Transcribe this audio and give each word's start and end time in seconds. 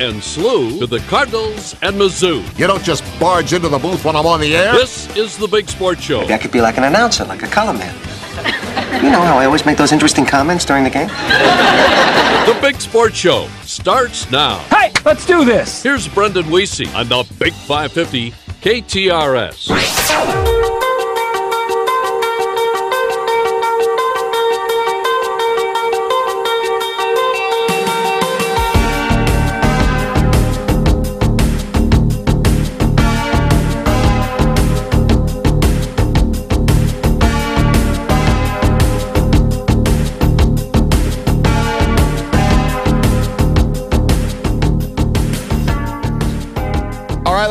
and 0.00 0.20
slew 0.24 0.80
to 0.80 0.88
the 0.88 0.98
Cardinals 1.06 1.76
and 1.80 1.94
Mizzou. 1.94 2.42
You 2.58 2.66
don't 2.66 2.82
just 2.82 3.04
barge 3.20 3.52
into 3.52 3.68
the 3.68 3.78
booth 3.78 4.04
when 4.04 4.16
I'm 4.16 4.26
on 4.26 4.40
the 4.40 4.56
air. 4.56 4.72
This 4.72 5.08
is 5.16 5.38
the 5.38 5.46
Big 5.46 5.68
Sports 5.68 6.02
Show. 6.02 6.22
Maybe 6.22 6.34
I 6.34 6.38
could 6.38 6.50
be 6.50 6.60
like 6.60 6.78
an 6.78 6.82
announcer, 6.82 7.24
like 7.24 7.44
a 7.44 7.46
color 7.46 7.74
man. 7.74 7.94
You 9.04 9.12
know 9.12 9.20
how 9.20 9.38
I 9.38 9.44
always 9.44 9.64
make 9.64 9.78
those 9.78 9.92
interesting 9.92 10.26
comments 10.26 10.64
during 10.64 10.82
the 10.82 10.90
game? 10.90 11.06
The 11.06 12.58
Big 12.60 12.80
Sports 12.80 13.14
Show 13.14 13.46
starts 13.62 14.28
now. 14.32 14.58
Hey, 14.64 14.90
let's 15.04 15.24
do 15.26 15.44
this. 15.44 15.84
Here's 15.84 16.08
Brendan 16.08 16.46
Weesey 16.46 16.92
on 16.92 17.06
the 17.06 17.22
Big 17.38 17.52
550 17.52 18.32
KTRS. 18.62 20.63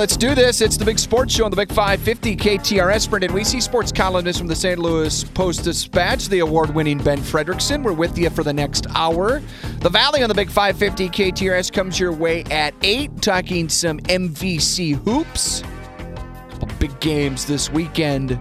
Let's 0.04 0.18
do 0.18 0.36
this. 0.36 0.60
It's 0.60 0.76
the 0.76 0.84
Big 0.84 1.00
Sports 1.00 1.34
Show 1.34 1.46
on 1.46 1.52
the 1.52 1.56
Big 1.56 1.72
550 1.72 2.36
KTRS. 2.36 3.10
Brendan 3.10 3.32
Weesey, 3.32 3.62
sports 3.62 3.90
columnist 3.90 4.38
from 4.38 4.50
the 4.50 4.56
St. 4.56 4.78
Louis 4.78 5.24
Post 5.24 5.64
Dispatch, 5.64 6.28
the 6.28 6.40
award-winning 6.40 6.98
Ben 6.98 7.20
Frederickson. 7.20 7.82
We're 7.82 7.94
with 7.94 8.18
you 8.18 8.30
for 8.30 8.44
the 8.44 8.52
next 8.52 8.86
hour. 8.96 9.42
The 9.80 9.88
Valley 9.88 10.22
on 10.22 10.28
the 10.28 10.36
Big 10.36 10.50
550 10.50 11.08
KTRS 11.08 11.72
comes 11.72 11.98
your 11.98 12.12
way 12.12 12.44
at 12.52 12.74
8, 12.82 13.22
talking 13.22 13.70
some 13.70 13.98
MVC 14.00 15.02
hoops. 15.06 15.64
Big 16.80 17.00
games 17.00 17.46
this 17.46 17.70
weekend 17.70 18.32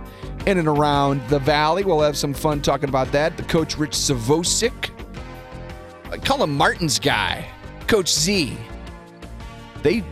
in 0.47 0.59
and 0.59 0.67
around 0.67 1.23
the 1.29 1.39
Valley. 1.39 1.85
We'll 1.85 2.01
have 2.01 2.17
some 2.17 2.35
fun 2.35 2.61
talking 2.61 2.89
about 2.89 3.13
that. 3.13 3.37
The 3.37 3.45
coach 3.45 3.79
Rich 3.79 3.93
Zvosec. 3.93 4.91
I 6.11 6.19
call 6.19 6.43
him 6.43 6.57
Martin's 6.57 6.99
guy. 6.99 7.47
Coach 7.87 8.13
Z. 8.13 8.59
They 9.85 10.03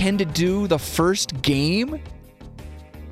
tend 0.00 0.18
to 0.18 0.24
do 0.24 0.66
the 0.66 0.78
first 0.78 1.42
game 1.42 2.00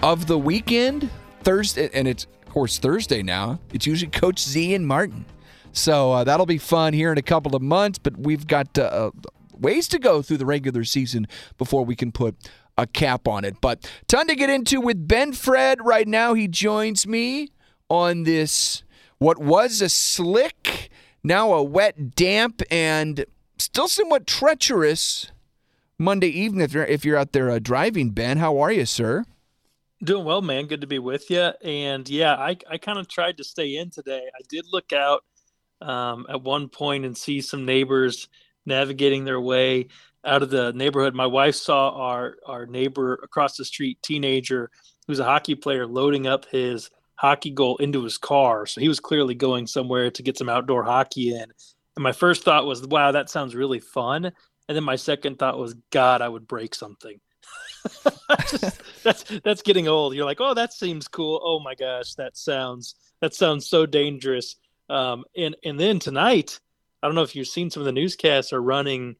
of 0.03 0.27
the 0.27 0.39
weekend 0.39 1.11
Thursday, 1.43 1.91
and 1.93 2.09
it's 2.09 2.25
of 2.25 2.51
course 2.51 2.79
Thursday 2.79 3.23
now. 3.23 3.61
It's 3.75 3.87
usually 3.87 4.11
Coach 4.11 4.41
Z 4.41 4.73
and 4.73 4.87
Martin, 4.87 5.27
so 5.73 6.13
uh, 6.13 6.25
that'll 6.25 6.47
be 6.47 6.57
fun 6.57 6.95
here 6.95 7.13
in 7.13 7.19
a 7.19 7.23
couple 7.23 7.55
of 7.55 7.61
months. 7.61 7.99
But 7.99 8.17
we've 8.17 8.47
got 8.47 8.79
uh, 8.79 9.11
ways 9.53 9.87
to 9.89 9.99
go 9.99 10.23
through 10.23 10.39
the 10.39 10.47
regular 10.47 10.83
season 10.83 11.27
before 11.59 11.85
we 11.85 11.95
can 11.95 12.11
put 12.11 12.37
a 12.79 12.87
cap 12.87 13.29
on 13.29 13.45
it. 13.45 13.61
But 13.61 13.87
ton 14.07 14.27
to 14.29 14.35
get 14.35 14.49
into 14.49 14.81
with 14.81 15.07
Ben 15.07 15.35
Fred 15.35 15.85
right 15.85 16.09
now. 16.09 16.33
He 16.33 16.49
joins 16.49 17.07
me 17.07 17.51
on 17.91 18.23
this 18.23 18.83
what 19.19 19.37
was 19.37 19.83
a 19.83 19.91
slick, 19.91 20.89
now 21.23 21.53
a 21.53 21.63
wet, 21.63 22.15
damp, 22.17 22.63
and 22.71 23.27
still 23.59 23.89
somewhat 23.89 24.27
treacherous 24.27 25.31
Monday 25.99 26.29
evening 26.29 26.63
if 26.63 26.73
you're 26.73 26.85
if 26.85 27.05
you're 27.05 27.17
out 27.17 27.33
there 27.33 27.51
uh, 27.51 27.59
driving. 27.59 28.11
Ben, 28.11 28.39
how 28.39 28.59
are 28.59 28.71
you, 28.71 28.87
sir? 28.87 29.25
Doing 30.03 30.25
well, 30.25 30.43
man. 30.43 30.67
Good 30.67 30.81
to 30.83 30.87
be 30.87 31.01
with 31.01 31.29
you. 31.29 31.51
And 31.65 32.09
yeah, 32.09 32.35
I, 32.35 32.57
I 32.71 32.79
kind 32.79 32.99
of 32.99 33.09
tried 33.09 33.37
to 33.39 33.45
stay 33.45 33.77
in 33.77 33.91
today. 33.91 34.23
I 34.33 34.41
did 34.49 34.65
look 34.71 34.93
out 34.93 35.25
um, 35.81 36.25
at 36.29 36.43
one 36.43 36.69
point 36.69 37.05
and 37.05 37.17
see 37.17 37.41
some 37.41 37.65
neighbors 37.65 38.29
navigating 38.65 39.25
their 39.25 39.41
way 39.41 39.89
out 40.25 40.45
of 40.45 40.51
the 40.51 40.73
neighborhood. 40.73 41.17
My 41.17 41.27
wife 41.27 41.57
saw 41.57 41.91
our 41.91 42.37
our 42.47 42.67
neighbor 42.67 43.15
across 43.25 43.57
the 43.57 43.65
street, 43.65 43.99
teenager 44.03 44.71
who's 45.09 45.19
a 45.19 45.25
hockey 45.25 45.57
player, 45.57 45.85
loading 45.85 46.29
up 46.29 46.45
his 46.45 46.91
hockey 47.17 47.51
goal 47.51 47.77
into 47.79 48.05
his 48.05 48.19
car. 48.19 48.67
So 48.67 48.81
he 48.81 48.89
was 48.89 49.01
clearly 49.01 49.35
going 49.35 49.67
somewhere 49.67 50.13
to 50.13 50.23
get 50.23 50.39
some 50.39 50.49
outdoor 50.49 50.85
hockey 50.85 51.35
in. 51.35 51.47
And 51.97 52.03
my 52.05 52.13
first 52.13 52.45
thought 52.45 52.67
was, 52.67 52.87
wow, 52.87 53.11
that 53.11 53.29
sounds 53.29 53.57
really 53.57 53.81
fun. 53.81 54.31
And 54.69 54.77
then 54.77 54.85
my 54.85 54.97
second 54.97 55.39
thought 55.39 55.59
was, 55.59 55.75
God, 55.91 56.21
I 56.21 56.29
would 56.29 56.47
break 56.47 56.75
something. 56.75 57.19
Just, 58.49 58.83
that's 59.03 59.25
that's 59.43 59.63
getting 59.63 59.89
old. 59.89 60.15
You're 60.15 60.25
like, 60.27 60.41
oh, 60.41 60.55
that 60.55 60.73
seems 60.73 61.09
cool. 61.09 61.41
Oh 61.43 61.61
my 61.61 61.75
gosh, 61.75 62.15
that 62.15 62.37
sounds 62.37 62.97
that 63.21 63.35
sounds 63.35 63.67
so 63.67 63.87
dangerous. 63.87 64.57
Um, 64.91 65.25
and 65.37 65.57
and 65.65 65.79
then 65.79 65.99
tonight, 65.99 66.61
I 67.03 67.07
don't 67.07 67.15
know 67.15 67.23
if 67.23 67.35
you've 67.35 67.49
seen 67.49 67.71
some 67.71 67.81
of 67.81 67.87
the 67.87 67.93
newscasts 67.93 68.53
are 68.53 68.61
running 68.63 69.17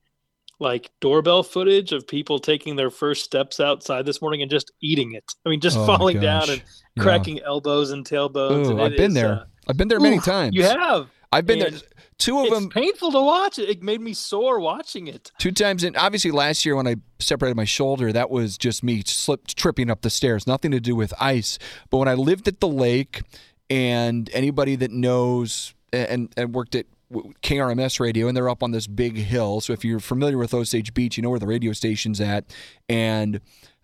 like 0.61 0.91
doorbell 1.01 1.45
footage 1.45 1.93
of 1.93 2.07
people 2.07 2.39
taking 2.41 2.75
their 2.75 2.91
first 2.91 3.25
steps 3.25 3.61
outside 3.61 4.05
this 4.05 4.21
morning 4.21 4.43
and 4.43 4.51
just 4.51 4.73
eating 4.83 5.13
it. 5.13 5.33
I 5.47 5.51
mean, 5.51 5.61
just 5.61 5.79
Oh, 5.79 5.87
falling 5.87 6.21
down 6.21 6.51
and 6.51 6.63
Yeah. 6.97 7.03
cracking 7.05 7.41
elbows 7.41 7.93
and 7.93 8.05
tailbones. 8.05 8.67
Ooh, 8.67 8.71
and 8.73 8.81
I've 8.81 8.97
been 8.97 9.13
is, 9.13 9.15
there. 9.15 9.33
uh, 9.33 9.45
I've 9.69 9.77
been 9.77 9.89
there 9.89 10.01
many 10.01 10.17
ooh, 10.17 10.21
times. 10.21 10.57
You 10.57 10.65
have. 10.65 11.09
I've 11.33 11.47
been 11.47 11.59
there. 11.59 11.71
Two 12.19 12.41
of 12.41 12.51
them. 12.51 12.65
It's 12.65 12.75
painful 12.75 13.13
to 13.13 13.23
watch. 13.23 13.59
It 13.59 13.83
made 13.83 14.01
me 14.01 14.13
sore 14.13 14.59
watching 14.59 15.07
it. 15.07 15.31
two 15.39 15.53
times. 15.53 15.85
And 15.85 15.97
obviously, 15.97 16.33
last 16.33 16.67
year 16.67 16.75
when 16.75 16.89
I 16.89 16.97
separated 17.21 17.55
my 17.55 17.65
shoulder, 17.65 18.13
that 18.13 18.29
was 18.29 18.59
just 18.59 18.83
me 18.83 19.03
slipped 19.05 19.57
tripping 19.57 19.89
up 19.89 20.01
the 20.01 20.11
stairs. 20.11 20.47
Nothing 20.47 20.73
to 20.73 20.81
do 20.81 20.97
with 20.97 21.15
ice. 21.21 21.59
But 21.91 21.99
when 21.99 22.09
I 22.09 22.15
lived 22.15 22.49
at 22.49 22.61
the 22.61 22.69
lake, 22.69 23.23
and 23.71 24.31
anybody 24.33 24.77
that 24.77 24.91
knows 24.91 25.75
and 25.93 26.33
and 26.37 26.55
worked 26.55 26.75
at 26.75 26.87
KRMS 27.13 28.01
radio, 28.01 28.29
and 28.29 28.37
they're 28.37 28.49
up 28.49 28.63
on 28.63 28.73
this 28.73 28.87
big 28.87 29.17
hill. 29.17 29.61
So 29.61 29.73
if 29.73 29.85
you're 29.85 30.01
familiar 30.01 30.39
with 30.39 30.53
Osage 30.53 30.95
Beach, 30.95 31.17
you 31.17 31.23
know 31.23 31.31
where 31.31 31.39
the 31.39 31.47
radio 31.47 31.73
station's 31.73 32.21
at, 32.21 32.45
and 32.89 33.41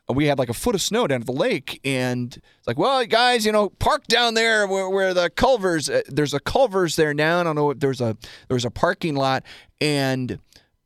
we 0.08 0.26
had 0.26 0.38
like 0.38 0.48
a 0.48 0.54
foot 0.54 0.74
of 0.74 0.82
snow 0.82 1.06
down 1.06 1.20
at 1.22 1.26
the 1.26 1.32
lake, 1.32 1.80
and 1.84 2.36
it's 2.36 2.66
like, 2.66 2.78
well, 2.78 3.04
guys, 3.06 3.46
you 3.46 3.52
know, 3.52 3.70
park 3.70 4.06
down 4.06 4.34
there 4.34 4.66
where, 4.66 4.88
where 4.88 5.14
the 5.14 5.30
Culvers. 5.30 5.88
Uh, 5.88 6.02
there's 6.08 6.34
a 6.34 6.40
Culvers 6.40 6.96
there 6.96 7.14
now. 7.14 7.40
I 7.40 7.42
don't 7.44 7.56
know. 7.56 7.70
If 7.70 7.80
there's 7.80 8.00
a 8.00 8.16
there's 8.48 8.66
a 8.66 8.70
parking 8.70 9.14
lot, 9.14 9.44
and 9.80 10.38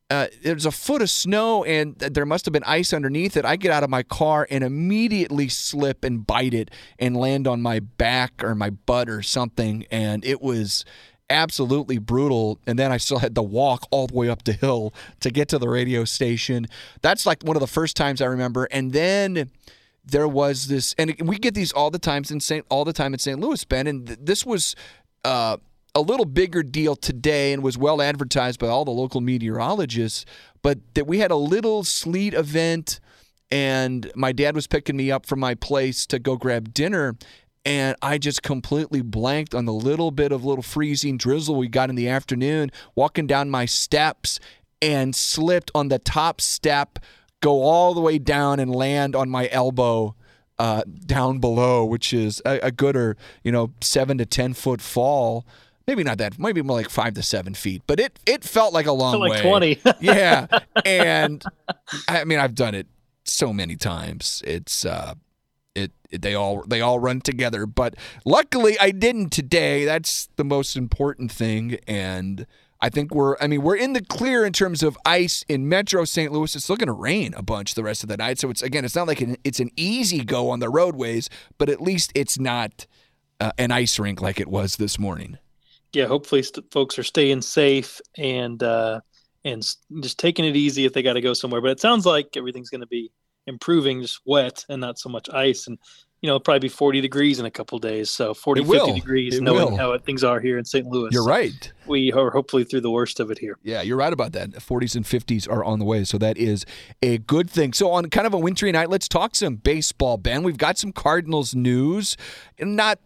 uh, 0.09 0.27
there's 0.41 0.65
a 0.65 0.71
foot 0.71 1.01
of 1.01 1.09
snow, 1.09 1.65
and 1.65 1.97
there 1.99 2.25
must 2.25 2.45
have 2.45 2.53
been 2.53 2.63
ice 2.63 2.93
underneath 2.93 3.35
it. 3.35 3.43
I 3.45 3.57
get 3.57 3.71
out 3.71 3.83
of 3.83 3.89
my 3.89 4.03
car 4.03 4.47
and 4.49 4.63
immediately 4.63 5.49
slip 5.49 6.03
and 6.03 6.25
bite 6.25 6.53
it 6.53 6.71
and 6.97 7.15
land 7.15 7.45
on 7.45 7.61
my 7.61 7.79
back 7.79 8.43
or 8.43 8.55
my 8.55 8.69
butt 8.69 9.09
or 9.09 9.21
something, 9.21 9.85
and 9.91 10.23
it 10.23 10.41
was 10.41 10.85
absolutely 11.29 11.97
brutal. 11.97 12.59
And 12.65 12.77
then 12.77 12.91
I 12.91 12.97
still 12.97 13.19
had 13.19 13.35
to 13.35 13.41
walk 13.41 13.87
all 13.91 14.07
the 14.07 14.15
way 14.15 14.29
up 14.29 14.43
the 14.43 14.53
hill 14.53 14.93
to 15.19 15.29
get 15.29 15.47
to 15.49 15.57
the 15.57 15.69
radio 15.69 16.05
station. 16.05 16.67
That's 17.01 17.25
like 17.25 17.43
one 17.43 17.55
of 17.55 17.61
the 17.61 17.67
first 17.67 17.95
times 17.95 18.21
I 18.21 18.25
remember. 18.25 18.67
And 18.71 18.91
then 18.91 19.49
there 20.05 20.27
was 20.27 20.67
this, 20.67 20.95
and 20.97 21.15
we 21.23 21.37
get 21.37 21.53
these 21.53 21.71
all 21.71 21.91
the 21.91 21.99
times 21.99 22.31
in 22.31 22.39
St. 22.39 22.65
all 22.69 22.85
the 22.85 22.93
time 22.93 23.13
in 23.13 23.19
St. 23.19 23.39
Louis, 23.39 23.63
Ben. 23.65 23.87
And 23.87 24.07
th- 24.07 24.19
this 24.21 24.45
was 24.45 24.75
uh, 25.23 25.57
a 25.95 26.01
little 26.01 26.25
bigger 26.25 26.63
deal 26.63 26.95
today, 26.95 27.53
and 27.53 27.63
was 27.63 27.77
well 27.77 28.01
advertised 28.01 28.59
by 28.59 28.67
all 28.67 28.85
the 28.85 28.91
local 28.91 29.21
meteorologists. 29.21 30.25
But 30.61 30.79
that 30.95 31.07
we 31.07 31.19
had 31.19 31.31
a 31.31 31.35
little 31.35 31.83
sleet 31.83 32.33
event, 32.33 32.99
and 33.51 34.11
my 34.15 34.31
dad 34.31 34.55
was 34.55 34.67
picking 34.67 34.97
me 34.97 35.11
up 35.11 35.25
from 35.25 35.39
my 35.39 35.55
place 35.55 36.05
to 36.07 36.19
go 36.19 36.35
grab 36.35 36.73
dinner. 36.73 37.15
And 37.65 37.95
I 38.01 38.17
just 38.17 38.41
completely 38.41 39.01
blanked 39.01 39.53
on 39.53 39.65
the 39.65 39.73
little 39.73 40.11
bit 40.11 40.31
of 40.31 40.45
little 40.45 40.63
freezing 40.63 41.17
drizzle 41.17 41.55
we 41.55 41.67
got 41.67 41.89
in 41.89 41.95
the 41.95 42.07
afternoon, 42.07 42.71
walking 42.95 43.27
down 43.27 43.49
my 43.49 43.65
steps 43.65 44.39
and 44.81 45.15
slipped 45.15 45.69
on 45.75 45.89
the 45.89 45.99
top 45.99 46.39
step, 46.41 46.99
go 47.41 47.61
all 47.63 47.93
the 47.93 48.01
way 48.01 48.17
down 48.17 48.59
and 48.59 48.73
land 48.73 49.15
on 49.15 49.29
my 49.29 49.49
elbow 49.51 50.15
uh, 50.57 50.83
down 51.05 51.39
below, 51.39 51.85
which 51.85 52.13
is 52.13 52.41
a, 52.45 52.59
a 52.63 52.71
gooder, 52.71 53.17
you 53.43 53.51
know, 53.51 53.71
seven 53.81 54.17
to 54.17 54.25
10 54.25 54.53
foot 54.53 54.81
fall. 54.81 55.45
Maybe 55.87 56.03
not 56.03 56.17
that, 56.19 56.37
maybe 56.37 56.61
more 56.61 56.77
like 56.77 56.89
five 56.89 57.13
to 57.15 57.23
seven 57.23 57.55
feet, 57.55 57.81
but 57.87 57.99
it, 57.99 58.19
it 58.25 58.43
felt 58.43 58.73
like 58.73 58.85
a 58.85 58.91
long 58.91 59.13
Felt 59.13 59.21
like 59.21 59.43
way. 59.43 59.75
20. 59.75 59.81
yeah. 60.01 60.47
And 60.85 61.43
I 62.07 62.23
mean, 62.23 62.39
I've 62.39 62.55
done 62.55 62.75
it 62.75 62.87
so 63.25 63.51
many 63.51 63.75
times. 63.75 64.41
It's, 64.45 64.85
uh, 64.85 65.15
they 66.11 66.35
all 66.35 66.63
they 66.67 66.81
all 66.81 66.99
run 66.99 67.21
together. 67.21 67.65
But 67.65 67.95
luckily 68.25 68.77
i 68.79 68.91
didn't 68.91 69.29
today. 69.29 69.85
That's 69.85 70.29
the 70.35 70.43
most 70.43 70.75
important 70.75 71.31
thing. 71.31 71.77
And 71.87 72.45
i 72.81 72.89
think 72.89 73.13
we're 73.13 73.35
i 73.41 73.47
mean 73.47 73.61
we're 73.61 73.75
in 73.75 73.93
the 73.93 74.01
clear 74.01 74.45
in 74.45 74.53
terms 74.53 74.83
of 74.83 74.97
ice 75.05 75.43
in 75.47 75.67
metro 75.67 76.05
st 76.05 76.31
louis. 76.31 76.55
It's 76.55 76.63
still 76.63 76.77
going 76.77 76.87
to 76.87 76.93
rain 76.93 77.33
a 77.35 77.43
bunch 77.43 77.75
the 77.75 77.83
rest 77.83 78.03
of 78.03 78.09
the 78.09 78.17
night. 78.17 78.39
So 78.39 78.49
it's 78.49 78.61
again 78.61 78.85
it's 78.85 78.95
not 78.95 79.07
like 79.07 79.21
an, 79.21 79.37
it's 79.43 79.59
an 79.59 79.71
easy 79.75 80.23
go 80.23 80.49
on 80.49 80.59
the 80.59 80.69
roadways 80.69 81.29
but 81.57 81.69
at 81.69 81.81
least 81.81 82.11
it's 82.15 82.39
not 82.39 82.85
uh, 83.39 83.51
an 83.57 83.71
ice 83.71 83.99
rink 83.99 84.21
like 84.21 84.39
it 84.39 84.47
was 84.47 84.75
this 84.75 84.99
morning. 84.99 85.37
Yeah, 85.93 86.05
hopefully 86.05 86.43
st- 86.43 86.71
folks 86.71 86.99
are 86.99 87.03
staying 87.03 87.41
safe 87.41 87.99
and 88.17 88.61
uh, 88.61 88.99
and 89.45 89.63
just 90.01 90.19
taking 90.19 90.45
it 90.45 90.55
easy 90.55 90.85
if 90.85 90.93
they 90.93 91.01
got 91.01 91.13
to 91.13 91.21
go 91.21 91.33
somewhere. 91.33 91.61
But 91.61 91.71
it 91.71 91.79
sounds 91.79 92.05
like 92.05 92.35
everything's 92.35 92.69
going 92.69 92.81
to 92.81 92.87
be 92.87 93.11
improving, 93.47 94.01
just 94.01 94.19
wet 94.25 94.65
and 94.69 94.81
not 94.81 94.99
so 94.99 95.09
much 95.09 95.29
ice. 95.29 95.67
And 95.67 95.77
you 96.21 96.27
know, 96.27 96.37
probably 96.37 96.59
be 96.59 96.67
40 96.67 96.99
degrees 96.99 97.39
in 97.39 97.45
a 97.45 97.51
couple 97.51 97.79
days. 97.79 98.09
So 98.09 98.33
40, 98.33 98.65
50 98.65 98.93
degrees, 98.93 99.37
It 99.37 99.41
knowing 99.43 99.71
will. 99.71 99.77
how 99.77 99.97
things 99.99 100.21
are 100.21 100.41
here 100.41 100.57
in 100.57 100.65
St. 100.65 100.85
Louis. 100.85 101.11
You're 101.13 101.23
right. 101.23 101.71
We 101.87 102.11
are 102.11 102.29
hopefully 102.29 102.65
through 102.65 102.81
the 102.81 102.91
worst 102.91 103.21
of 103.21 103.31
it 103.31 103.37
here. 103.37 103.57
Yeah, 103.63 103.81
you're 103.81 103.95
right 103.95 104.11
about 104.11 104.33
that. 104.33 104.51
40s 104.51 104.97
and 104.97 105.05
50s 105.05 105.49
are 105.49 105.63
on 105.63 105.79
the 105.79 105.85
way, 105.85 106.03
so 106.03 106.17
that 106.17 106.37
is 106.37 106.65
a 107.01 107.19
good 107.19 107.49
thing. 107.49 107.71
So 107.71 107.91
on 107.91 108.09
kind 108.09 108.27
of 108.27 108.33
a 108.33 108.37
wintry 108.37 108.69
night, 108.73 108.89
let's 108.89 109.07
talk 109.07 109.33
some 109.33 109.55
baseball, 109.55 110.17
Ben. 110.17 110.43
We've 110.43 110.57
got 110.57 110.77
some 110.77 110.91
Cardinals 110.91 111.55
news. 111.55 112.17
Not 112.59 112.99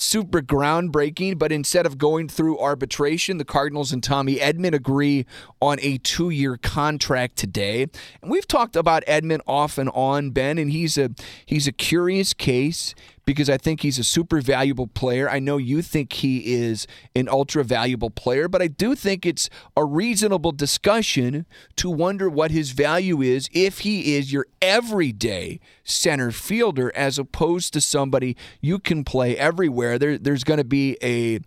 super 0.00 0.40
groundbreaking, 0.40 1.38
but 1.38 1.52
instead 1.52 1.86
of 1.86 1.98
going 1.98 2.28
through 2.28 2.58
arbitration, 2.58 3.38
the 3.38 3.44
Cardinals 3.44 3.92
and 3.92 4.02
Tommy 4.02 4.36
Edman 4.36 4.74
agree 4.74 5.26
on 5.60 5.78
a 5.80 5.98
two-year 5.98 6.56
contract 6.56 7.36
today. 7.36 7.86
And 8.22 8.30
we've 8.30 8.48
talked 8.48 8.76
about 8.76 9.04
Edman 9.06 9.40
off 9.46 9.78
and 9.78 9.90
on, 9.90 10.30
Ben, 10.30 10.58
and 10.58 10.70
he's 10.70 10.96
a 10.96 11.10
he's 11.44 11.66
a 11.66 11.72
curious 11.72 12.32
case 12.32 12.94
because 13.30 13.48
I 13.48 13.58
think 13.58 13.82
he's 13.82 13.96
a 13.96 14.02
super 14.02 14.40
valuable 14.40 14.88
player. 14.88 15.30
I 15.30 15.38
know 15.38 15.56
you 15.56 15.82
think 15.82 16.14
he 16.14 16.52
is 16.52 16.88
an 17.14 17.28
ultra 17.28 17.62
valuable 17.62 18.10
player, 18.10 18.48
but 18.48 18.60
I 18.60 18.66
do 18.66 18.96
think 18.96 19.24
it's 19.24 19.48
a 19.76 19.84
reasonable 19.84 20.50
discussion 20.50 21.46
to 21.76 21.88
wonder 21.88 22.28
what 22.28 22.50
his 22.50 22.72
value 22.72 23.22
is 23.22 23.48
if 23.52 23.78
he 23.78 24.16
is 24.16 24.32
your 24.32 24.46
everyday 24.60 25.60
center 25.84 26.32
fielder 26.32 26.90
as 26.96 27.20
opposed 27.20 27.72
to 27.74 27.80
somebody 27.80 28.36
you 28.60 28.80
can 28.80 29.04
play 29.04 29.36
everywhere. 29.36 29.96
There, 29.96 30.18
there's 30.18 30.42
going 30.42 30.58
to 30.58 30.64
be 30.64 30.98
a 31.00 31.38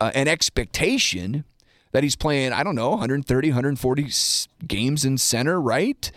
uh, 0.00 0.12
an 0.14 0.28
expectation 0.28 1.42
that 1.90 2.04
he's 2.04 2.14
playing, 2.14 2.52
I 2.52 2.62
don't 2.62 2.76
know, 2.76 2.90
130, 2.90 3.48
140 3.48 4.06
games 4.68 5.04
in 5.04 5.18
center, 5.18 5.60
right? 5.60 6.12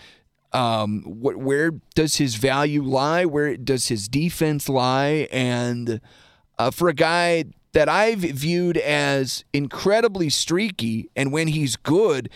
Um, 0.54 1.04
where 1.06 1.72
does 1.96 2.18
his 2.18 2.36
value 2.36 2.84
lie? 2.84 3.26
Where 3.26 3.56
does 3.58 3.88
his 3.88 4.08
defense 4.08 4.68
lie? 4.68 5.28
And 5.32 6.02
uh, 6.60 6.72
for 6.72 6.90
a 6.90 6.94
guy 6.94 7.46
that 7.74 7.88
I've 7.88 8.20
viewed 8.20 8.78
as 8.78 9.46
incredibly 9.54 10.30
streaky, 10.30 11.10
and 11.16 11.32
when 11.32 11.48
he's 11.48 11.76
good, 11.78 12.30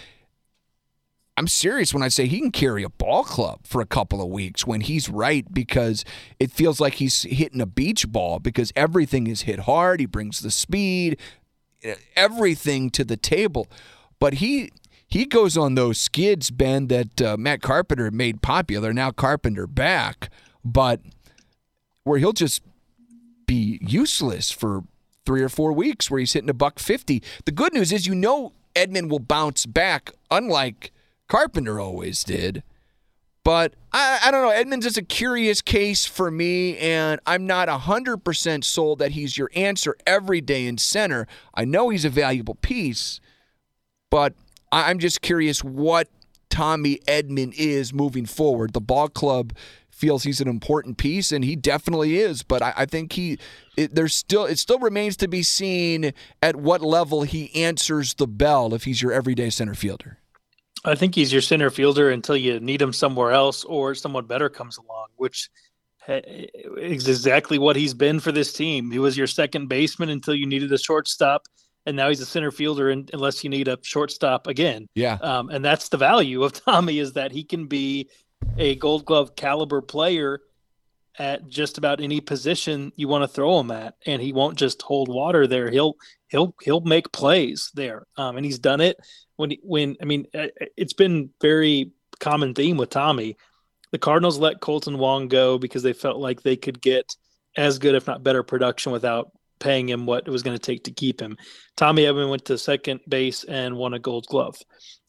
I'm 1.38 1.48
serious 1.48 1.94
when 1.94 2.02
I 2.02 2.08
say 2.08 2.28
he 2.28 2.40
can 2.40 2.52
carry 2.52 2.84
a 2.84 2.90
ball 2.90 3.26
club 3.26 3.60
for 3.66 3.82
a 3.82 3.86
couple 3.86 4.22
of 4.22 4.30
weeks 4.30 4.66
when 4.66 4.80
he's 4.80 5.10
right 5.10 5.46
because 5.54 6.06
it 6.40 6.50
feels 6.52 6.80
like 6.80 6.96
he's 6.96 7.24
hitting 7.24 7.60
a 7.60 7.66
beach 7.66 8.10
ball 8.10 8.40
because 8.40 8.72
everything 8.76 9.28
is 9.28 9.42
hit 9.42 9.60
hard. 9.60 10.00
He 10.00 10.06
brings 10.06 10.40
the 10.40 10.52
speed, 10.52 11.20
everything 12.16 12.90
to 12.92 13.04
the 13.04 13.18
table. 13.18 13.68
But 14.18 14.36
he 14.36 14.72
he 15.07 15.25
goes 15.25 15.57
on 15.57 15.75
those 15.75 16.00
skids, 16.00 16.52
Ben, 16.52 16.88
that 16.88 17.22
uh, 17.22 17.38
Matt 17.38 17.62
Carpenter 17.62 18.12
made 18.12 18.42
popular. 18.42 18.94
Now 18.94 19.12
Carpenter 19.12 19.68
back, 19.68 20.30
but 20.63 21.02
where 22.04 22.19
he'll 22.19 22.34
just 22.34 22.63
be 23.46 23.80
useless 23.81 24.52
for 24.52 24.84
three 25.25 25.42
or 25.42 25.50
four 25.50 25.74
weeks, 25.74 26.10
where 26.10 26.19
he's 26.19 26.34
hitting 26.34 26.50
a 26.50 26.54
buck 26.54 26.80
fifty. 26.80 27.22
The 27.46 27.52
good 27.52 27.74
news 27.74 27.92
is, 27.92 28.07
you 28.07 28.16
know, 28.16 28.54
Edman 28.75 29.10
will 29.10 29.19
bounce 29.19 29.66
back, 29.66 30.12
unlike 30.30 30.92
Carpenter 31.28 31.80
always 31.80 32.24
did. 32.24 32.63
But 33.44 33.75
I, 33.94 34.19
I 34.24 34.31
don't 34.31 34.42
know. 34.42 34.51
Edman's 34.51 34.88
is 34.88 34.98
a 34.98 35.04
curious 35.04 35.62
case 35.62 36.04
for 36.06 36.31
me, 36.31 36.78
and 36.80 37.19
I'm 37.28 37.46
not 37.46 37.68
100% 37.68 38.63
sold 38.63 38.98
that 39.00 39.12
he's 39.12 39.38
your 39.38 39.51
answer 39.56 39.96
every 40.08 40.42
day 40.42 40.66
in 40.66 40.80
center. 40.80 41.28
I 41.54 41.63
know 41.63 41.90
he's 41.90 42.06
a 42.06 42.10
valuable 42.10 42.56
piece, 42.56 43.22
but 44.10 44.34
I'm 44.83 45.00
just 45.00 45.22
curious 45.22 45.63
what 45.63 46.10
Tommy 46.50 47.00
Edman 47.07 47.54
is 47.57 47.94
moving 47.94 48.25
forward. 48.25 48.74
The 48.74 48.81
ball 48.81 49.07
club 49.07 49.54
feels 49.89 50.24
he's 50.24 50.42
an 50.42 50.48
important 50.48 50.98
piece, 50.98 51.31
and 51.31 51.44
he 51.44 51.56
definitely 51.56 52.18
is. 52.18 52.44
But 52.44 52.62
I, 52.62 52.74
I 52.77 52.86
think 52.86 53.13
he 53.13 53.38
it, 53.77 53.95
there's 53.95 54.13
still 54.13 54.45
it 54.45 54.60
still 54.60 54.80
remains 54.80 55.18
to 55.18 55.27
be 55.27 55.44
seen 55.44 56.13
at 56.44 56.56
what 56.56 56.81
level 56.81 57.24
he 57.24 57.54
answers 57.56 58.13
the 58.16 58.27
bell 58.27 58.74
if 58.74 58.83
he's 58.83 59.01
your 59.01 59.13
everyday 59.13 59.50
center 59.50 59.74
fielder. 59.74 60.19
I 60.83 60.95
think 60.95 61.16
he's 61.16 61.33
your 61.33 61.42
center 61.42 61.69
fielder 61.69 62.12
until 62.12 62.38
you 62.38 62.60
need 62.60 62.81
him 62.81 62.94
somewhere 62.94 63.31
else 63.31 63.63
or 63.63 63.95
someone 63.95 64.25
better 64.25 64.50
comes 64.50 64.77
along, 64.77 65.07
which 65.16 65.50
eh, 66.07 66.22
is 66.77 67.07
exactly 67.07 67.57
what 67.57 67.75
he's 67.75 67.94
been 67.94 68.19
for 68.19 68.31
this 68.31 68.54
team. 68.54 68.92
He 68.92 69.00
was 69.00 69.18
your 69.18 69.25
second 69.25 69.68
baseman 69.68 70.10
until 70.10 70.36
you 70.36 70.45
needed 70.45 70.72
a 70.72 70.77
shortstop, 70.77 71.48
and 71.86 71.96
now 71.96 72.10
he's 72.10 72.22
a 72.22 72.26
center 72.26 72.52
fielder 72.52 72.90
in, 72.90 73.08
unless 73.14 73.44
you 73.44 73.50
need 73.50 73.68
a 73.68 73.78
shortstop 73.82 74.48
again. 74.48 74.88
Yeah. 74.96 75.18
Um, 75.22 75.50
and 75.50 75.64
that's 75.64 75.90
the 75.90 75.98
value 75.98 76.44
of 76.44 76.54
Tommy 76.66 77.00
is 77.00 77.14
that 77.14 77.32
he 77.32 77.44
can 77.44 77.68
be 77.68 78.10
a 78.58 78.76
Gold 78.76 79.06
Glove 79.06 79.36
caliber 79.36 79.82
player 79.82 80.42
at 81.18 81.48
just 81.48 81.78
about 81.78 82.02
any 82.02 82.20
position 82.20 82.92
you 82.96 83.08
want 83.08 83.24
to 83.24 83.28
throw 83.28 83.60
him 83.60 83.72
at, 83.72 83.96
and 84.06 84.22
he 84.22 84.34
won't 84.34 84.58
just 84.58 84.82
hold 84.82 85.08
water 85.08 85.48
there. 85.48 85.70
He'll 85.70 85.96
he'll 86.28 86.54
he'll 86.62 86.82
make 86.82 87.12
plays 87.12 87.72
there, 87.74 88.06
um, 88.18 88.38
and 88.38 88.46
he's 88.46 88.60
done 88.60 88.82
it 88.82 88.98
when 89.38 89.52
he, 89.52 89.60
when 89.64 89.96
I 90.02 90.06
mean 90.06 90.28
uh, 90.34 90.48
it's 90.76 90.94
been 90.94 91.30
very 91.42 91.92
common 92.20 92.54
theme 92.54 92.78
with 92.78 92.90
Tommy. 92.90 93.38
The 93.92 93.98
Cardinals 93.98 94.40
let 94.40 94.60
Kolten 94.60 94.98
Wong 94.98 95.30
go 95.30 95.58
because 95.58 95.84
they 95.84 95.94
felt 95.94 96.18
like 96.18 96.42
they 96.42 96.58
could 96.58 96.82
get 96.82 97.16
as 97.56 97.80
good, 97.80 97.96
if 97.96 98.08
not 98.08 98.24
better, 98.24 98.44
production 98.44 98.92
without 98.92 99.32
paying 99.60 99.90
him 99.90 100.06
what 100.06 100.28
it 100.28 100.31
was 100.31 100.44
going 100.44 100.57
to 100.57 100.62
take 100.62 100.84
to 100.86 100.92
keep 100.92 101.22
him. 101.22 101.38
Tommy 101.75 102.04
Edman 102.04 102.30
went 102.30 102.46
to 102.46 102.57
second 102.57 103.02
base 103.07 103.44
and 103.44 103.78
won 103.78 103.94
a 103.94 104.00
Gold 104.00 104.25
Glove. 104.28 104.57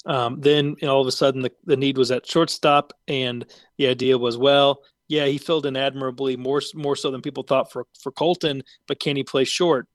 Um, 0.04 0.40
then 0.40 0.76
you 0.80 0.86
know, 0.86 0.94
all 0.94 1.00
of 1.00 1.06
a 1.06 1.12
sudden 1.12 1.42
the, 1.42 1.52
the 1.64 1.76
need 1.76 1.98
was 1.98 2.10
at 2.10 2.26
shortstop, 2.26 2.92
and 3.08 3.44
the 3.76 3.88
idea 3.88 4.16
was, 4.16 4.38
well, 4.38 4.82
yeah, 5.08 5.26
he 5.26 5.38
filled 5.38 5.66
in 5.66 5.76
admirably, 5.76 6.36
more 6.36 6.62
more 6.74 6.96
so 6.96 7.10
than 7.10 7.22
people 7.22 7.42
thought 7.42 7.72
for 7.72 7.86
for 8.00 8.12
Kolten, 8.12 8.62
but 8.88 9.00
can 9.00 9.16
he 9.16 9.24
play 9.24 9.44
short? 9.44 9.88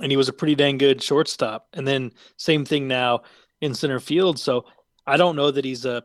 And 0.00 0.10
he 0.10 0.16
was 0.16 0.28
a 0.28 0.32
pretty 0.32 0.56
dang 0.56 0.78
good 0.78 1.02
shortstop. 1.02 1.68
And 1.72 1.86
then 1.86 2.12
same 2.36 2.64
thing 2.64 2.88
now 2.88 3.20
in 3.60 3.74
center 3.74 4.00
field. 4.00 4.40
So 4.40 4.66
I 5.06 5.16
don't 5.16 5.36
know 5.36 5.50
that 5.50 5.64
he's 5.64 5.84
a 5.84 6.02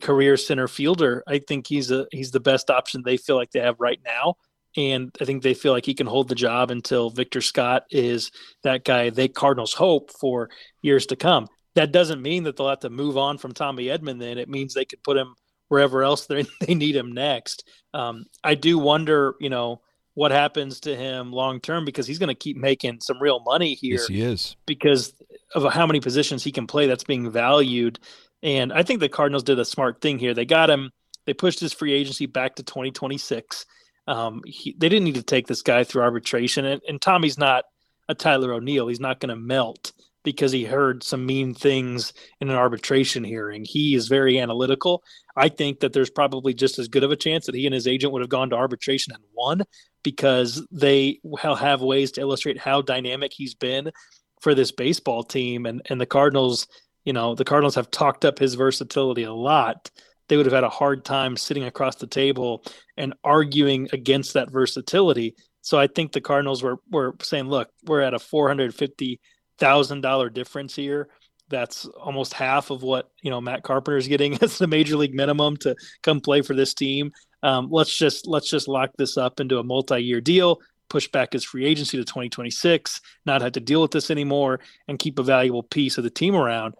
career 0.00 0.36
center 0.36 0.68
fielder. 0.68 1.22
I 1.26 1.40
think 1.40 1.66
he's 1.66 1.90
a 1.90 2.06
he's 2.12 2.30
the 2.30 2.40
best 2.40 2.70
option 2.70 3.02
they 3.04 3.16
feel 3.16 3.36
like 3.36 3.50
they 3.50 3.60
have 3.60 3.76
right 3.78 4.00
now. 4.04 4.36
And 4.76 5.14
I 5.20 5.24
think 5.24 5.42
they 5.42 5.54
feel 5.54 5.72
like 5.72 5.86
he 5.86 5.94
can 5.94 6.06
hold 6.06 6.28
the 6.28 6.34
job 6.34 6.70
until 6.70 7.10
Victor 7.10 7.40
Scott 7.40 7.84
is 7.90 8.30
that 8.62 8.84
guy 8.84 9.10
they 9.10 9.28
Cardinals 9.28 9.72
hope 9.72 10.10
for 10.20 10.50
years 10.82 11.06
to 11.06 11.16
come. 11.16 11.48
That 11.74 11.92
doesn't 11.92 12.22
mean 12.22 12.44
that 12.44 12.56
they'll 12.56 12.68
have 12.68 12.80
to 12.80 12.90
move 12.90 13.16
on 13.16 13.38
from 13.38 13.52
Tommy 13.52 13.86
Edman. 13.86 14.18
Then 14.18 14.38
it 14.38 14.48
means 14.48 14.74
they 14.74 14.84
could 14.84 15.02
put 15.02 15.16
him 15.16 15.34
wherever 15.68 16.02
else 16.02 16.26
they 16.26 16.44
they 16.60 16.74
need 16.74 16.94
him 16.96 17.12
next. 17.12 17.68
Um, 17.94 18.26
I 18.44 18.54
do 18.54 18.78
wonder, 18.78 19.34
you 19.40 19.50
know, 19.50 19.80
what 20.14 20.30
happens 20.30 20.80
to 20.80 20.96
him 20.96 21.30
long 21.32 21.60
term 21.60 21.84
because 21.84 22.06
he's 22.06 22.18
going 22.18 22.28
to 22.28 22.34
keep 22.34 22.56
making 22.56 23.00
some 23.00 23.20
real 23.20 23.40
money 23.40 23.74
here 23.74 23.96
Yes, 23.96 24.06
he 24.06 24.22
is. 24.22 24.56
because 24.66 25.12
of 25.54 25.70
how 25.72 25.86
many 25.86 26.00
positions 26.00 26.42
he 26.42 26.52
can 26.52 26.66
play 26.66 26.86
that's 26.86 27.04
being 27.04 27.30
valued. 27.30 27.98
And 28.42 28.72
I 28.72 28.82
think 28.82 29.00
the 29.00 29.08
Cardinals 29.10 29.42
did 29.42 29.58
a 29.58 29.64
smart 29.64 30.00
thing 30.00 30.18
here. 30.18 30.32
They 30.34 30.44
got 30.46 30.70
him. 30.70 30.90
They 31.26 31.34
pushed 31.34 31.60
his 31.60 31.72
free 31.72 31.92
agency 31.92 32.24
back 32.26 32.56
to 32.56 32.62
2026. 32.62 33.66
Um, 34.06 34.42
he, 34.46 34.74
they 34.78 34.88
didn't 34.88 35.04
need 35.04 35.16
to 35.16 35.22
take 35.22 35.46
this 35.46 35.62
guy 35.62 35.84
through 35.84 36.02
arbitration. 36.02 36.64
And, 36.64 36.82
and 36.88 37.00
Tommy's 37.00 37.38
not 37.38 37.64
a 38.08 38.14
Tyler 38.14 38.52
O'Neill. 38.52 38.88
He's 38.88 39.00
not 39.00 39.20
going 39.20 39.30
to 39.30 39.36
melt 39.36 39.92
because 40.26 40.50
he 40.50 40.64
heard 40.64 41.04
some 41.04 41.24
mean 41.24 41.54
things 41.54 42.12
in 42.40 42.50
an 42.50 42.56
arbitration 42.56 43.22
hearing. 43.22 43.64
He 43.64 43.94
is 43.94 44.08
very 44.08 44.40
analytical. 44.40 45.04
I 45.36 45.48
think 45.48 45.80
that 45.80 45.92
there's 45.92 46.10
probably 46.10 46.52
just 46.52 46.80
as 46.80 46.88
good 46.88 47.04
of 47.04 47.12
a 47.12 47.16
chance 47.16 47.46
that 47.46 47.54
he 47.54 47.64
and 47.64 47.74
his 47.74 47.86
agent 47.86 48.12
would 48.12 48.22
have 48.22 48.28
gone 48.28 48.50
to 48.50 48.56
arbitration 48.56 49.12
and 49.14 49.22
won 49.36 49.62
because 50.02 50.66
they 50.72 51.20
will 51.22 51.54
have 51.54 51.80
ways 51.80 52.10
to 52.12 52.20
illustrate 52.20 52.58
how 52.58 52.82
dynamic 52.82 53.32
he's 53.32 53.54
been 53.54 53.92
for 54.40 54.52
this 54.52 54.72
baseball 54.72 55.22
team. 55.22 55.64
And 55.64 55.80
and 55.88 56.00
the 56.00 56.06
Cardinals, 56.06 56.66
you 57.04 57.12
know, 57.12 57.36
the 57.36 57.44
Cardinals 57.44 57.76
have 57.76 57.90
talked 57.92 58.24
up 58.24 58.38
his 58.38 58.54
versatility 58.54 59.22
a 59.22 59.32
lot. 59.32 59.92
They 60.28 60.36
would 60.36 60.46
have 60.46 60.52
had 60.52 60.64
a 60.64 60.68
hard 60.68 61.04
time 61.04 61.36
sitting 61.36 61.64
across 61.64 61.96
the 61.96 62.08
table 62.08 62.64
and 62.96 63.14
arguing 63.24 63.88
against 63.92 64.34
that 64.34 64.50
versatility. 64.50 65.34
So 65.62 65.78
I 65.78 65.86
think 65.86 66.12
the 66.12 66.20
Cardinals 66.20 66.62
were 66.62 66.78
were 66.90 67.16
saying, 67.22 67.48
look, 67.48 67.68
we're 67.84 68.00
at 68.00 68.14
a 68.14 68.18
four 68.18 68.48
hundred 68.48 68.74
fifty 68.74 69.20
thousand 69.58 70.00
dollar 70.00 70.30
difference 70.30 70.74
here. 70.74 71.08
That's 71.48 71.86
almost 71.86 72.32
half 72.32 72.70
of 72.70 72.82
what 72.82 73.10
you 73.22 73.30
know 73.30 73.40
Matt 73.40 73.62
Carpenter's 73.62 74.08
getting 74.08 74.34
as 74.42 74.58
the 74.58 74.66
major 74.66 74.96
league 74.96 75.14
minimum 75.14 75.56
to 75.58 75.76
come 76.02 76.20
play 76.20 76.42
for 76.42 76.54
this 76.54 76.74
team. 76.74 77.12
Um, 77.42 77.68
let's 77.70 77.96
just 77.96 78.26
let's 78.26 78.50
just 78.50 78.68
lock 78.68 78.90
this 78.96 79.16
up 79.16 79.40
into 79.40 79.58
a 79.58 79.64
multi-year 79.64 80.20
deal, 80.20 80.60
push 80.88 81.08
back 81.08 81.32
his 81.32 81.44
free 81.44 81.64
agency 81.64 81.96
to 81.96 82.04
2026, 82.04 83.00
not 83.24 83.42
have 83.42 83.52
to 83.52 83.60
deal 83.60 83.82
with 83.82 83.90
this 83.90 84.10
anymore, 84.10 84.60
and 84.88 84.98
keep 84.98 85.18
a 85.18 85.22
valuable 85.22 85.62
piece 85.62 85.98
of 85.98 86.04
the 86.04 86.10
team 86.10 86.34
around. 86.34 86.74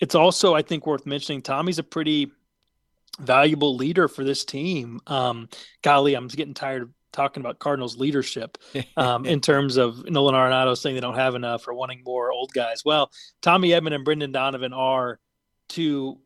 It's 0.00 0.14
also, 0.14 0.54
I 0.54 0.62
think, 0.62 0.86
worth 0.86 1.06
mentioning. 1.06 1.40
Tommy's 1.40 1.78
a 1.78 1.84
pretty 1.84 2.32
valuable 3.18 3.76
leader 3.76 4.08
for 4.08 4.24
this 4.24 4.44
team. 4.44 5.00
Um, 5.06 5.48
golly, 5.82 6.14
I'm 6.14 6.28
getting 6.28 6.54
tired 6.54 6.82
of 6.82 6.90
talking 7.12 7.40
about 7.40 7.58
Cardinals 7.58 7.96
leadership 7.96 8.58
um, 8.96 9.24
in 9.24 9.40
terms 9.42 9.76
of 9.76 10.04
Nolan 10.08 10.34
Arenado 10.34 10.76
saying 10.76 10.94
they 10.94 11.00
don't 11.00 11.14
have 11.14 11.34
enough 11.34 11.66
or 11.68 11.74
wanting 11.74 12.02
more 12.04 12.32
old 12.32 12.52
guys. 12.52 12.82
Well, 12.84 13.10
Tommy 13.40 13.70
Edman 13.70 13.94
and 13.94 14.04
Brendan 14.04 14.32
Donovan 14.32 14.72
are 14.72 15.20
two 15.68 16.18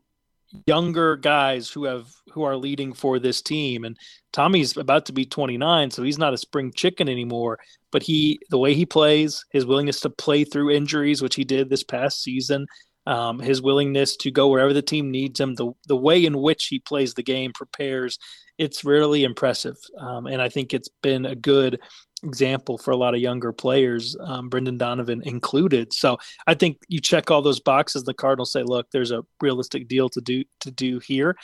younger 0.67 1.17
guys 1.17 1.69
who 1.69 1.85
have 1.85 2.09
who 2.33 2.43
are 2.43 2.57
leading 2.57 2.95
for 2.95 3.19
this 3.19 3.43
team 3.43 3.85
and 3.85 3.99
Tommy's 4.33 4.77
about 4.79 5.05
to 5.07 5.13
be 5.13 5.27
29 5.27 5.91
so 5.91 6.03
he's 6.03 6.17
not 6.17 6.33
a 6.33 6.39
spring 6.39 6.73
chicken 6.75 7.07
anymore 7.07 7.59
but 7.91 8.03
he 8.03 8.41
the 8.49 8.59
way 8.59 8.73
he 8.73 8.87
plays 8.87 9.45
his 9.51 9.67
willingness 9.67 10.01
to 10.01 10.09
play 10.09 10.45
through 10.45 10.71
injuries 10.71 11.21
which 11.21 11.35
he 11.35 11.45
did 11.45 11.69
this 11.69 11.85
past 11.85 12.23
season 12.23 12.67
um, 13.09 13.41
his 13.41 13.61
willingness 13.61 14.17
to 14.17 14.31
go 14.31 14.49
wherever 14.49 14.73
the 14.73 14.83
team 14.83 15.11
needs 15.11 15.41
him 15.41 15.55
the 15.55 15.73
the 15.87 15.97
way 15.97 16.25
in 16.25 16.41
which 16.41 16.67
he 16.67 16.79
plays 16.79 17.15
the 17.15 17.23
game 17.23 17.53
prepares 17.53 18.19
it's 18.59 18.85
really 18.85 19.25
impressive 19.25 19.77
um, 19.99 20.27
and 20.27 20.41
I 20.41 20.49
think 20.49 20.73
it's 20.73 20.91
been 21.03 21.27
a 21.27 21.35
good 21.35 21.81
example 22.23 22.79
for 22.79 22.91
a 22.91 22.97
lot 22.97 23.15
of 23.15 23.21
younger 23.21 23.53
players, 23.53 24.17
um, 24.21 24.49
Brendan 24.49 24.79
Donovan 24.79 25.23
included. 25.25 25.93
So 25.93 26.19
I 26.47 26.55
think 26.55 26.79
you 26.89 27.01
check 27.01 27.31
all 27.31 27.43
those 27.43 27.61
boxes. 27.61 28.05
The 28.05 28.15
Cardinals 28.15 28.53
say, 28.53 28.63
look, 28.63 28.91
there's 28.91 29.11
a 29.11 29.25
realistic 29.41 29.89
deal 29.89 30.09
to 30.11 30.21
do 30.21 30.45
to 30.61 30.71
do 30.71 30.99
here. 30.99 31.37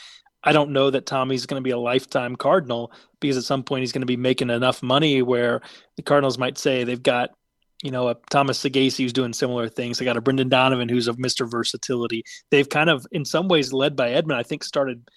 I 0.43 0.51
don't 0.51 0.71
know 0.71 0.91
that 0.91 1.07
Tommy's 1.07 1.47
going 1.47 1.59
to 1.59 1.63
be 1.63 1.71
a 1.71 1.77
lifetime 1.77 2.35
Cardinal 2.35 2.91
because 3.19 3.37
at 3.37 3.43
some 3.43 3.63
point 3.63 3.81
he's 3.81 3.91
going 3.91 4.03
to 4.03 4.07
be 4.07 4.17
making 4.17 4.51
enough 4.51 4.83
money 4.83 5.21
where 5.23 5.61
the 5.95 6.03
Cardinals 6.03 6.37
might 6.37 6.57
say 6.59 6.83
they've 6.83 7.01
got, 7.01 7.31
you 7.85 7.91
know, 7.91 8.09
a 8.09 8.15
Thomas 8.31 8.59
Saggese 8.59 8.97
who's 8.97 9.13
doing 9.13 9.31
similar 9.31 9.69
things. 9.69 9.99
They 9.99 10.05
got 10.05 10.17
a 10.17 10.21
Brendan 10.21 10.49
Donovan 10.49 10.89
who's 10.89 11.07
of 11.07 11.17
Mr. 11.17 11.47
Versatility. 11.47 12.23
They've 12.49 12.67
kind 12.67 12.89
of, 12.89 13.05
in 13.11 13.23
some 13.23 13.47
ways, 13.47 13.71
led 13.71 13.95
by 13.95 14.09
Edman, 14.09 14.33
I 14.33 14.41
think 14.41 14.63
started 14.63 15.07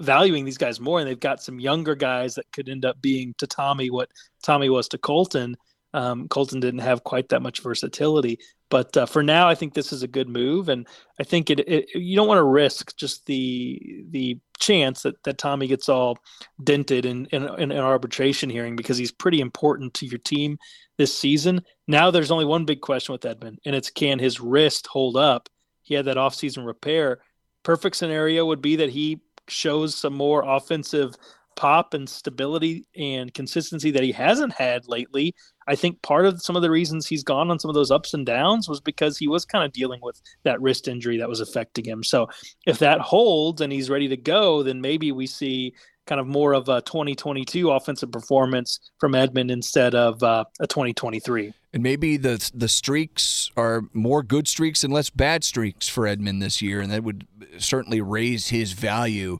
valuing 0.00 0.46
these 0.46 0.56
guys 0.56 0.80
more, 0.80 0.98
and 0.98 1.06
they've 1.06 1.20
got 1.20 1.42
some 1.42 1.60
younger 1.60 1.94
guys 1.94 2.36
that 2.36 2.50
could 2.52 2.70
end 2.70 2.86
up 2.86 3.02
being 3.02 3.34
to 3.36 3.46
Tommy 3.46 3.90
what 3.90 4.08
Tommy 4.42 4.70
was 4.70 4.88
to 4.88 4.98
Kolten. 4.98 5.56
Um, 5.92 6.26
Kolten 6.26 6.58
didn't 6.58 6.80
have 6.80 7.04
quite 7.04 7.28
that 7.28 7.42
much 7.42 7.60
versatility, 7.60 8.38
but 8.70 8.96
uh, 8.96 9.04
for 9.04 9.22
now, 9.22 9.46
I 9.46 9.54
think 9.54 9.74
this 9.74 9.92
is 9.92 10.02
a 10.02 10.08
good 10.08 10.28
move, 10.28 10.70
and 10.70 10.86
I 11.20 11.24
think 11.24 11.50
it, 11.50 11.60
it 11.68 11.94
you 11.94 12.16
don't 12.16 12.28
want 12.28 12.38
to 12.38 12.44
risk 12.44 12.96
just 12.96 13.26
the 13.26 14.04
the 14.08 14.38
chance 14.58 15.02
that, 15.02 15.22
that 15.24 15.38
Tommy 15.38 15.66
gets 15.66 15.88
all 15.88 16.18
dented 16.62 17.04
in, 17.04 17.26
in, 17.26 17.42
in 17.58 17.72
an 17.72 17.78
arbitration 17.78 18.48
hearing 18.48 18.76
because 18.76 18.96
he's 18.96 19.12
pretty 19.12 19.40
important 19.40 19.92
to 19.94 20.06
your 20.06 20.18
team 20.18 20.58
this 20.96 21.16
season. 21.16 21.62
Now 21.86 22.10
there's 22.10 22.30
only 22.30 22.44
one 22.44 22.64
big 22.64 22.80
question 22.80 23.12
with 23.12 23.22
Edman, 23.22 23.56
and 23.64 23.74
it's 23.74 23.90
can 23.90 24.18
his 24.18 24.40
wrist 24.40 24.86
hold 24.86 25.16
up? 25.16 25.48
He 25.82 25.94
had 25.94 26.06
that 26.06 26.16
offseason 26.16 26.66
repair. 26.66 27.20
Perfect 27.62 27.96
scenario 27.96 28.46
would 28.46 28.62
be 28.62 28.76
that 28.76 28.90
he 28.90 29.20
shows 29.48 29.94
some 29.94 30.14
more 30.14 30.42
offensive 30.46 31.14
pop 31.56 31.94
and 31.94 32.08
stability 32.08 32.86
and 32.96 33.32
consistency 33.32 33.90
that 33.92 34.02
he 34.02 34.12
hasn't 34.12 34.52
had 34.52 34.88
lately. 34.88 35.34
I 35.66 35.76
think 35.76 36.02
part 36.02 36.26
of 36.26 36.42
some 36.42 36.56
of 36.56 36.62
the 36.62 36.70
reasons 36.70 37.06
he's 37.06 37.22
gone 37.22 37.50
on 37.50 37.58
some 37.58 37.68
of 37.68 37.74
those 37.74 37.90
ups 37.90 38.12
and 38.14 38.26
downs 38.26 38.68
was 38.68 38.80
because 38.80 39.16
he 39.16 39.28
was 39.28 39.44
kind 39.44 39.64
of 39.64 39.72
dealing 39.72 40.00
with 40.02 40.20
that 40.42 40.60
wrist 40.60 40.88
injury 40.88 41.18
that 41.18 41.28
was 41.28 41.40
affecting 41.40 41.84
him. 41.84 42.02
So 42.02 42.28
if 42.66 42.78
that 42.80 43.00
holds 43.00 43.60
and 43.60 43.72
he's 43.72 43.90
ready 43.90 44.08
to 44.08 44.16
go, 44.16 44.62
then 44.62 44.80
maybe 44.80 45.12
we 45.12 45.26
see 45.26 45.74
kind 46.06 46.20
of 46.20 46.26
more 46.26 46.52
of 46.52 46.68
a 46.68 46.82
2022 46.82 47.70
offensive 47.70 48.12
performance 48.12 48.90
from 48.98 49.12
Edman 49.12 49.50
instead 49.50 49.94
of 49.94 50.22
uh, 50.22 50.44
a 50.60 50.66
2023. 50.66 51.52
And 51.72 51.82
maybe 51.82 52.16
the 52.16 52.50
the 52.54 52.68
streaks 52.68 53.50
are 53.56 53.82
more 53.92 54.22
good 54.22 54.46
streaks 54.46 54.84
and 54.84 54.92
less 54.92 55.10
bad 55.10 55.42
streaks 55.42 55.88
for 55.88 56.04
Edman 56.04 56.40
this 56.40 56.62
year, 56.62 56.80
and 56.80 56.92
that 56.92 57.02
would 57.02 57.26
certainly 57.58 58.00
raise 58.00 58.48
his 58.48 58.72
value. 58.72 59.38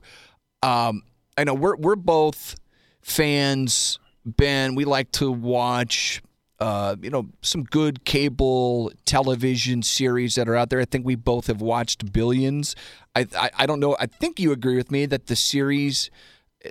Um, 0.61 1.03
I 1.37 1.43
know 1.45 1.53
we're 1.53 1.77
we're 1.77 1.95
both 1.95 2.55
fans, 3.01 3.99
Ben. 4.25 4.75
We 4.75 4.83
like 4.83 5.11
to 5.13 5.31
watch, 5.31 6.21
uh, 6.59 6.97
you 7.01 7.09
know, 7.09 7.29
some 7.41 7.63
good 7.63 8.03
cable 8.03 8.91
television 9.05 9.81
series 9.81 10.35
that 10.35 10.49
are 10.49 10.57
out 10.57 10.69
there. 10.69 10.81
I 10.81 10.85
think 10.85 11.05
we 11.05 11.15
both 11.15 11.47
have 11.47 11.61
watched 11.61 12.11
billions. 12.11 12.75
I 13.15 13.27
I, 13.33 13.49
I 13.59 13.65
don't 13.65 13.79
know. 13.79 13.95
I 13.97 14.07
think 14.07 14.41
you 14.41 14.51
agree 14.51 14.75
with 14.75 14.91
me 14.91 15.05
that 15.05 15.27
the 15.27 15.37
series 15.37 16.09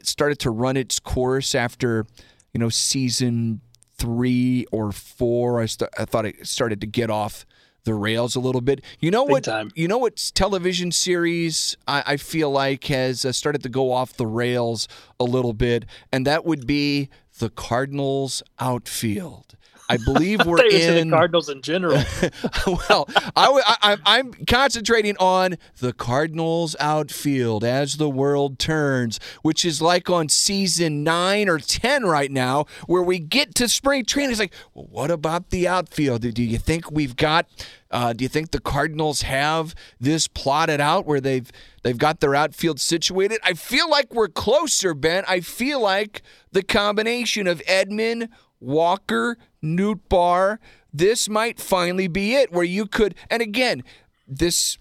started 0.03 0.39
to 0.41 0.51
run 0.51 0.77
its 0.77 0.99
course 0.99 1.55
after, 1.55 2.07
you 2.53 2.61
know, 2.61 2.69
season 2.69 3.61
three 3.97 4.67
or 4.73 4.93
four. 4.93 5.61
I, 5.61 5.67
st- 5.67 5.91
I 5.99 6.05
thought 6.05 6.27
it 6.27 6.47
started 6.47 6.81
to 6.81 6.87
get 6.87 7.11
off 7.11 7.47
the 7.85 7.95
rails 7.95 8.35
a 8.35 8.41
little 8.41 8.61
bit. 8.61 8.83
You 8.99 9.11
know 9.11 9.25
Big 9.25 9.33
what? 9.33 9.45
Time. 9.45 9.71
You 9.75 9.89
know 9.89 9.99
what 9.99 10.33
television 10.35 10.91
series 10.91 11.77
I, 11.87 12.03
I 12.07 12.17
feel 12.17 12.51
like 12.51 12.85
has 12.85 13.25
uh, 13.25 13.33
started 13.33 13.63
to 13.63 13.69
go 13.69 13.93
off 13.93 14.15
the 14.15 14.27
rails 14.27 14.89
a 15.21 15.25
little 15.25 15.53
bit, 15.53 15.85
and 16.11 16.27
that 16.27 16.45
would 16.45 16.67
be 16.67 17.09
the 17.39 17.51
Cardinals 17.51 18.43
outfield. 18.59 19.57
I 19.89 19.97
believe 19.99 20.41
we're 20.47 20.65
in 20.67 21.11
the 21.11 21.17
Cardinals 21.17 21.49
in 21.49 21.63
general. 21.63 22.03
well, 22.67 23.09
I, 23.37 23.97
am 24.07 24.33
concentrating 24.47 25.17
on 25.19 25.57
the 25.79 25.93
Cardinals 25.93 26.75
outfield 26.81 27.65
as 27.65 27.97
the 27.97 28.09
world 28.09 28.59
turns, 28.59 29.21
which 29.43 29.65
is 29.65 29.83
like 29.83 30.09
on 30.09 30.29
season 30.29 31.03
nine 31.05 31.49
or 31.49 31.59
ten 31.59 32.05
right 32.05 32.31
now, 32.31 32.67
where 32.87 33.03
we 33.03 33.19
get 33.19 33.55
to 33.57 33.69
spring 33.69 34.05
training. 34.05 34.31
It's 34.31 34.41
like, 34.41 34.55
well, 34.73 34.87
what 34.91 35.11
about 35.11 35.51
the 35.51 35.69
outfield? 35.69 36.23
Do 36.23 36.43
you 36.43 36.59
think 36.59 36.91
we've 36.91 37.17
got? 37.17 37.47
Uh, 37.91 38.13
do 38.13 38.25
you 38.25 38.29
think 38.29 38.51
the 38.51 38.61
Cardinals 38.61 39.23
have 39.23 39.75
this 40.01 40.27
plotted 40.27 40.81
out 40.81 41.07
where 41.07 41.21
they've 41.21 41.51
they've 41.83 41.99
got 41.99 42.21
their 42.21 42.35
outfield 42.35 42.81
situated? 42.81 43.39
I 43.45 43.53
feel 43.55 43.89
like 43.89 44.13
we're 44.13 44.29
closer, 44.29 44.95
Ben. 44.95 45.25
I 45.29 45.41
feel 45.41 45.81
like 45.81 46.23
the 46.51 46.63
combination 46.63 47.47
of 47.47 47.61
Edman, 47.69 48.31
Walker, 48.59 49.37
Nootbaar, 49.65 50.59
this 50.93 51.29
might 51.29 51.59
finally 51.59 52.07
be 52.07 52.35
it 52.35 52.53
where 52.53 52.65
you 52.65 52.87
could, 52.87 53.15
and 53.31 53.43
again, 53.43 53.83
this 54.29 54.79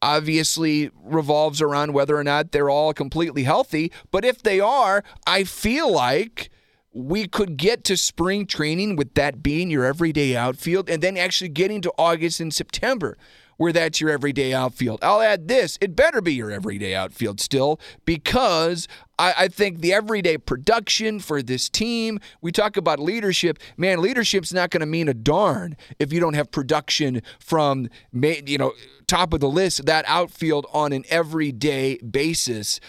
obviously 0.00 0.90
revolves 1.02 1.62
around 1.62 1.92
whether 1.92 2.16
or 2.16 2.24
not 2.24 2.52
they're 2.52 2.70
all 2.70 2.92
completely 2.92 3.44
healthy. 3.44 3.92
But 4.10 4.24
if 4.24 4.42
they 4.42 4.58
are, 4.58 5.04
I 5.26 5.44
feel 5.44 5.90
like 5.90 6.50
we 6.92 7.26
could 7.26 7.56
get 7.56 7.84
to 7.84 7.96
spring 7.96 8.46
training 8.46 8.96
with 8.96 9.14
that 9.14 9.42
being 9.42 9.70
your 9.70 9.84
everyday 9.84 10.36
outfield 10.36 10.90
and 10.90 11.02
then 11.02 11.16
actually 11.16 11.48
getting 11.48 11.80
to 11.82 11.92
August 11.96 12.40
and 12.40 12.52
September 12.52 13.16
where 13.62 13.72
that's 13.72 14.00
your 14.00 14.10
everyday 14.10 14.52
outfield. 14.52 14.98
I'll 15.04 15.20
add 15.20 15.46
this 15.46 15.78
it 15.80 15.94
better 15.94 16.20
be 16.20 16.34
your 16.34 16.50
everyday 16.50 16.96
outfield 16.96 17.40
still 17.40 17.78
because 18.04 18.88
I, 19.20 19.34
I, 19.38 19.48
think 19.48 19.82
the 19.82 19.92
everyday 19.92 20.36
production 20.36 21.20
for 21.20 21.44
this 21.44 21.68
team, 21.68 22.18
we 22.40 22.50
talk 22.50 22.76
about 22.76 22.98
leadership. 22.98 23.60
Man, 23.76 24.02
leadership's 24.02 24.52
not 24.52 24.70
going 24.70 24.80
to 24.80 24.86
mean 24.86 25.08
a 25.08 25.14
darn 25.14 25.76
if 26.00 26.12
you 26.12 26.18
don't 26.18 26.34
have 26.34 26.50
production 26.50 27.22
from, 27.38 27.88
you 28.12 28.58
know, 28.58 28.72
top 29.06 29.32
of 29.32 29.38
the 29.38 29.48
list, 29.48 29.86
that 29.86 30.04
outfield 30.08 30.66
on 30.72 30.92
an 30.92 31.04
everyday 31.08 31.98
basis. 31.98 32.80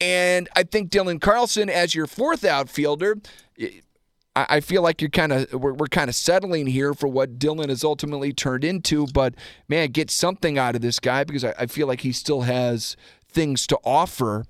And 0.00 0.48
I 0.56 0.62
think 0.62 0.90
Dylan 0.90 1.20
Carlson, 1.20 1.68
as 1.68 1.94
your 1.94 2.06
fourth 2.06 2.46
outfielder, 2.46 3.18
I, 4.36 4.60
feel 4.60 4.82
like 4.82 5.00
you're 5.00 5.10
kind 5.10 5.32
of 5.32 5.52
we're, 5.52 5.74
we're 5.74 5.86
kind 5.86 6.08
of 6.08 6.14
settling 6.16 6.66
here 6.66 6.92
for 6.92 7.06
what 7.06 7.38
Dylan 7.38 7.68
has 7.68 7.84
ultimately 7.84 8.32
turned 8.32 8.64
into. 8.64 9.06
But 9.06 9.34
man, 9.68 9.90
get 9.90 10.10
something 10.10 10.58
out 10.58 10.74
of 10.74 10.82
this 10.82 10.98
guy 10.98 11.22
because 11.24 11.44
I, 11.44 11.54
I 11.58 11.66
feel 11.66 11.86
like 11.86 12.00
he 12.00 12.12
still 12.12 12.42
has 12.42 12.96
things 13.28 13.66
to 13.68 13.78
offer. 13.84 14.44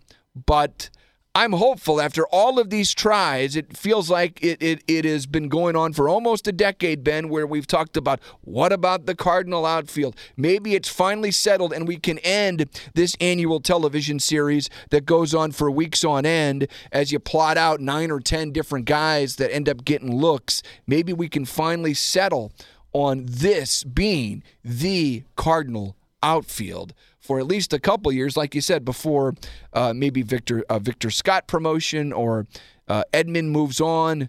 But 0.47 0.89
I'm 1.37 1.53
hopeful 1.53 2.01
after 2.01 2.25
all 2.29 2.61
of 2.61 2.71
these 2.71 2.95
tries. 2.95 3.57
It 3.57 3.77
feels 3.77 4.09
like 4.09 4.41
it, 4.41 4.63
it, 4.63 4.85
it 4.87 5.05
has 5.05 5.27
been 5.27 5.49
going 5.49 5.75
on 5.75 5.93
for 5.93 6.09
almost 6.09 6.47
a 6.47 6.53
decade, 6.53 7.03
Ben, 7.03 7.29
where 7.29 7.45
we've 7.45 7.67
talked 7.67 7.97
about 7.97 8.21
what 8.43 8.73
about 8.73 9.07
the 9.07 9.17
Cardinal 9.17 9.67
outfield? 9.67 10.15
Maybe 10.37 10.77
it's 10.77 10.89
finally 10.89 11.33
settled 11.33 11.73
and 11.73 11.89
we 11.89 11.97
can 11.97 12.19
end 12.19 12.67
this 12.95 13.17
annual 13.21 13.59
television 13.59 14.21
series 14.21 14.71
that 14.91 15.07
goes 15.07 15.35
on 15.35 15.51
for 15.51 15.73
weeks 15.73 16.05
on 16.05 16.25
end 16.25 16.69
as 16.93 17.11
you 17.11 17.19
plot 17.19 17.59
out 17.59 17.81
nine 17.81 18.13
or 18.13 18.21
10 18.21 18.53
different 18.53 18.85
guys 18.85 19.35
that 19.37 19.53
end 19.53 19.69
up 19.69 19.85
getting 19.85 20.15
looks. 20.15 20.63
Maybe 20.87 21.13
we 21.13 21.29
can 21.29 21.47
finally 21.47 21.95
settle 21.95 22.53
on 22.93 23.27
this 23.29 23.83
being 23.83 24.45
the 24.63 25.25
Cardinal 25.35 25.97
outfield 26.23 26.95
for 27.25 27.39
at 27.39 27.47
least 27.47 27.73
a 27.73 27.81
couple 27.81 28.13
years, 28.13 28.37
like 28.37 28.55
you 28.55 28.61
said 28.61 28.85
before, 28.85 29.35
uh, 29.73 29.95
maybe 29.97 30.21
Victor 30.21 30.63
uh, 30.69 30.79
Victor 30.79 31.11
Scott 31.11 31.47
promotion 31.47 32.13
or 32.13 32.47
uh, 32.87 33.03
Edman 33.15 33.47
moves 33.47 33.81
on. 33.81 34.29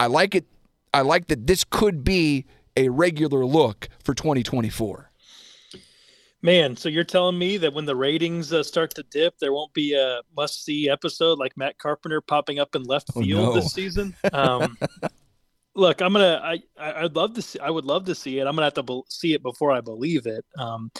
I 0.00 0.08
like 0.08 0.34
it. 0.34 0.44
I 0.92 1.02
like 1.02 1.28
that 1.28 1.46
this 1.46 1.62
could 1.62 2.02
be 2.02 2.44
a 2.76 2.88
regular 2.88 3.46
look 3.46 3.88
for 4.02 4.14
2024. 4.14 5.10
Man, 6.42 6.76
so 6.76 6.88
you're 6.88 7.04
telling 7.04 7.38
me 7.38 7.56
that 7.56 7.72
when 7.72 7.84
the 7.84 7.94
ratings 7.94 8.52
uh, 8.52 8.64
start 8.64 8.94
to 8.94 9.04
dip, 9.10 9.38
there 9.38 9.52
won't 9.52 9.72
be 9.72 9.94
a 9.94 10.20
must-see 10.36 10.88
episode 10.88 11.38
like 11.38 11.56
Matt 11.56 11.78
Carpenter 11.78 12.20
popping 12.20 12.58
up 12.58 12.74
in 12.74 12.82
left 12.84 13.10
oh, 13.14 13.22
field 13.22 13.40
oh, 13.40 13.54
no. 13.54 13.60
this 13.60 13.72
season? 13.72 14.14
Um, 14.32 14.76
look, 15.74 16.00
I'm 16.00 16.12
gonna. 16.12 16.40
I 16.42 16.60
I'd 16.78 17.16
love 17.16 17.34
to 17.34 17.42
see. 17.42 17.58
I 17.60 17.70
would 17.70 17.84
love 17.84 18.04
to 18.06 18.14
see 18.14 18.38
it. 18.38 18.46
I'm 18.46 18.54
gonna 18.54 18.66
have 18.66 18.74
to 18.74 18.82
be, 18.82 19.00
see 19.08 19.34
it 19.34 19.42
before 19.42 19.72
I 19.72 19.80
believe 19.80 20.26
it. 20.26 20.44
Um, 20.56 20.90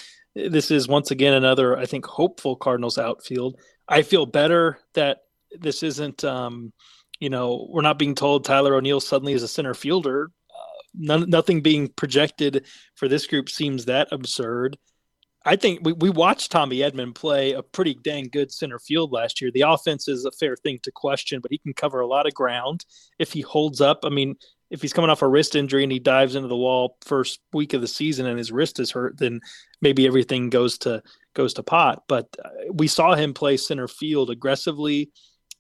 this 0.47 0.71
is 0.71 0.89
once 0.89 1.11
again 1.11 1.35
another, 1.35 1.77
I 1.77 1.87
think, 1.87 2.07
hopeful 2.07 2.57
Cardinals 2.57 2.99
outfield. 2.99 3.61
I 3.89 4.03
feel 4.03 4.27
better 4.27 4.79
that 4.95 5.19
this 5.59 5.83
isn't, 5.83 6.25
um, 6.25 6.73
you 7.21 7.31
know, 7.31 7.67
we're 7.71 7.83
not 7.83 7.99
being 7.99 8.15
told 8.15 8.45
Tyler 8.45 8.75
O'Neill 8.75 9.01
suddenly 9.01 9.33
is 9.33 9.43
a 9.43 9.49
center 9.49 9.75
fielder. 9.75 10.31
Uh, 10.51 10.83
none, 10.95 11.31
nothing 11.31 11.63
being 11.63 11.89
projected 11.89 12.67
for 12.95 13.09
this 13.09 13.27
group 13.27 13.49
seems 13.49 13.87
that 13.87 14.09
absurd. 14.13 14.77
I 15.45 15.57
think 15.57 15.81
we, 15.83 15.93
we 15.95 16.11
watched 16.11 16.53
Tommy 16.53 16.79
Edman 16.79 17.15
play 17.15 17.53
a 17.53 17.63
pretty 17.63 17.95
dang 17.95 18.29
good 18.31 18.53
center 18.53 18.79
field 18.79 19.13
last 19.13 19.41
year. 19.41 19.51
The 19.51 19.63
offense 19.63 20.07
is 20.07 20.25
a 20.25 20.33
fair 20.33 20.57
thing 20.57 20.79
to 20.83 20.93
question, 20.93 21.41
but 21.41 21.51
he 21.51 21.59
can 21.59 21.73
cover 21.73 22.01
a 22.01 22.07
lot 22.07 22.27
of 22.27 22.35
ground 22.35 22.85
if 23.19 23.33
he 23.33 23.41
holds 23.41 23.81
up. 23.81 24.01
I 24.05 24.11
mean, 24.11 24.37
if 24.71 24.83
he's 24.83 24.93
coming 24.93 25.11
off 25.11 25.23
a 25.23 25.29
wrist 25.29 25.57
injury 25.57 25.83
and 25.83 25.93
he 25.93 25.99
dives 25.99 26.35
into 26.35 26.49
the 26.49 26.57
wall 26.57 26.97
first 27.05 27.41
week 27.53 27.73
of 27.73 27.81
the 27.81 27.89
season 27.89 28.27
and 28.27 28.39
his 28.39 28.53
wrist 28.53 28.79
is 28.81 28.91
hurt, 28.91 29.19
then 29.19 29.41
maybe 29.81 30.07
everything 30.07 30.51
goes 30.51 30.79
to 30.79 31.03
goes 31.35 31.55
to 31.55 31.63
pot. 31.63 32.05
But 32.09 32.29
uh, 32.45 32.73
we 32.73 32.89
saw 32.89 33.15
him 33.15 33.33
play 33.33 33.57
center 33.57 33.89
field 33.89 34.31
aggressively 34.31 35.11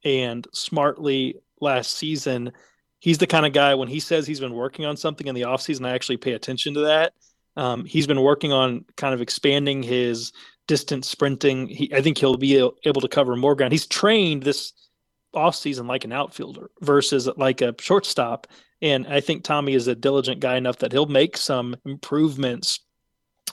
and 0.04 0.46
smartly 0.52 1.36
last 1.60 1.92
season. 1.92 2.52
He's 3.00 3.18
the 3.18 3.26
kind 3.26 3.46
of 3.46 3.52
guy 3.52 3.74
when 3.74 3.88
he 3.88 4.00
says 4.00 4.26
he's 4.26 4.40
been 4.40 4.54
working 4.54 4.84
on 4.84 4.96
something 4.96 5.26
in 5.26 5.34
the 5.34 5.42
offseason, 5.42 5.86
I 5.86 5.94
actually 5.94 6.16
pay 6.16 6.32
attention 6.32 6.74
to 6.74 6.80
that. 6.80 7.12
Um, 7.56 7.84
he's 7.84 8.06
been 8.06 8.22
working 8.22 8.52
on 8.52 8.84
kind 8.96 9.14
of 9.14 9.20
expanding 9.20 9.82
his 9.82 10.32
distance 10.68 11.08
sprinting. 11.08 11.66
He, 11.66 11.92
I 11.92 12.02
think 12.02 12.18
he'll 12.18 12.36
be 12.36 12.56
able 12.56 13.00
to 13.00 13.08
cover 13.08 13.34
more 13.34 13.54
ground. 13.56 13.72
He's 13.72 13.86
trained 13.86 14.42
this 14.42 14.72
offseason 15.34 15.86
like 15.86 16.04
an 16.04 16.12
outfielder 16.12 16.70
versus 16.80 17.28
like 17.36 17.60
a 17.60 17.74
shortstop. 17.80 18.46
And 18.80 19.06
I 19.06 19.20
think 19.20 19.42
Tommy 19.42 19.74
is 19.74 19.88
a 19.88 19.94
diligent 19.94 20.40
guy 20.40 20.56
enough 20.56 20.78
that 20.78 20.92
he'll 20.92 21.06
make 21.06 21.36
some 21.36 21.76
improvements 21.84 22.80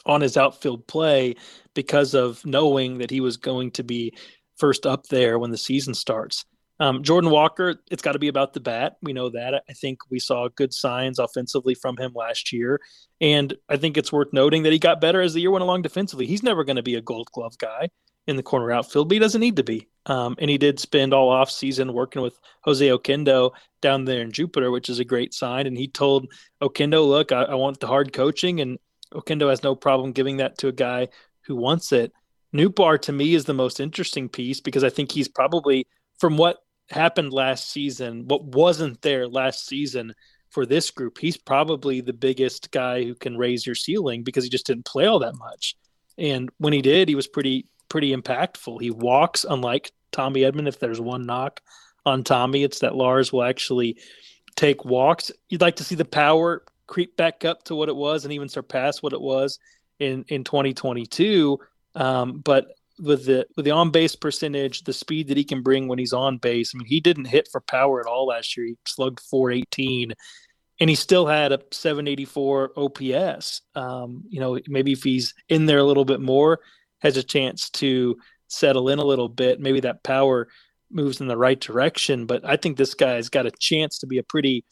on 0.05 0.21
his 0.21 0.37
outfield 0.37 0.87
play 0.87 1.35
because 1.73 2.13
of 2.13 2.45
knowing 2.45 2.99
that 2.99 3.09
he 3.09 3.21
was 3.21 3.37
going 3.37 3.71
to 3.71 3.83
be 3.83 4.13
first 4.57 4.85
up 4.85 5.07
there 5.07 5.39
when 5.39 5.51
the 5.51 5.57
season 5.57 5.93
starts. 5.93 6.45
Um, 6.79 7.03
Jordan 7.03 7.29
Walker, 7.29 7.81
it's 7.89 8.01
got 8.01 8.13
to 8.13 8.19
be 8.19 8.27
about 8.27 8.53
the 8.53 8.59
bat. 8.59 8.97
We 9.01 9.13
know 9.13 9.29
that. 9.29 9.63
I 9.69 9.73
think 9.73 9.99
we 10.09 10.19
saw 10.19 10.49
good 10.55 10.73
signs 10.73 11.19
offensively 11.19 11.73
from 11.73 11.95
him 11.97 12.11
last 12.13 12.51
year. 12.51 12.81
And 13.21 13.53
I 13.69 13.77
think 13.77 13.97
it's 13.97 14.11
worth 14.11 14.33
noting 14.33 14.63
that 14.63 14.73
he 14.73 14.79
got 14.79 14.99
better 14.99 15.21
as 15.21 15.33
the 15.33 15.41
year 15.41 15.51
went 15.51 15.63
along 15.63 15.83
defensively. 15.83 16.27
He's 16.27 16.43
never 16.43 16.63
going 16.63 16.75
to 16.75 16.83
be 16.83 16.95
a 16.95 17.01
gold 17.01 17.29
glove 17.31 17.57
guy 17.57 17.89
in 18.27 18.35
the 18.35 18.43
corner 18.43 18.71
outfield, 18.71 19.07
but 19.07 19.13
he 19.13 19.19
doesn't 19.19 19.41
need 19.41 19.55
to 19.55 19.63
be. 19.63 19.87
Um, 20.07 20.35
and 20.39 20.49
he 20.49 20.57
did 20.57 20.79
spend 20.79 21.13
all 21.13 21.29
off 21.29 21.49
season 21.49 21.93
working 21.93 22.21
with 22.21 22.39
Jose 22.61 22.87
Oquendo 22.87 23.51
down 23.81 24.05
there 24.05 24.21
in 24.21 24.31
Jupiter, 24.31 24.69
which 24.71 24.89
is 24.89 24.99
a 24.99 25.05
great 25.05 25.33
sign. 25.33 25.65
And 25.65 25.77
he 25.77 25.87
told 25.87 26.31
Oquendo, 26.61 27.07
look, 27.07 27.31
I, 27.31 27.43
I 27.43 27.55
want 27.55 27.79
the 27.79 27.87
hard 27.87 28.13
coaching. 28.13 28.61
And 28.61 28.77
Oquendo 29.13 29.49
has 29.49 29.63
no 29.63 29.75
problem 29.75 30.11
giving 30.11 30.37
that 30.37 30.57
to 30.59 30.67
a 30.67 30.73
guy 30.73 31.07
who 31.41 31.55
wants 31.55 31.91
it. 31.91 32.11
Nootbaar 32.53 33.01
to 33.01 33.11
me 33.11 33.33
is 33.33 33.45
the 33.45 33.53
most 33.53 33.79
interesting 33.79 34.29
piece 34.29 34.61
because 34.61 34.83
I 34.83 34.89
think 34.89 35.11
he's 35.11 35.27
probably 35.27 35.87
from 36.19 36.37
what 36.37 36.57
happened 36.89 37.33
last 37.33 37.71
season, 37.71 38.27
what 38.27 38.43
wasn't 38.43 39.01
there 39.01 39.27
last 39.27 39.65
season 39.65 40.13
for 40.49 40.65
this 40.65 40.89
group, 40.89 41.17
he's 41.17 41.35
probably 41.35 41.99
the 41.99 42.13
biggest 42.13 42.71
guy 42.71 43.03
who 43.03 43.13
can 43.13 43.37
raise 43.37 43.65
your 43.65 43.75
ceiling 43.75 44.23
because 44.23 44.43
he 44.43 44.49
just 44.49 44.65
didn't 44.65 44.85
play 44.85 45.05
all 45.05 45.19
that 45.19 45.35
much. 45.35 45.75
And 46.17 46.49
when 46.59 46.71
he 46.71 46.81
did, 46.81 47.09
he 47.09 47.15
was 47.15 47.27
pretty 47.27 47.67
pretty 47.89 48.15
impactful. 48.15 48.81
He 48.81 48.89
walks 48.89 49.45
unlike 49.47 49.91
Tommy 50.15 50.41
Edman. 50.41 50.67
If 50.67 50.79
there's 50.79 51.01
one 51.01 51.25
knock 51.25 51.61
on 52.05 52.23
Tommy, 52.23 52.63
it's 52.63 52.79
that 52.79 52.95
Lars 52.95 53.33
will 53.33 53.43
actually 53.43 53.97
take 54.55 54.85
walks. 54.85 55.31
You'd 55.49 55.61
like 55.61 55.75
to 55.77 55.83
see 55.83 55.95
the 55.95 56.05
power 56.05 56.63
creep 56.87 57.17
back 57.17 57.43
up 57.43 57.63
to 57.63 57.75
what 57.75 57.89
it 57.89 57.95
was 57.95 58.23
and 58.23 58.33
even 58.33 58.47
surpass 58.47 59.01
what 59.01 59.13
it 59.13 59.21
was 59.21 59.59
in 59.99 60.25
in 60.29 60.43
2022. 60.43 61.59
Um, 61.95 62.39
but 62.39 62.67
with 62.99 63.25
the 63.25 63.45
with 63.55 63.65
the 63.65 63.71
on 63.71 63.91
base 63.91 64.15
percentage, 64.15 64.83
the 64.83 64.93
speed 64.93 65.27
that 65.27 65.37
he 65.37 65.43
can 65.43 65.61
bring 65.61 65.87
when 65.87 65.99
he's 65.99 66.13
on 66.13 66.37
base. 66.37 66.73
I 66.73 66.77
mean, 66.77 66.87
he 66.87 66.99
didn't 66.99 67.25
hit 67.25 67.49
for 67.51 67.61
power 67.61 67.99
at 67.99 68.07
all 68.07 68.27
last 68.27 68.55
year. 68.55 68.67
He 68.67 68.77
slugged 68.87 69.19
418, 69.19 70.13
and 70.79 70.89
he 70.89 70.95
still 70.95 71.27
had 71.27 71.51
a 71.51 71.59
784 71.71 72.71
OPS. 72.77 73.61
Um, 73.75 74.23
you 74.29 74.39
know, 74.39 74.59
maybe 74.67 74.93
if 74.93 75.03
he's 75.03 75.33
in 75.49 75.65
there 75.65 75.79
a 75.79 75.83
little 75.83 76.05
bit 76.05 76.21
more, 76.21 76.59
has 76.99 77.17
a 77.17 77.23
chance 77.23 77.69
to 77.71 78.17
settle 78.47 78.89
in 78.89 78.99
a 78.99 79.05
little 79.05 79.29
bit. 79.29 79.59
Maybe 79.59 79.79
that 79.81 80.03
power 80.03 80.47
moves 80.91 81.21
in 81.21 81.27
the 81.27 81.37
right 81.37 81.59
direction. 81.59 82.25
But 82.25 82.45
I 82.45 82.57
think 82.57 82.77
this 82.77 82.93
guy's 82.93 83.29
got 83.29 83.45
a 83.45 83.51
chance 83.51 83.99
to 83.99 84.07
be 84.07 84.17
a 84.17 84.23
pretty 84.23 84.65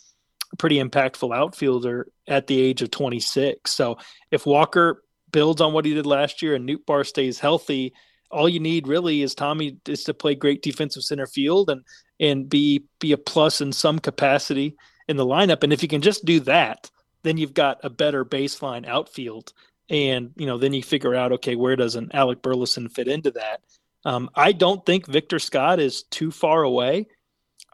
pretty 0.59 0.77
impactful 0.77 1.35
outfielder 1.35 2.07
at 2.27 2.45
the 2.45 2.61
age 2.61 2.83
of 2.83 2.91
26. 2.91 3.71
So 3.71 3.97
if 4.29 4.45
Walker 4.45 5.03
builds 5.31 5.61
on 5.61 5.73
what 5.73 5.83
he 5.83 5.95
did 5.95 6.05
last 6.05 6.43
year 6.43 6.53
and 6.53 6.69
Nootbaar 6.69 7.07
stays 7.07 7.39
healthy, 7.39 7.91
all 8.29 8.47
you 8.47 8.59
need 8.59 8.87
really 8.87 9.23
is 9.23 9.33
Tommy 9.33 9.77
is 9.87 10.03
to 10.03 10.13
play 10.13 10.35
great 10.35 10.61
defensive 10.61 11.03
center 11.03 11.27
field 11.27 11.69
and 11.69 11.81
and 12.19 12.49
be 12.49 12.85
be 12.99 13.11
a 13.11 13.17
plus 13.17 13.61
in 13.61 13.71
some 13.71 13.99
capacity 13.99 14.75
in 15.07 15.17
the 15.17 15.25
lineup. 15.25 15.63
And 15.63 15.73
if 15.73 15.81
you 15.81 15.89
can 15.89 16.01
just 16.01 16.25
do 16.25 16.39
that, 16.41 16.89
then 17.23 17.37
you've 17.37 17.53
got 17.53 17.79
a 17.83 17.89
better 17.89 18.23
baseline 18.23 18.87
outfield. 18.87 19.53
And 19.89 20.31
you 20.35 20.45
know, 20.45 20.57
then 20.57 20.73
you 20.73 20.83
figure 20.83 21.15
out 21.15 21.33
okay, 21.33 21.55
where 21.55 21.75
does 21.75 21.95
an 21.95 22.09
Alec 22.13 22.41
Burleson 22.41 22.89
fit 22.89 23.07
into 23.07 23.31
that? 23.31 23.61
Um, 24.05 24.29
I 24.35 24.51
don't 24.51 24.85
think 24.85 25.07
Victor 25.07 25.39
Scott 25.39 25.79
is 25.79 26.03
too 26.03 26.31
far 26.31 26.63
away. 26.63 27.07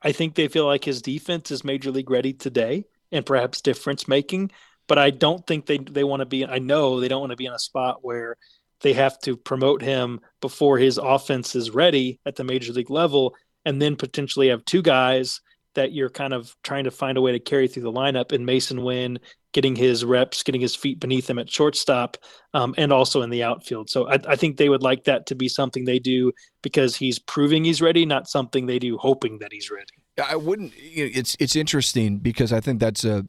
I 0.02 0.12
think 0.12 0.36
they 0.36 0.48
feel 0.48 0.66
like 0.66 0.84
his 0.84 1.02
defense 1.02 1.52
is 1.52 1.64
major 1.64 1.92
league 1.92 2.10
ready 2.10 2.34
today 2.34 2.86
and 3.12 3.26
perhaps 3.26 3.62
difference 3.62 4.08
making. 4.08 4.52
But 4.88 4.98
I 4.98 5.10
don't 5.10 5.46
think 5.46 5.66
they 5.66 5.78
they 5.78 6.04
want 6.04 6.22
to 6.22 6.26
be. 6.26 6.46
I 6.46 6.60
know 6.60 7.00
they 7.00 7.08
don't 7.08 7.22
want 7.22 7.32
to 7.32 7.38
be 7.38 7.46
in 7.46 7.54
a 7.54 7.60
spot 7.60 8.00
where 8.02 8.38
they 8.82 8.94
have 8.94 9.20
to 9.20 9.36
promote 9.36 9.82
him 9.82 10.22
before 10.42 10.78
his 10.78 10.98
offense 10.98 11.56
is 11.56 11.72
ready 11.72 12.20
at 12.26 12.36
the 12.36 12.44
major 12.44 12.74
league 12.74 12.90
level, 12.90 13.36
and 13.66 13.82
then 13.82 13.96
potentially 13.96 14.50
have 14.50 14.66
two 14.66 14.82
guys 14.82 15.42
that 15.76 15.92
you're 15.92 16.10
kind 16.10 16.34
of 16.34 16.56
trying 16.64 16.86
to 16.86 16.92
find 16.92 17.18
a 17.18 17.22
way 17.22 17.34
to 17.34 17.40
carry 17.40 17.68
through 17.68 17.84
the 17.84 17.92
lineup 17.92 18.32
in 18.32 18.46
Masyn 18.46 18.84
Winn, 18.84 19.20
getting 19.54 19.76
his 19.76 20.06
reps, 20.06 20.44
getting 20.44 20.62
his 20.62 20.76
feet 20.76 21.00
beneath 21.00 21.30
him 21.30 21.40
at 21.40 21.50
shortstop, 21.50 22.18
um, 22.54 22.74
and 22.78 22.94
also 22.94 23.22
in 23.22 23.30
the 23.30 23.44
outfield. 23.44 23.90
So 23.90 24.08
I, 24.08 24.20
I, 24.28 24.36
think 24.36 24.58
they 24.58 24.70
would 24.70 24.84
like 24.84 25.06
that 25.06 25.26
to 25.28 25.36
be 25.36 25.48
something 25.48 25.86
they 25.86 26.00
do 26.00 26.32
because 26.62 26.96
he's 26.96 27.20
proving 27.20 27.64
he's 27.64 27.82
ready, 27.82 28.06
not 28.06 28.28
something 28.28 28.66
they 28.66 28.80
do 28.80 28.98
hoping 28.98 29.40
that 29.40 29.52
he's 29.52 29.72
ready. 29.72 29.94
I 30.24 30.36
wouldn't. 30.36 30.74
It's 30.76 31.36
it's 31.40 31.56
interesting 31.56 32.18
because 32.18 32.52
I 32.52 32.60
think 32.60 32.80
that's 32.80 33.06
a 33.06 33.26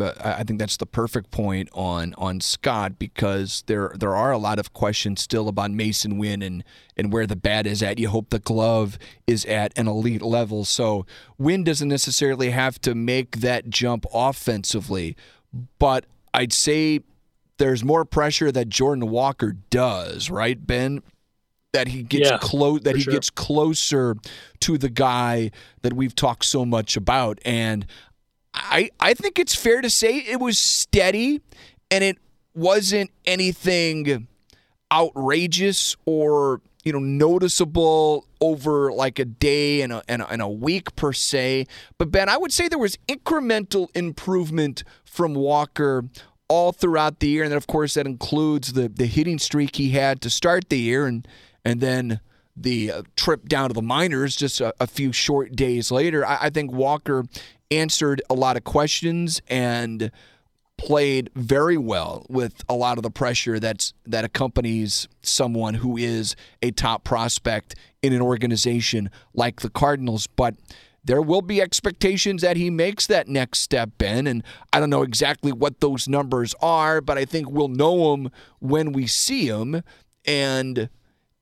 I 0.00 0.44
think 0.44 0.58
that's 0.58 0.76
the 0.76 0.86
perfect 0.86 1.30
point 1.30 1.70
on 1.72 2.14
on 2.18 2.40
Scott 2.40 2.98
because 2.98 3.64
there 3.66 3.92
there 3.98 4.14
are 4.14 4.30
a 4.32 4.38
lot 4.38 4.58
of 4.58 4.72
questions 4.72 5.22
still 5.22 5.48
about 5.48 5.70
Masyn 5.70 6.18
Winn 6.18 6.42
and 6.42 6.62
and 6.96 7.12
where 7.12 7.26
the 7.26 7.36
bat 7.36 7.66
is 7.66 7.82
at. 7.82 7.98
You 7.98 8.08
hope 8.08 8.30
the 8.30 8.38
glove 8.38 8.98
is 9.26 9.44
at 9.46 9.76
an 9.78 9.88
elite 9.88 10.22
level. 10.22 10.64
So 10.64 11.06
Winn 11.38 11.64
doesn't 11.64 11.88
necessarily 11.88 12.50
have 12.50 12.80
to 12.82 12.94
make 12.94 13.38
that 13.38 13.70
jump 13.70 14.04
offensively, 14.12 15.16
but 15.78 16.06
I'd 16.34 16.52
say 16.52 17.00
there's 17.58 17.84
more 17.84 18.04
pressure 18.04 18.50
that 18.52 18.68
Jordan 18.68 19.10
Walker 19.10 19.56
does, 19.70 20.30
right, 20.30 20.64
Ben? 20.64 21.02
That 21.72 21.88
he 21.88 22.02
gets 22.02 22.30
yeah, 22.30 22.38
close 22.38 22.80
that 22.82 22.96
he 22.96 23.02
sure. 23.02 23.12
gets 23.12 23.28
closer 23.30 24.16
to 24.60 24.78
the 24.78 24.88
guy 24.88 25.50
that 25.82 25.92
we've 25.92 26.14
talked 26.14 26.44
so 26.44 26.64
much 26.64 26.96
about. 26.96 27.38
And 27.44 27.86
I, 28.54 28.90
I 28.98 29.14
think 29.14 29.38
it's 29.38 29.54
fair 29.54 29.82
to 29.82 29.90
say 29.90 30.16
it 30.16 30.40
was 30.40 30.58
steady 30.58 31.42
and 31.90 32.02
it 32.02 32.18
wasn't 32.54 33.10
anything 33.26 34.28
outrageous 34.92 35.96
or 36.06 36.60
you 36.84 36.92
know 36.92 36.98
noticeable 36.98 38.26
over 38.40 38.92
like 38.92 39.18
a 39.18 39.24
day 39.24 39.82
and 39.82 39.92
a, 39.92 40.02
and 40.08 40.22
a, 40.22 40.28
and 40.28 40.40
a 40.40 40.48
week 40.48 40.94
per 40.96 41.12
se. 41.12 41.66
But 41.98 42.10
ben 42.10 42.28
i 42.28 42.36
would 42.36 42.52
say 42.52 42.68
there 42.68 42.78
was 42.78 42.96
incremental 43.08 43.88
improvement 43.94 44.84
from 45.04 45.34
walker 45.34 46.04
all 46.48 46.72
throughout 46.72 47.20
the 47.20 47.28
year. 47.28 47.42
And 47.42 47.52
then 47.52 47.58
of 47.58 47.66
course 47.66 47.94
that 47.94 48.06
includes 48.06 48.72
the 48.72 48.88
the 48.88 49.06
hitting 49.06 49.38
streak 49.38 49.76
he 49.76 49.90
had 49.90 50.20
to 50.22 50.30
start 50.30 50.68
the 50.68 50.78
year 50.78 51.06
and 51.06 51.26
and 51.64 51.80
then 51.80 52.20
the 52.56 52.90
uh, 52.90 53.02
trip 53.14 53.48
down 53.48 53.68
to 53.68 53.74
the 53.74 53.82
minors 53.82 54.34
just 54.34 54.60
a, 54.60 54.74
a 54.80 54.86
few 54.86 55.12
short 55.12 55.54
days 55.54 55.90
later. 55.92 56.26
I, 56.26 56.38
I 56.42 56.50
think 56.50 56.72
walker 56.72 57.24
answered 57.70 58.22
a 58.30 58.34
lot 58.34 58.56
of 58.56 58.64
questions 58.64 59.42
and 59.48 60.10
played 60.78 61.28
very 61.34 61.76
well 61.76 62.24
with 62.30 62.64
a 62.68 62.74
lot 62.74 62.96
of 62.96 63.02
the 63.02 63.10
pressure 63.10 63.60
that's 63.60 63.92
that 64.06 64.24
accompanies 64.24 65.08
someone 65.20 65.74
who 65.74 65.98
is 65.98 66.34
a 66.62 66.70
top 66.70 67.04
prospect 67.04 67.74
in 68.00 68.14
an 68.14 68.22
organization 68.22 69.10
like 69.34 69.60
the 69.60 69.68
Cardinals. 69.68 70.26
But 70.26 70.54
there 71.04 71.20
will 71.20 71.42
be 71.42 71.60
expectations 71.60 72.42
that 72.42 72.56
he 72.56 72.70
makes 72.70 73.06
that 73.08 73.28
next 73.28 73.60
step 73.60 74.00
in. 74.00 74.26
And 74.26 74.42
I 74.72 74.80
don't 74.80 74.90
know 74.90 75.02
exactly 75.02 75.52
what 75.52 75.80
those 75.80 76.08
numbers 76.08 76.54
are 76.62 77.00
but 77.00 77.18
I 77.18 77.24
think 77.24 77.50
we'll 77.50 77.68
know 77.68 78.12
them 78.12 78.30
when 78.60 78.92
we 78.92 79.06
see 79.06 79.50
them 79.50 79.82
and 80.24 80.88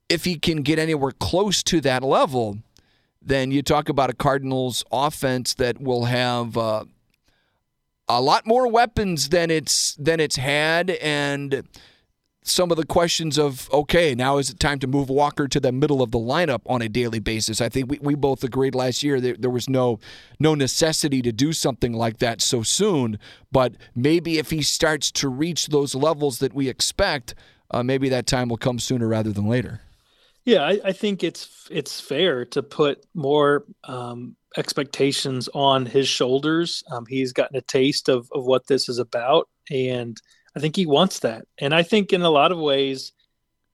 if 0.09 0.25
he 0.25 0.39
can 0.39 0.63
get 0.63 0.79
anywhere 0.79 1.13
close 1.13 1.63
to 1.65 1.81
that 1.83 2.03
level 2.03 2.59
then 3.21 3.51
you 3.51 3.61
talk 3.61 3.89
about 3.89 4.09
a 4.09 4.15
Cardinals 4.15 4.85
offense 4.93 5.53
that 5.55 5.81
will 5.81 6.05
have 6.05 6.57
uh, 6.57 6.85
a 8.09 8.21
lot 8.21 8.47
more 8.47 8.69
weapons 8.69 9.31
than 9.31 9.51
it's 9.51 9.95
than 9.97 10.21
it's 10.21 10.37
had, 10.37 10.91
and 10.91 11.67
some 12.43 12.71
of 12.71 12.77
the 12.77 12.87
questions 12.87 13.39
of 13.39 13.69
okay, 13.73 14.15
now 14.15 14.39
is 14.39 14.51
it 14.51 14.61
time 14.61 14.79
to 14.79 14.87
move 14.87 15.09
Walker 15.09 15.49
to 15.49 15.59
the 15.59 15.73
middle 15.73 16.01
of 16.01 16.13
the 16.13 16.19
lineup 16.19 16.61
on 16.67 16.81
a 16.81 16.89
daily 16.89 17.19
basis? 17.19 17.61
I 17.61 17.69
think 17.69 17.91
we, 17.91 17.99
we 18.01 18.15
both 18.15 18.45
agreed 18.45 18.75
last 18.75 19.03
year 19.03 19.21
that 19.21 19.43
there 19.43 19.51
was 19.51 19.69
no 19.69 19.99
no 20.39 20.55
necessity 20.55 21.23
to 21.23 21.33
do 21.33 21.53
something 21.53 21.93
like 21.93 22.19
that 22.19 22.41
so 22.41 22.63
soon, 22.63 23.19
but 23.51 23.75
maybe 23.95 24.39
if 24.39 24.51
he 24.51 24.63
starts 24.63 25.11
to 25.13 25.29
reach 25.29 25.69
those 25.69 25.95
levels 25.95 26.39
that 26.39 26.55
we 26.55 26.69
expect, 26.69 27.35
uh, 27.73 27.83
maybe 27.83 28.09
that 28.09 28.27
time 28.27 28.49
will 28.49 28.57
come 28.57 28.79
sooner 28.79 29.09
rather 29.09 29.33
than 29.33 29.49
later. 29.49 29.81
Yeah, 30.47 30.63
I, 30.63 30.81
I 30.85 30.93
think 30.93 31.25
it's 31.25 31.67
it's 31.73 32.01
fair 32.01 32.45
to 32.47 32.63
put 32.63 33.05
more 33.15 33.65
um, 33.85 34.37
expectations 34.57 35.49
on 35.55 35.85
his 35.87 36.09
shoulders. 36.09 36.85
Um, 36.91 37.05
he's 37.09 37.33
gotten 37.33 37.57
a 37.57 37.63
taste 37.63 38.09
of 38.09 38.29
of 38.33 38.47
what 38.47 38.69
this 38.69 38.89
is 38.89 38.99
about, 39.01 39.49
and 39.71 40.17
I 40.57 40.61
think 40.61 40.77
he 40.77 40.87
wants 40.87 41.19
that. 41.21 41.47
And 41.59 41.75
I 41.75 41.83
think 41.83 42.13
in 42.13 42.23
a 42.23 42.31
lot 42.31 42.53
of 42.53 42.59
ways, 42.59 43.13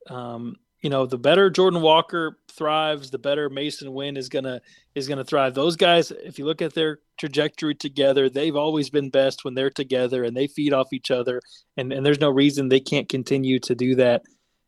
um, 0.09 0.55
you 0.81 0.89
know, 0.89 1.05
the 1.05 1.19
better 1.19 1.51
Jordan 1.51 1.81
Walker 1.81 2.39
thrives, 2.51 3.11
the 3.11 3.19
better 3.19 3.51
Masyn 3.51 3.93
Winn 3.93 4.17
is 4.17 4.29
gonna 4.29 4.59
is 4.95 5.07
gonna 5.07 5.23
thrive. 5.23 5.53
Those 5.53 5.75
guys, 5.75 6.11
if 6.11 6.39
you 6.39 6.45
look 6.45 6.63
at 6.63 6.73
their 6.73 6.99
trajectory 7.19 7.75
together, 7.75 8.29
they've 8.29 8.55
always 8.55 8.89
been 8.89 9.11
best 9.11 9.45
when 9.45 9.53
they're 9.53 9.69
together 9.69 10.23
and 10.23 10.35
they 10.35 10.47
feed 10.47 10.73
off 10.73 10.91
each 10.91 11.11
other. 11.11 11.39
And 11.77 11.93
and 11.93 12.05
there's 12.05 12.19
no 12.19 12.31
reason 12.31 12.69
they 12.69 12.79
can't 12.79 13.09
continue 13.09 13.59
to 13.59 13.75
do 13.75 13.95
that 13.95 14.23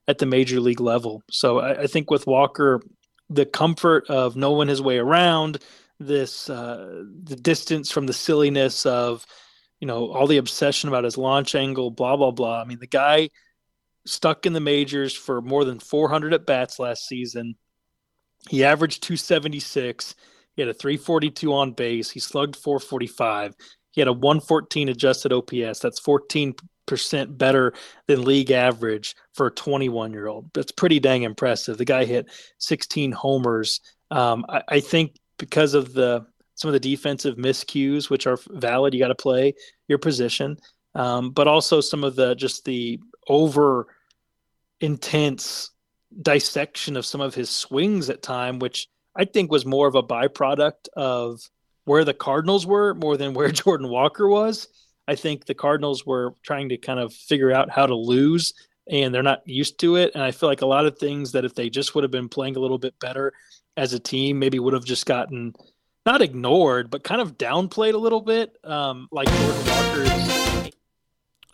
at 0.08 0.20
the 0.20 0.26
major 0.26 0.60
league 0.60 0.82
level. 0.82 1.24
So 1.30 1.60
I, 1.60 1.82
I 1.84 1.88
think 1.88 2.12
with 2.12 2.28
Walker, 2.28 2.82
the 3.30 3.46
comfort 3.46 4.10
of 4.10 4.36
knowing 4.36 4.68
his 4.68 4.82
way 4.82 4.98
around, 4.98 5.60
this 6.00 6.50
uh, 6.50 7.04
the 7.24 7.36
distance 7.36 7.90
from 7.90 8.06
the 8.06 8.14
silliness 8.14 8.86
of 8.86 9.26
you 9.80 9.88
know 9.88 10.12
all 10.12 10.28
the 10.28 10.38
obsession 10.38 10.90
about 10.90 11.04
his 11.04 11.18
launch 11.18 11.56
angle, 11.56 11.90
blah 11.90 12.18
blah 12.18 12.32
blah. 12.32 12.62
I 12.62 12.66
mean, 12.66 12.80
the 12.80 12.88
guy 12.88 13.30
stuck 14.06 14.46
in 14.46 14.54
the 14.54 14.60
majors 14.60 15.16
for 15.16 15.42
more 15.42 15.66
than 15.66 15.80
400 15.80 16.34
at 16.34 16.46
bats 16.46 16.80
last 16.80 17.08
season. 17.08 17.56
He 18.50 18.64
averaged 18.64 19.02
276. 19.04 20.16
He 20.56 20.62
had 20.62 20.70
a 20.70 20.74
342 20.74 21.54
on 21.54 21.72
base. 21.72 22.12
He 22.12 22.20
slugged 22.20 22.56
445. 22.56 23.56
He 23.92 24.02
had 24.02 24.08
a 24.08 24.14
114 24.14 24.90
adjusted 24.90 25.34
OPS. 25.34 25.80
That's 25.80 26.00
14% 26.00 26.54
better 27.38 27.74
than 28.08 28.24
league 28.24 28.52
average 28.52 29.16
for 29.34 29.48
a 29.48 29.52
21 29.52 30.14
year 30.14 30.28
old. 30.28 30.50
That's 30.54 30.72
pretty 30.72 31.00
dang 31.00 31.24
impressive. 31.24 31.78
The 31.78 31.86
guy 31.86 32.06
hit 32.06 32.28
16 32.60 33.12
homers. 33.12 33.82
Um, 34.12 34.46
I, 34.48 34.62
I 34.70 34.80
think 34.80 35.16
because 35.38 35.74
of 35.74 35.94
the 35.94 36.26
some 36.56 36.70
of 36.70 36.74
the 36.74 36.80
defensive 36.80 37.36
miscues, 37.36 38.10
which 38.10 38.28
are 38.28 38.40
valid, 38.50 38.94
you 38.94 39.00
got 39.00 39.10
to 39.10 39.16
play 39.16 39.54
your 39.88 39.98
position. 39.98 40.58
Um, 40.94 41.32
but 41.32 41.48
also 41.48 41.82
some 41.82 42.06
of 42.06 42.16
the 42.16 42.36
just 42.36 42.64
the 42.64 43.00
over 43.28 43.88
intense 44.80 45.72
dissection 46.22 46.96
of 46.96 47.06
some 47.06 47.22
of 47.22 47.36
his 47.36 47.50
swings 47.50 48.10
at 48.10 48.22
time, 48.22 48.60
which 48.60 48.88
I 49.16 49.26
think 49.26 49.52
was 49.52 49.66
more 49.66 49.88
of 49.88 49.96
a 49.96 50.04
byproduct 50.04 50.88
of 50.96 51.42
where 51.86 52.04
the 52.04 52.14
Cardinals 52.14 52.66
were 52.66 52.94
more 52.94 53.18
than 53.18 53.34
where 53.34 53.50
Jordan 53.52 53.90
Walker 53.90 54.28
was. 54.28 54.68
I 55.08 55.16
think 55.16 55.46
the 55.46 55.54
Cardinals 55.54 56.06
were 56.06 56.34
trying 56.44 56.70
to 56.70 56.78
kind 56.78 57.00
of 57.00 57.14
figure 57.14 57.52
out 57.52 57.70
how 57.70 57.86
to 57.86 57.96
lose 57.96 58.54
and 58.90 59.14
they're 59.14 59.24
not 59.24 59.48
used 59.48 59.80
to 59.80 59.96
it. 59.96 60.14
And 60.14 60.24
I 60.24 60.32
feel 60.32 60.50
like 60.50 60.62
a 60.62 60.68
lot 60.68 60.86
of 60.86 60.98
things 60.98 61.32
that 61.32 61.46
if 61.46 61.56
they 61.56 61.70
just 61.70 61.96
would 61.96 62.04
have 62.04 62.12
been 62.12 62.30
playing 62.30 62.56
a 62.56 62.60
little 62.60 62.78
bit 62.78 63.00
better 63.00 63.34
as 63.78 63.94
a 63.94 64.00
team, 64.00 64.40
maybe 64.40 64.60
would 64.60 64.74
have 64.74 64.86
just 64.86 65.06
gotten 65.06 65.54
not 66.06 66.22
ignored, 66.22 66.92
but 66.92 67.04
kind 67.04 67.22
of 67.22 67.38
downplayed 67.38 67.94
a 67.94 67.98
little 67.98 68.22
bit. 68.22 68.56
Um, 68.64 69.08
like 69.12 69.28
Jordan 69.28 69.66
Walker's 69.68 70.26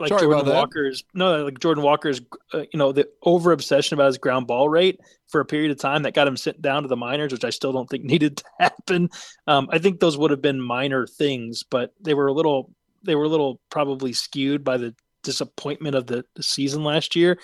like 0.01 0.09
Sorry 0.09 0.21
Jordan 0.23 0.53
Walker's 0.53 1.03
no, 1.13 1.45
like 1.45 1.59
Jordan 1.59 1.83
Walker's, 1.83 2.21
uh, 2.53 2.63
you 2.73 2.79
know, 2.79 2.91
the 2.91 3.07
over 3.21 3.51
obsession 3.51 3.93
about 3.93 4.07
his 4.07 4.17
ground 4.17 4.47
ball 4.47 4.67
rate 4.67 4.99
for 5.27 5.39
a 5.39 5.45
period 5.45 5.71
of 5.71 5.77
time 5.77 6.03
that 6.03 6.15
got 6.15 6.27
him 6.27 6.35
sent 6.35 6.61
down 6.61 6.81
to 6.81 6.89
the 6.89 6.97
minors, 6.97 7.31
which 7.31 7.45
I 7.45 7.51
still 7.51 7.71
don't 7.71 7.87
think 7.87 8.03
needed 8.03 8.37
to 8.37 8.43
happen. 8.59 9.09
Um, 9.47 9.69
I 9.71 9.77
think 9.77 9.99
those 9.99 10.17
would 10.17 10.31
have 10.31 10.41
been 10.41 10.59
minor 10.59 11.05
things, 11.05 11.63
but 11.63 11.93
they 12.01 12.15
were 12.15 12.27
a 12.27 12.33
little, 12.33 12.71
they 13.03 13.15
were 13.15 13.25
a 13.25 13.29
little 13.29 13.59
probably 13.69 14.13
skewed 14.13 14.63
by 14.63 14.77
the 14.77 14.95
disappointment 15.23 15.95
of 15.95 16.07
the, 16.07 16.25
the 16.35 16.43
season 16.43 16.83
last 16.83 17.15
year. 17.15 17.37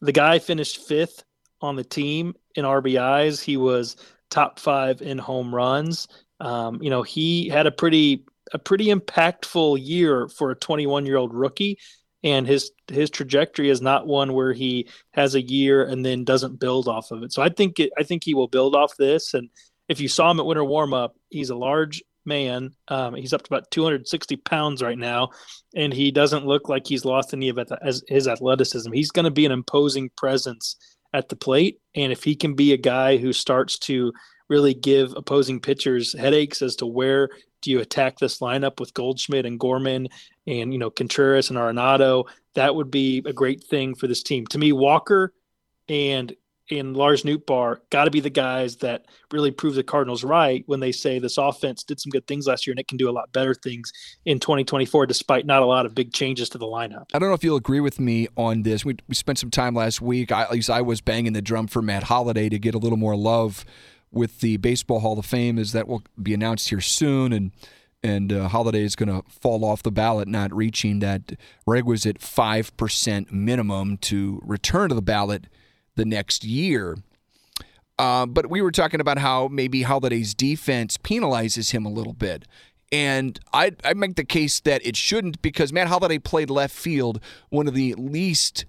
The 0.00 0.12
guy 0.12 0.38
finished 0.38 0.86
fifth 0.86 1.24
on 1.60 1.76
the 1.76 1.84
team 1.84 2.34
in 2.54 2.64
RBIs. 2.64 3.42
He 3.42 3.56
was 3.56 3.96
top 4.30 4.58
five 4.60 5.02
in 5.02 5.18
home 5.18 5.54
runs. 5.54 6.08
Um, 6.40 6.80
you 6.82 6.90
know, 6.90 7.02
he 7.02 7.48
had 7.48 7.66
a 7.66 7.72
pretty 7.72 8.24
a 8.54 8.58
pretty 8.58 8.86
impactful 8.86 9.78
year 9.84 10.26
for 10.28 10.50
a 10.50 10.56
21 10.56 11.04
year 11.04 11.16
old 11.16 11.34
rookie 11.34 11.78
and 12.24 12.46
his 12.46 12.72
his 12.88 13.10
trajectory 13.10 13.70
is 13.70 13.80
not 13.80 14.06
one 14.06 14.32
where 14.32 14.52
he 14.52 14.88
has 15.12 15.34
a 15.34 15.42
year 15.42 15.84
and 15.84 16.04
then 16.04 16.24
doesn't 16.24 16.58
build 16.58 16.88
off 16.88 17.10
of 17.10 17.22
it. 17.22 17.32
So 17.32 17.42
I 17.42 17.48
think 17.48 17.78
it, 17.78 17.92
I 17.98 18.02
think 18.02 18.24
he 18.24 18.34
will 18.34 18.48
build 18.48 18.74
off 18.74 18.96
this. 18.96 19.34
And 19.34 19.50
if 19.88 20.00
you 20.00 20.08
saw 20.08 20.30
him 20.30 20.40
at 20.40 20.46
winter 20.46 20.64
warm 20.64 20.92
up, 20.94 21.16
he's 21.30 21.50
a 21.50 21.56
large 21.56 22.02
man. 22.28 22.70
Um, 22.86 23.14
he's 23.14 23.32
up 23.32 23.42
to 23.42 23.54
about 23.54 23.70
260 23.70 24.36
pounds 24.36 24.82
right 24.82 24.98
now, 24.98 25.30
and 25.74 25.92
he 25.92 26.12
doesn't 26.12 26.46
look 26.46 26.68
like 26.68 26.86
he's 26.86 27.04
lost 27.04 27.34
any 27.34 27.48
of 27.48 27.58
his 28.08 28.28
athleticism. 28.28 28.92
He's 28.92 29.10
going 29.10 29.24
to 29.24 29.30
be 29.30 29.46
an 29.46 29.52
imposing 29.52 30.10
presence 30.16 30.76
at 31.12 31.28
the 31.28 31.36
plate, 31.36 31.80
and 31.96 32.12
if 32.12 32.22
he 32.22 32.36
can 32.36 32.54
be 32.54 32.72
a 32.72 32.78
guy 32.78 33.16
who 33.16 33.32
starts 33.32 33.78
to 33.80 34.12
really 34.48 34.74
give 34.74 35.12
opposing 35.16 35.60
pitchers 35.60 36.16
headaches 36.16 36.62
as 36.62 36.76
to 36.76 36.86
where 36.86 37.28
do 37.60 37.70
you 37.70 37.80
attack 37.80 38.18
this 38.18 38.38
lineup 38.38 38.80
with 38.80 38.94
Goldschmidt 38.94 39.46
and 39.46 39.58
Gorman 39.58 40.08
and 40.46 40.72
you 40.72 40.78
know 40.78 40.90
Contreras 40.90 41.50
and 41.50 41.58
Arenado? 41.58 42.24
That 42.54 42.74
would 42.74 42.90
be 42.90 43.22
a 43.26 43.32
great 43.32 43.64
thing 43.64 43.94
for 43.94 44.06
this 44.06 44.22
team. 44.22 44.46
To 44.48 44.58
me, 44.58 44.72
Walker 44.72 45.32
and 45.88 46.34
and 46.70 46.96
Lars 46.96 47.22
Nootbaar 47.22 47.78
got 47.90 48.04
to 48.04 48.10
be 48.10 48.20
the 48.20 48.30
guys 48.30 48.76
that 48.76 49.06
really 49.32 49.50
prove 49.50 49.74
the 49.74 49.82
Cardinals 49.82 50.24
right 50.24 50.62
when 50.66 50.80
they 50.80 50.92
say 50.92 51.18
this 51.18 51.38
offense 51.38 51.82
did 51.82 52.00
some 52.00 52.10
good 52.10 52.26
things 52.26 52.46
last 52.46 52.66
year 52.66 52.72
and 52.72 52.80
it 52.80 52.88
can 52.88 52.98
do 52.98 53.08
a 53.08 53.12
lot 53.12 53.32
better 53.32 53.54
things 53.54 53.92
in 54.24 54.38
2024 54.38 55.06
despite 55.06 55.46
not 55.46 55.62
a 55.62 55.66
lot 55.66 55.86
of 55.86 55.94
big 55.94 56.12
changes 56.12 56.48
to 56.50 56.58
the 56.58 56.66
lineup. 56.66 57.06
I 57.14 57.18
don't 57.18 57.28
know 57.28 57.34
if 57.34 57.44
you'll 57.44 57.56
agree 57.56 57.80
with 57.80 57.98
me 57.98 58.28
on 58.36 58.62
this. 58.62 58.84
We, 58.84 58.96
we 59.08 59.14
spent 59.14 59.38
some 59.38 59.50
time 59.50 59.74
last 59.74 60.00
week, 60.00 60.32
I, 60.32 60.42
at 60.42 60.52
least 60.52 60.70
I 60.70 60.82
was 60.82 61.00
banging 61.00 61.32
the 61.32 61.42
drum 61.42 61.66
for 61.66 61.82
Matt 61.82 62.04
Holliday 62.04 62.48
to 62.48 62.58
get 62.58 62.74
a 62.74 62.78
little 62.78 62.98
more 62.98 63.16
love 63.16 63.64
with 64.10 64.40
the 64.40 64.56
Baseball 64.58 65.00
Hall 65.00 65.18
of 65.18 65.26
Fame 65.26 65.58
is 65.58 65.72
that 65.72 65.88
will 65.88 66.02
be 66.20 66.34
announced 66.34 66.68
here 66.68 66.80
soon, 66.80 67.32
and 67.32 67.52
and 68.02 68.32
uh, 68.32 68.48
Holliday 68.48 68.82
is 68.82 68.94
going 68.94 69.08
to 69.08 69.28
fall 69.28 69.64
off 69.64 69.82
the 69.82 69.90
ballot, 69.90 70.28
not 70.28 70.54
reaching 70.54 71.00
that 71.00 71.32
requisite 71.66 72.20
five 72.20 72.76
percent 72.76 73.32
minimum 73.32 73.96
to 73.98 74.40
return 74.44 74.88
to 74.88 74.94
the 74.94 75.02
ballot 75.02 75.46
the 75.98 76.06
next 76.06 76.44
year. 76.44 76.96
Uh, 77.98 78.24
but 78.24 78.48
we 78.48 78.62
were 78.62 78.70
talking 78.70 79.00
about 79.00 79.18
how 79.18 79.48
maybe 79.48 79.82
Holliday's 79.82 80.32
defense 80.32 80.96
penalizes 80.96 81.72
him 81.72 81.84
a 81.84 81.90
little 81.90 82.12
bit. 82.14 82.46
And 82.90 83.38
I 83.52 83.72
I 83.84 83.92
make 83.92 84.16
the 84.16 84.24
case 84.24 84.60
that 84.60 84.86
it 84.86 84.96
shouldn't 84.96 85.42
because 85.42 85.74
Matt 85.74 85.88
Holliday 85.88 86.18
played 86.18 86.48
left 86.48 86.74
field, 86.74 87.20
one 87.50 87.68
of 87.68 87.74
the 87.74 87.94
least 87.94 88.64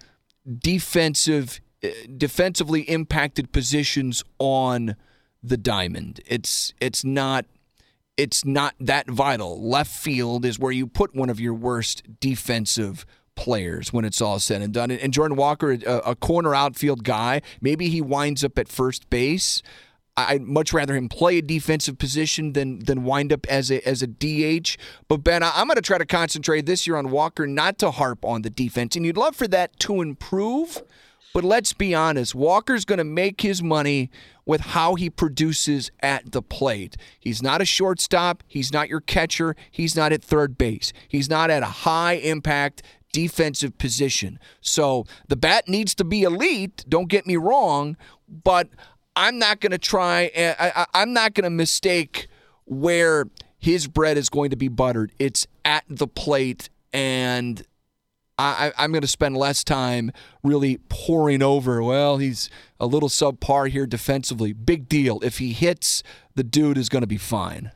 defensive 0.58 1.62
uh, 1.82 1.90
defensively 2.18 2.82
impacted 2.82 3.54
positions 3.54 4.24
on 4.40 4.98
the 5.42 5.56
diamond. 5.56 6.20
It's 6.26 6.74
it's 6.82 7.06
not 7.06 7.46
it's 8.18 8.44
not 8.44 8.76
that 8.82 9.10
vital. 9.10 9.62
Left 9.62 9.92
field 9.92 10.44
is 10.44 10.60
where 10.60 10.74
you 10.74 10.86
put 10.86 11.16
one 11.16 11.30
of 11.30 11.40
your 11.40 11.54
worst 11.54 12.20
defensive 12.20 13.06
players 13.40 13.94
when 13.94 14.04
it's 14.04 14.20
all 14.20 14.38
said 14.38 14.62
and 14.62 14.74
done. 14.74 14.92
And 14.92 15.14
Jordan 15.14 15.38
Walker, 15.38 15.72
a, 15.72 15.98
a 16.00 16.16
corner 16.16 16.54
outfield 16.54 17.06
guy, 17.06 17.42
maybe 17.62 17.88
he 17.88 18.02
winds 18.02 18.44
up 18.44 18.60
at 18.60 18.68
first 18.68 19.10
base. 19.10 19.64
I'd 20.18 20.42
much 20.42 20.74
rather 20.74 20.94
him 20.94 21.08
play 21.08 21.38
a 21.38 21.42
defensive 21.42 21.98
position 21.98 22.52
than 22.52 22.80
than 22.80 23.06
wind 23.06 23.32
up 23.32 23.48
as 23.48 23.72
a 23.72 23.88
as 23.88 24.02
a 24.04 24.08
DH. 24.08 24.76
But 25.08 25.24
Ben, 25.24 25.42
I'm 25.42 25.68
going 25.68 25.78
to 25.78 25.82
try 25.82 25.98
to 25.98 26.06
concentrate 26.06 26.66
this 26.66 26.86
year 26.86 26.98
on 26.98 27.12
Walker, 27.12 27.48
not 27.48 27.78
to 27.78 27.92
harp 27.92 28.26
on 28.26 28.42
the 28.42 28.50
defense, 28.50 28.98
and 28.98 29.06
you'd 29.06 29.16
love 29.16 29.38
for 29.38 29.48
that 29.48 29.80
to 29.80 30.02
improve. 30.02 30.84
But 31.34 31.44
let's 31.44 31.74
be 31.74 31.94
honest, 31.96 32.34
Walker's 32.34 32.86
going 32.86 32.98
to 32.98 33.04
make 33.04 33.42
his 33.42 33.62
money 33.62 34.10
with 34.46 34.62
how 34.62 34.96
he 34.96 35.12
produces 35.12 35.92
at 36.02 36.32
the 36.32 36.42
plate. 36.42 36.98
He's 37.20 37.44
not 37.44 37.62
a 37.62 37.66
shortstop, 37.66 38.44
he's 38.48 38.74
not 38.74 38.90
your 38.90 39.00
catcher, 39.00 39.56
he's 39.70 39.96
not 39.96 40.12
at 40.12 40.24
third 40.24 40.58
base. 40.58 40.92
He's 41.08 41.30
not 41.30 41.52
at 41.52 41.62
a 41.62 41.68
high 41.68 42.14
impact 42.14 42.82
defensive 43.12 43.78
position. 43.78 44.40
So 44.62 45.06
the 45.28 45.36
bat 45.36 45.68
needs 45.68 45.96
to 45.96 46.04
be 46.04 46.24
elite, 46.24 46.86
don't 46.88 47.10
get 47.10 47.26
me 47.26 47.36
wrong, 47.36 47.98
but 48.28 48.70
I'm 49.16 49.40
not 49.40 49.60
going 49.60 49.72
to 49.72 49.78
try 49.78 50.26
eh, 50.34 50.54
I, 50.94 51.02
am 51.02 51.14
not 51.14 51.34
going 51.34 51.44
to 51.44 51.50
mistake 51.50 52.28
where 52.66 53.26
his 53.58 53.88
bread 53.88 54.18
is 54.18 54.30
going 54.30 54.52
to 54.52 54.56
be 54.56 54.68
buttered. 54.68 55.12
It's 55.20 55.48
at 55.66 55.84
the 55.90 56.08
plate 56.08 56.70
and 56.94 57.66
I, 58.38 58.72
am 58.78 58.92
going 58.92 59.02
to 59.02 59.08
spend 59.08 59.36
less 59.36 59.66
time 59.66 60.12
really 60.44 60.78
pouring 60.88 61.44
over. 61.44 61.84
Well, 61.84 62.18
he's 62.18 62.50
a 62.80 62.86
little 62.86 63.10
subpar 63.10 63.70
here 63.70 63.86
defensively. 63.86 64.54
Big 64.54 64.88
deal. 64.88 65.20
If 65.22 65.40
he 65.40 65.52
hits, 65.52 66.04
the 66.36 66.44
dude 66.44 66.78
is 66.78 66.88
going 66.88 67.02
to 67.02 67.08
be 67.08 67.18
fine. 67.18 67.72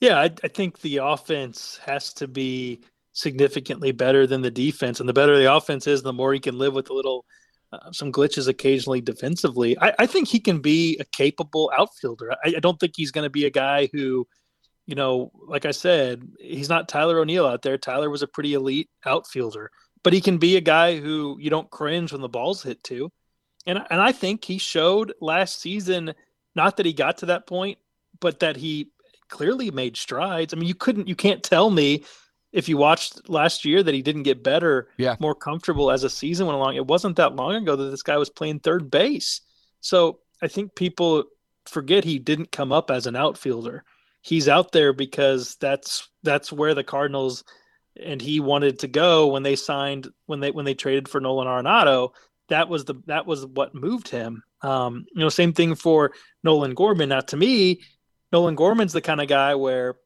Yeah, 0.00 0.18
I, 0.18 0.30
I 0.42 0.48
think 0.48 0.80
the 0.80 0.98
offense 0.98 1.78
has 1.84 2.12
to 2.14 2.26
be 2.26 2.80
significantly 3.16 3.92
better 3.92 4.26
than 4.26 4.42
the 4.42 4.50
defense, 4.50 5.00
and 5.00 5.08
the 5.08 5.12
better 5.12 5.36
the 5.36 5.52
offense 5.52 5.86
is, 5.86 6.02
the 6.02 6.12
more 6.12 6.32
he 6.32 6.40
can 6.40 6.58
live 6.58 6.74
with 6.74 6.90
a 6.90 6.94
little 6.94 7.24
uh, 7.72 7.90
some 7.90 8.12
glitches 8.12 8.46
occasionally 8.46 9.00
defensively. 9.00 9.76
I, 9.80 9.92
I, 9.98 10.06
think 10.06 10.28
he 10.28 10.38
can 10.38 10.60
be 10.60 10.96
a 11.00 11.04
capable 11.04 11.72
outfielder. 11.76 12.32
I, 12.32 12.54
I 12.56 12.60
don't 12.60 12.78
think 12.78 12.92
he's 12.94 13.10
going 13.10 13.24
to 13.24 13.30
be 13.30 13.44
a 13.44 13.50
guy 13.50 13.88
who 13.92 14.26
you 14.86 14.94
know, 14.94 15.32
like 15.48 15.66
I 15.66 15.72
said, 15.72 16.22
he's 16.38 16.68
not 16.68 16.88
Tyler 16.88 17.18
O'Neill 17.18 17.46
out 17.46 17.62
there. 17.62 17.76
Tyler 17.76 18.08
was 18.08 18.22
a 18.22 18.28
pretty 18.28 18.54
elite 18.54 18.88
outfielder, 19.04 19.72
but 20.04 20.12
he 20.12 20.20
can 20.20 20.38
be 20.38 20.56
a 20.56 20.60
guy 20.60 20.98
who 20.98 21.36
you 21.40 21.50
don't 21.50 21.70
cringe 21.70 22.12
when 22.12 22.20
the 22.20 22.28
ball's 22.28 22.62
hit 22.62 22.82
to. 22.84 23.10
And 23.66 23.84
and 23.90 24.00
I 24.00 24.12
think 24.12 24.44
he 24.44 24.58
showed 24.58 25.12
last 25.20 25.60
season 25.60 26.14
not 26.54 26.76
that 26.76 26.86
he 26.86 26.92
got 26.92 27.18
to 27.18 27.26
that 27.26 27.48
point, 27.48 27.78
but 28.20 28.40
that 28.40 28.56
he 28.56 28.90
clearly 29.28 29.72
made 29.72 29.96
strides. 29.96 30.54
I 30.54 30.56
mean, 30.56 30.68
you 30.68 30.74
couldn't 30.74 31.08
you 31.08 31.16
can't 31.16 31.42
tell 31.42 31.68
me 31.68 32.04
if 32.52 32.68
you 32.68 32.76
watched 32.76 33.28
last 33.28 33.64
year 33.64 33.82
that 33.82 33.94
he 33.94 34.02
didn't 34.02 34.22
get 34.22 34.42
better, 34.42 34.88
yeah. 34.96 35.16
more 35.18 35.34
comfortable 35.34 35.90
as 35.90 36.04
a 36.04 36.10
season 36.10 36.46
went 36.46 36.56
along. 36.56 36.76
It 36.76 36.86
wasn't 36.86 37.16
that 37.16 37.36
long 37.36 37.54
ago 37.54 37.76
that 37.76 37.90
this 37.90 38.02
guy 38.02 38.16
was 38.16 38.30
playing 38.30 38.60
third 38.60 38.90
base. 38.90 39.40
So 39.80 40.20
I 40.42 40.48
think 40.48 40.74
people 40.74 41.24
forget 41.66 42.04
he 42.04 42.18
didn't 42.18 42.52
come 42.52 42.72
up 42.72 42.90
as 42.90 43.06
an 43.06 43.16
outfielder. 43.16 43.84
He's 44.22 44.48
out 44.48 44.72
there 44.72 44.92
because 44.92 45.56
that's 45.56 46.08
that's 46.22 46.52
where 46.52 46.74
the 46.74 46.84
Cardinals 46.84 47.44
and 48.02 48.20
he 48.20 48.40
wanted 48.40 48.80
to 48.80 48.88
go 48.88 49.28
when 49.28 49.42
they 49.42 49.56
signed 49.56 50.08
when 50.26 50.40
they 50.40 50.50
when 50.50 50.64
they 50.64 50.74
traded 50.74 51.08
for 51.08 51.20
Nolan 51.20 51.46
Arenado. 51.46 52.10
That 52.48 52.68
was 52.68 52.84
the 52.84 52.94
that 53.06 53.26
was 53.26 53.46
what 53.46 53.74
moved 53.74 54.08
him. 54.08 54.42
Um, 54.62 55.06
you 55.12 55.20
know, 55.20 55.28
same 55.28 55.52
thing 55.52 55.74
for 55.74 56.12
Nolan 56.42 56.74
Gorman. 56.74 57.10
Now, 57.10 57.20
to 57.20 57.36
me, 57.36 57.82
Nolan 58.32 58.54
Gorman's 58.54 58.92
the 58.92 59.00
kind 59.00 59.20
of 59.20 59.28
guy 59.28 59.54
where 59.54 59.96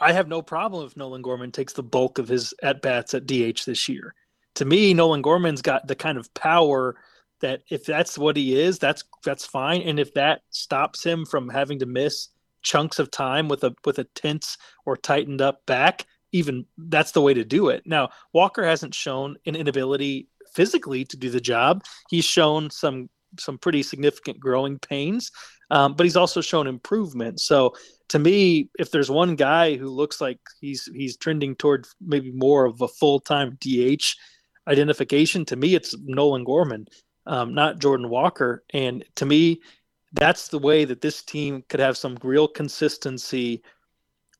I 0.00 0.12
have 0.12 0.28
no 0.28 0.42
problem 0.42 0.86
if 0.86 0.96
Nolan 0.96 1.22
Gorman 1.22 1.52
takes 1.52 1.72
the 1.72 1.82
bulk 1.82 2.18
of 2.18 2.28
his 2.28 2.54
at 2.62 2.82
bats 2.82 3.14
at 3.14 3.26
DH 3.26 3.64
this 3.66 3.88
year. 3.88 4.14
To 4.56 4.64
me, 4.64 4.94
Nolan 4.94 5.22
Gorman's 5.22 5.62
got 5.62 5.86
the 5.86 5.94
kind 5.94 6.18
of 6.18 6.32
power 6.34 6.96
that 7.40 7.62
if 7.70 7.84
that's 7.84 8.18
what 8.18 8.36
he 8.36 8.60
is, 8.60 8.78
that's 8.78 9.04
that's 9.24 9.46
fine. 9.46 9.82
And 9.82 9.98
if 10.00 10.14
that 10.14 10.42
stops 10.50 11.04
him 11.04 11.24
from 11.24 11.48
having 11.48 11.78
to 11.80 11.86
miss 11.86 12.28
chunks 12.62 12.98
of 12.98 13.10
time 13.10 13.48
with 13.48 13.64
a 13.64 13.74
with 13.84 13.98
a 13.98 14.04
tense 14.04 14.58
or 14.84 14.96
tightened 14.96 15.40
up 15.40 15.64
back, 15.66 16.06
even 16.32 16.66
that's 16.76 17.12
the 17.12 17.22
way 17.22 17.34
to 17.34 17.44
do 17.44 17.68
it. 17.68 17.82
Now, 17.86 18.10
Walker 18.32 18.64
hasn't 18.64 18.94
shown 18.94 19.36
an 19.46 19.54
inability 19.56 20.28
physically 20.54 21.04
to 21.06 21.16
do 21.16 21.30
the 21.30 21.40
job. 21.40 21.84
He's 22.08 22.24
shown 22.24 22.70
some 22.70 23.08
some 23.38 23.58
pretty 23.58 23.82
significant 23.82 24.40
growing 24.40 24.78
pains, 24.78 25.30
um, 25.70 25.94
but 25.94 26.04
he's 26.04 26.16
also 26.16 26.40
shown 26.40 26.66
improvement. 26.66 27.40
So 27.40 27.74
to 28.08 28.18
me, 28.18 28.70
if 28.78 28.90
there's 28.90 29.10
one 29.10 29.36
guy 29.36 29.76
who 29.76 29.88
looks 29.88 30.20
like 30.20 30.40
he's 30.60 30.88
he's 30.94 31.16
trending 31.16 31.54
toward 31.54 31.86
maybe 32.00 32.32
more 32.32 32.64
of 32.64 32.80
a 32.80 32.88
full 32.88 33.20
time 33.20 33.58
DH 33.60 34.04
identification, 34.66 35.44
to 35.46 35.56
me 35.56 35.74
it's 35.74 35.94
Nolan 36.04 36.44
Gorman, 36.44 36.86
um, 37.26 37.54
not 37.54 37.80
Jordan 37.80 38.08
Walker. 38.08 38.64
And 38.72 39.04
to 39.16 39.26
me, 39.26 39.60
that's 40.12 40.48
the 40.48 40.58
way 40.58 40.84
that 40.86 41.02
this 41.02 41.22
team 41.22 41.62
could 41.68 41.80
have 41.80 41.98
some 41.98 42.16
real 42.22 42.48
consistency 42.48 43.62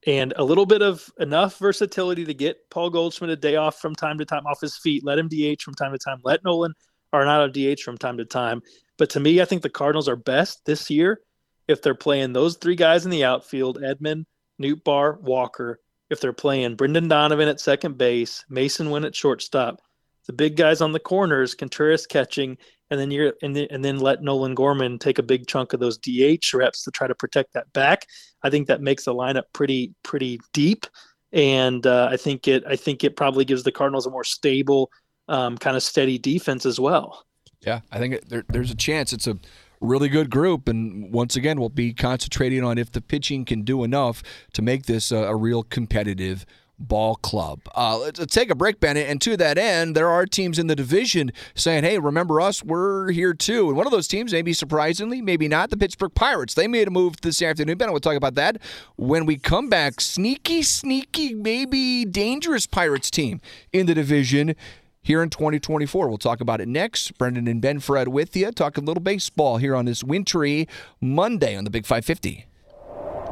and 0.07 0.33
a 0.37 0.45
little 0.45 0.65
bit 0.65 0.81
of 0.81 1.11
enough 1.19 1.59
versatility 1.59 2.25
to 2.25 2.33
get 2.33 2.71
Paul 2.71 2.89
Goldschmidt 2.89 3.31
a 3.31 3.37
day 3.37 3.57
off 3.57 3.81
from 3.81 3.95
time 3.95 4.17
to 4.19 4.25
time 4.25 4.47
off 4.47 4.61
his 4.61 4.77
feet, 4.79 5.05
let 5.05 5.19
him 5.19 5.29
DH 5.29 5.61
from 5.61 5.75
time 5.75 5.93
to 5.93 5.99
time, 5.99 6.21
let 6.25 6.43
Nolan 6.45 6.73
Arenado 7.13 7.53
DH 7.53 7.83
from 7.83 7.99
time 7.99 8.17
to 8.17 8.25
time. 8.25 8.63
But 8.97 9.11
to 9.11 9.21
me, 9.21 9.43
I 9.43 9.45
think 9.45 9.63
the 9.63 9.69
Cardinals 9.69 10.09
are 10.09 10.17
best 10.17 10.65
this 10.65 10.89
year 10.89 11.21
if 11.69 11.83
they're 11.83 11.95
playing 11.95 12.33
those 12.33 12.57
three 12.57 12.75
guys 12.75 13.05
in 13.05 13.11
the 13.11 13.25
outfield, 13.25 13.81
Edman, 13.81 14.25
Newt 14.59 14.85
Nootbaar, 14.85 15.21
Walker. 15.21 15.81
If 16.11 16.21
they're 16.21 16.33
playing 16.33 16.77
Brendan 16.77 17.07
Donovan 17.07 17.49
at 17.49 17.61
second 17.61 17.99
base, 17.99 18.45
Masyn 18.51 18.91
Winn 18.91 19.05
at 19.05 19.15
shortstop, 19.15 19.81
the 20.27 20.33
big 20.33 20.57
guys 20.57 20.81
on 20.81 20.93
the 20.93 21.01
corners, 21.01 21.55
Contreras 21.55 22.07
catching, 22.07 22.57
and 22.91 22.99
then 22.99 23.11
you're 23.11 23.35
and 23.43 23.55
then, 23.55 23.67
and 23.71 23.85
then 23.85 23.99
let 23.99 24.23
Nolan 24.23 24.55
Gorman 24.55 24.99
take 24.99 25.19
a 25.19 25.23
big 25.23 25.47
chunk 25.47 25.75
of 25.75 25.81
those 25.81 25.99
DH 25.99 26.55
reps 26.55 26.83
to 26.85 26.91
try 26.91 27.07
to 27.07 27.15
protect 27.15 27.53
that 27.53 27.71
back. 27.75 28.07
I 28.43 28.49
think 28.49 28.69
that 28.69 28.81
makes 28.81 29.05
the 29.05 29.15
lineup 29.15 29.45
pretty 29.53 29.95
pretty 30.03 30.41
deep, 30.55 30.87
and 31.33 31.87
uh, 31.87 32.09
I 32.11 32.17
think 32.17 32.49
it 32.49 32.65
I 32.67 32.77
think 32.77 33.05
it 33.05 33.17
probably 33.17 33.45
gives 33.45 33.63
the 33.63 33.73
Cardinals 33.73 34.07
a 34.07 34.11
more 34.11 34.25
stable, 34.25 34.91
um, 35.29 35.59
kind 35.59 35.77
of 35.77 35.83
steady 35.83 36.19
defense 36.19 36.65
as 36.65 36.81
well. 36.81 37.27
Yeah, 37.61 37.81
I 37.91 37.99
think 37.99 38.29
there, 38.29 38.45
there's 38.49 38.71
a 38.71 38.77
chance. 38.77 39.13
It's 39.13 39.27
a 39.27 39.39
really 39.81 40.09
good 40.09 40.31
group, 40.31 40.69
and 40.69 41.13
once 41.13 41.37
again, 41.37 41.61
we'll 41.61 41.69
be 41.69 41.93
concentrating 41.93 42.65
on 42.65 42.79
if 42.79 42.91
the 42.93 43.01
pitching 43.01 43.45
can 43.45 43.63
do 43.63 43.85
enough 43.85 44.23
to 44.53 44.63
make 44.63 44.87
this 44.87 45.11
a, 45.11 45.17
a 45.17 45.37
real 45.37 45.63
competitive 45.63 46.45
ball 46.79 47.17
club. 47.17 47.61
Uh, 47.77 47.99
let's, 47.99 48.21
let's, 48.21 48.35
take 48.35 48.51
a 48.51 48.55
break, 48.55 48.81
Bennett. 48.81 49.09
And 49.09 49.21
to 49.23 49.37
that 49.37 49.59
end, 49.59 49.97
there 49.97 50.09
are 50.09 50.27
teams 50.27 50.59
in 50.59 50.69
the 50.69 50.77
division 50.77 51.33
saying, 51.55 51.85
hey, 51.85 51.99
remember 51.99 52.41
us? 52.41 52.63
We're 52.63 53.11
here 53.11 53.35
too. 53.35 53.69
And 53.69 53.77
one 53.77 53.87
of 53.87 53.93
those 53.93 54.07
teams, 54.07 54.33
maybe 54.33 54.53
surprisingly, 54.53 55.21
maybe 55.21 55.49
not, 55.49 55.71
the 55.71 55.77
Pittsburgh 55.77 56.15
Pirates. 56.15 56.55
They 56.55 56.69
made 56.69 56.89
a 56.89 56.91
move 56.91 57.21
this 57.21 57.43
afternoon. 57.43 57.79
Bennett, 57.79 57.93
we'll 57.93 58.01
talk 58.01 58.17
about 58.17 58.37
that 58.37 58.59
when 58.97 59.27
we 59.27 59.37
come 59.37 59.69
back. 59.69 60.01
Sneaky, 60.01 60.63
sneaky, 60.63 61.35
maybe 61.35 62.05
dangerous 62.05 62.67
Pirates 62.67 63.11
team 63.11 63.41
in 63.73 63.87
the 63.87 63.95
division 63.95 64.55
here 65.03 65.23
in 65.23 65.31
2024. 65.31 66.09
We'll 66.09 66.19
talk 66.19 66.41
about 66.41 66.61
it 66.61 66.69
next. 66.69 67.17
Brendan 67.19 67.49
and 67.49 67.61
Ben 67.61 67.81
Fred 67.81 68.09
with 68.09 68.37
you, 68.37 68.51
talking 68.53 68.85
a 68.85 68.87
little 68.87 69.03
baseball 69.03 69.59
here 69.59 69.75
on 69.75 69.85
this 69.85 70.05
wintry 70.05 70.69
Monday 71.01 71.57
on 71.57 71.65
the 71.65 71.71
Big 71.71 71.87
550. 71.87 72.47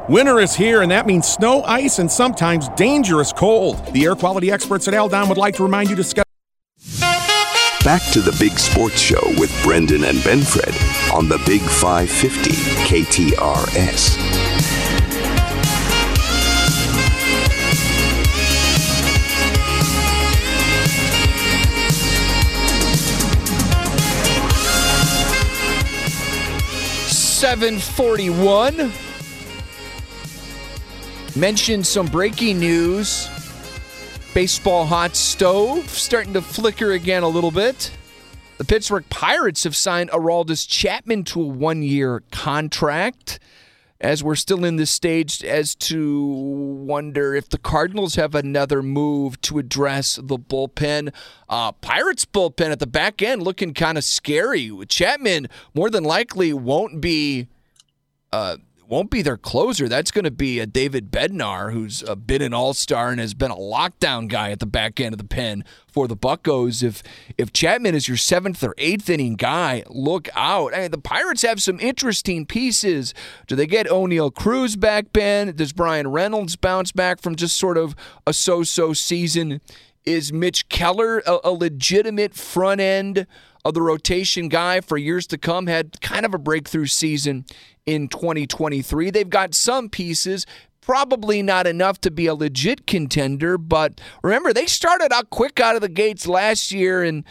Winter 0.09 0.39
is 0.39 0.55
here, 0.55 0.81
and 0.81 0.91
that 0.91 1.05
means 1.05 1.27
snow, 1.27 1.63
ice, 1.63 1.99
and 1.99 2.09
sometimes 2.09 2.69
dangerous 2.69 3.33
cold. 3.33 3.85
The 3.87 4.05
air 4.05 4.15
quality 4.15 4.51
experts 4.51 4.87
at 4.87 4.93
Aldon 4.93 5.27
would 5.27 5.37
like 5.37 5.55
to 5.55 5.63
remind 5.63 5.89
you 5.89 5.97
to 5.97 6.03
schedule. 6.03 6.23
Back 7.83 8.01
to 8.11 8.21
the 8.21 8.35
Big 8.39 8.57
Sports 8.57 8.99
Show 8.99 9.21
with 9.37 9.51
Brendan 9.63 10.03
and 10.03 10.17
Benfred 10.19 10.73
on 11.13 11.27
the 11.29 11.41
Big 11.45 11.61
550 11.61 12.51
KTRS. 12.85 14.46
741. 27.37 28.91
Mentioned 31.39 31.85
some 31.85 32.07
breaking 32.07 32.59
news. 32.59 33.29
Baseball 34.33 34.87
hot 34.87 35.15
stove 35.15 35.87
starting 35.87 36.33
to 36.33 36.41
flicker 36.41 36.93
again 36.93 37.21
a 37.21 37.27
little 37.27 37.51
bit. 37.51 37.95
The 38.57 38.65
Pittsburgh 38.65 39.07
Pirates 39.09 39.65
have 39.65 39.75
signed 39.75 40.09
Aroldis 40.09 40.67
Chapman 40.67 41.25
to 41.25 41.43
a 41.43 41.45
one 41.45 41.83
year 41.83 42.23
contract 42.31 43.37
as 43.99 44.23
we're 44.23 44.35
still 44.35 44.63
in 44.63 44.75
this 44.75 44.91
stage 44.91 45.43
as 45.43 45.73
to 45.75 46.23
wonder 46.25 47.33
if 47.33 47.49
the 47.49 47.57
Cardinals 47.57 48.15
have 48.15 48.35
another 48.35 48.83
move 48.83 49.41
to 49.41 49.57
address 49.57 50.19
the 50.21 50.37
bullpen. 50.37 51.13
Uh, 51.49 51.71
Pirates 51.71 52.25
bullpen 52.25 52.71
at 52.71 52.79
the 52.79 52.87
back 52.87 53.21
end 53.21 53.41
looking 53.41 53.73
kind 53.73 53.97
of 53.97 54.03
scary. 54.03 54.71
Chapman 54.87 55.47
more 55.73 55.89
than 55.89 56.03
likely 56.03 56.53
won't 56.53 57.01
be. 57.01 57.47
Uh, 58.31 58.57
won't 58.87 59.09
be 59.09 59.21
their 59.21 59.37
closer. 59.37 59.89
That's 59.89 60.11
going 60.11 60.25
to 60.25 60.31
be 60.31 60.59
a 60.59 60.65
David 60.65 61.11
Bednar, 61.11 61.73
who's 61.73 62.03
uh, 62.03 62.15
been 62.15 62.41
an 62.41 62.53
All 62.53 62.73
Star 62.73 63.09
and 63.09 63.19
has 63.19 63.33
been 63.33 63.51
a 63.51 63.55
lockdown 63.55 64.27
guy 64.27 64.51
at 64.51 64.59
the 64.59 64.65
back 64.65 64.99
end 64.99 65.13
of 65.13 65.17
the 65.17 65.25
pen 65.25 65.65
for 65.87 66.07
the 66.07 66.15
Buckos. 66.15 66.83
If 66.83 67.03
if 67.37 67.51
Chapman 67.51 67.95
is 67.95 68.07
your 68.07 68.17
seventh 68.17 68.63
or 68.63 68.73
eighth 68.77 69.09
inning 69.09 69.35
guy, 69.35 69.83
look 69.89 70.29
out. 70.35 70.73
I 70.73 70.81
mean, 70.81 70.91
the 70.91 70.97
Pirates 70.97 71.41
have 71.41 71.61
some 71.61 71.79
interesting 71.79 72.45
pieces. 72.45 73.13
Do 73.47 73.55
they 73.55 73.67
get 73.67 73.87
Oneil 73.87 74.33
Cruz 74.33 74.75
back, 74.75 75.11
Ben? 75.11 75.55
Does 75.55 75.73
Bryan 75.73 76.07
Reynolds 76.07 76.55
bounce 76.55 76.91
back 76.91 77.21
from 77.21 77.35
just 77.35 77.57
sort 77.57 77.77
of 77.77 77.95
a 78.25 78.33
so-so 78.33 78.93
season? 78.93 79.61
Is 80.05 80.31
Mitch 80.31 80.69
Keller 80.69 81.19
a, 81.19 81.39
a 81.43 81.51
legitimate 81.51 82.33
front 82.33 82.79
end? 82.79 83.27
Of 83.67 83.73
the 83.73 83.81
rotation 83.81 84.49
guy 84.49 84.81
for 84.81 84.97
years 84.97 85.27
to 85.27 85.37
come 85.37 85.67
had 85.67 85.99
kind 86.01 86.25
of 86.25 86.33
a 86.33 86.37
breakthrough 86.37 86.85
season 86.85 87.45
in 87.85 88.07
2023. 88.07 89.09
They've 89.09 89.29
got 89.29 89.53
some 89.53 89.89
pieces, 89.89 90.45
probably 90.81 91.41
not 91.41 91.67
enough 91.67 91.99
to 92.01 92.11
be 92.11 92.27
a 92.27 92.35
legit 92.35 92.87
contender, 92.87 93.57
but 93.57 93.99
remember 94.23 94.53
they 94.53 94.65
started 94.65 95.11
out 95.11 95.29
quick 95.29 95.59
out 95.59 95.75
of 95.75 95.81
the 95.81 95.89
gates 95.89 96.27
last 96.27 96.71
year 96.71 97.03
and 97.03 97.23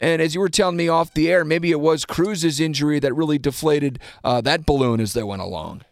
and 0.00 0.20
as 0.20 0.34
you 0.34 0.40
were 0.40 0.48
telling 0.48 0.76
me 0.76 0.88
off 0.88 1.14
the 1.14 1.30
air, 1.30 1.44
maybe 1.44 1.70
it 1.70 1.80
was 1.80 2.04
Cruz's 2.04 2.58
injury 2.58 2.98
that 2.98 3.14
really 3.14 3.38
deflated 3.38 4.00
uh, 4.24 4.40
that 4.40 4.66
balloon 4.66 5.00
as 5.00 5.12
they 5.12 5.22
went 5.22 5.40
along. 5.40 5.82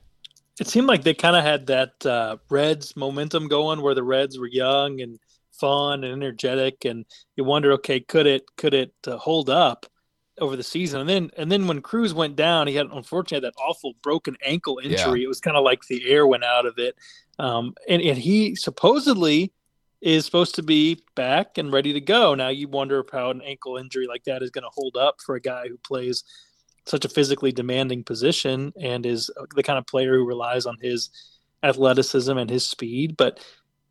It 0.61 0.67
seemed 0.67 0.87
like 0.87 1.03
they 1.03 1.15
kind 1.15 1.37
of 1.37 1.45
had 1.45 1.67
that 1.69 2.05
uh, 2.05 2.37
Reds 2.51 2.97
momentum 2.97 3.49
going, 3.49 3.81
where 3.81 3.95
the 3.95 4.03
Reds 4.03 4.38
were 4.38 4.49
young 4.49 5.01
and 5.01 5.19
fun 5.53 6.05
and 6.05 6.12
energetic, 6.12 6.85
and 6.85 7.07
you 7.37 7.45
wonder, 7.45 7.73
okay, 7.73 8.01
could 8.01 8.27
it 8.27 8.45
could 8.57 8.75
it 8.75 8.93
uh, 9.07 9.17
hold 9.17 9.49
up? 9.49 9.87
Over 10.42 10.57
the 10.57 10.62
season. 10.62 11.00
And 11.00 11.09
then 11.09 11.31
and 11.37 11.50
then 11.50 11.66
when 11.66 11.81
Cruz 11.81 12.12
went 12.12 12.37
down, 12.37 12.66
he 12.66 12.74
had 12.74 12.88
unfortunately 12.92 13.46
had 13.46 13.55
that 13.55 13.61
awful 13.61 13.94
broken 14.02 14.37
ankle 14.44 14.81
injury. 14.83 15.20
Yeah. 15.20 15.24
It 15.24 15.28
was 15.28 15.40
kind 15.40 15.57
of 15.57 15.64
like 15.64 15.87
the 15.87 16.11
air 16.11 16.26
went 16.26 16.44
out 16.44 16.66
of 16.66 16.78
it. 16.78 16.96
Um, 17.38 17.74
and, 17.88 18.02
and 18.02 18.18
he 18.18 18.55
supposedly 18.57 19.52
is 20.02 20.24
supposed 20.24 20.57
to 20.57 20.62
be 20.62 21.02
back 21.14 21.59
and 21.59 21.72
ready 21.72 21.92
to 21.92 22.00
go. 22.00 22.35
Now 22.35 22.48
you 22.48 22.68
wonder 22.68 23.05
how 23.11 23.31
an 23.31 23.40
ankle 23.42 23.76
injury 23.76 24.07
like 24.07 24.24
that 24.24 24.42
is 24.42 24.50
going 24.50 24.64
to 24.64 24.70
hold 24.74 24.96
up 24.96 25.20
for 25.24 25.37
a 25.37 25.40
guy 25.40 25.68
who 25.68 25.78
plays 25.78 26.24
such 26.85 27.05
a 27.05 27.09
physically 27.09 27.52
demanding 27.52 28.02
position 28.02 28.72
and 28.81 29.07
is 29.07 29.31
the 29.55 29.62
kind 29.62 29.78
of 29.78 29.87
player 29.87 30.16
who 30.16 30.26
relies 30.26 30.66
on 30.66 30.76
his 30.83 31.11
athleticism 31.62 32.37
and 32.37 32.50
his 32.50 32.66
speed. 32.66 33.16
But 33.16 33.38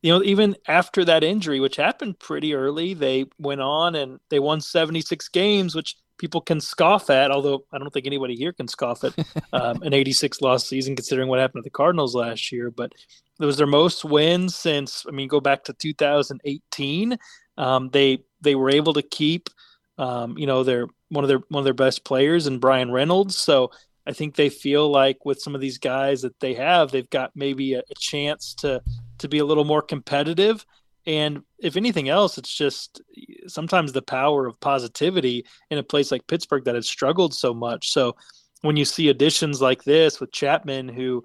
you 0.01 0.11
know, 0.11 0.23
even 0.23 0.55
after 0.67 1.05
that 1.05 1.23
injury, 1.23 1.59
which 1.59 1.75
happened 1.77 2.19
pretty 2.19 2.53
early, 2.53 2.93
they 2.93 3.25
went 3.37 3.61
on 3.61 3.95
and 3.95 4.19
they 4.29 4.39
won 4.39 4.59
76 4.59 5.27
games, 5.29 5.75
which 5.75 5.95
people 6.21 6.39
can 6.39 6.61
scoff 6.61 7.09
at, 7.09 7.31
although 7.31 7.65
I 7.73 7.79
don't 7.79 7.89
think 7.91 8.05
anybody 8.05 8.35
here 8.35 8.53
can 8.53 8.67
scoff 8.67 9.03
at 9.03 9.13
um, 9.53 9.81
an 9.81 9.91
86 9.91 10.39
loss 10.39 10.67
season 10.67 10.95
considering 10.95 11.27
what 11.27 11.39
happened 11.39 11.63
to 11.63 11.67
the 11.67 11.71
Cardinals 11.71 12.13
last 12.13 12.51
year. 12.51 12.69
But 12.69 12.93
it 13.39 13.45
was 13.45 13.57
their 13.57 13.65
most 13.65 14.05
wins 14.05 14.55
since, 14.55 15.03
I 15.07 15.11
mean, 15.11 15.27
go 15.27 15.39
back 15.39 15.63
to 15.63 15.73
2018. 15.73 17.17
Um, 17.57 17.89
they 17.89 18.23
they 18.39 18.53
were 18.53 18.69
able 18.69 18.93
to 18.93 19.01
keep, 19.01 19.49
um, 19.97 20.37
you 20.37 20.45
know, 20.45 20.63
their 20.63 20.85
one 21.09 21.23
of 21.23 21.27
their 21.27 21.41
one 21.49 21.61
of 21.61 21.65
their 21.65 21.73
best 21.73 22.05
players 22.05 22.45
and 22.45 22.61
Bryan 22.61 22.91
Reynolds. 22.91 23.35
So 23.35 23.71
I 24.05 24.13
think 24.13 24.35
they 24.35 24.49
feel 24.49 24.89
like 24.89 25.25
with 25.25 25.41
some 25.41 25.55
of 25.55 25.61
these 25.61 25.79
guys 25.79 26.21
that 26.21 26.39
they 26.39 26.53
have, 26.53 26.91
they've 26.91 27.09
got 27.09 27.31
maybe 27.35 27.73
a, 27.73 27.79
a 27.79 27.95
chance 27.97 28.53
to 28.59 28.83
to 29.17 29.27
be 29.27 29.39
a 29.39 29.45
little 29.45 29.65
more 29.65 29.81
competitive. 29.81 30.65
And 31.05 31.43
if 31.59 31.77
anything 31.77 32.09
else, 32.09 32.37
it's 32.37 32.55
just 32.55 33.01
sometimes 33.47 33.91
the 33.91 34.01
power 34.01 34.45
of 34.45 34.59
positivity 34.59 35.45
in 35.69 35.77
a 35.77 35.83
place 35.83 36.11
like 36.11 36.27
Pittsburgh 36.27 36.65
that 36.65 36.75
has 36.75 36.87
struggled 36.87 37.33
so 37.33 37.53
much. 37.53 37.91
So 37.91 38.15
when 38.61 38.77
you 38.77 38.85
see 38.85 39.09
additions 39.09 39.61
like 39.61 39.83
this 39.83 40.19
with 40.19 40.31
Chapman, 40.31 40.89
who 40.89 41.23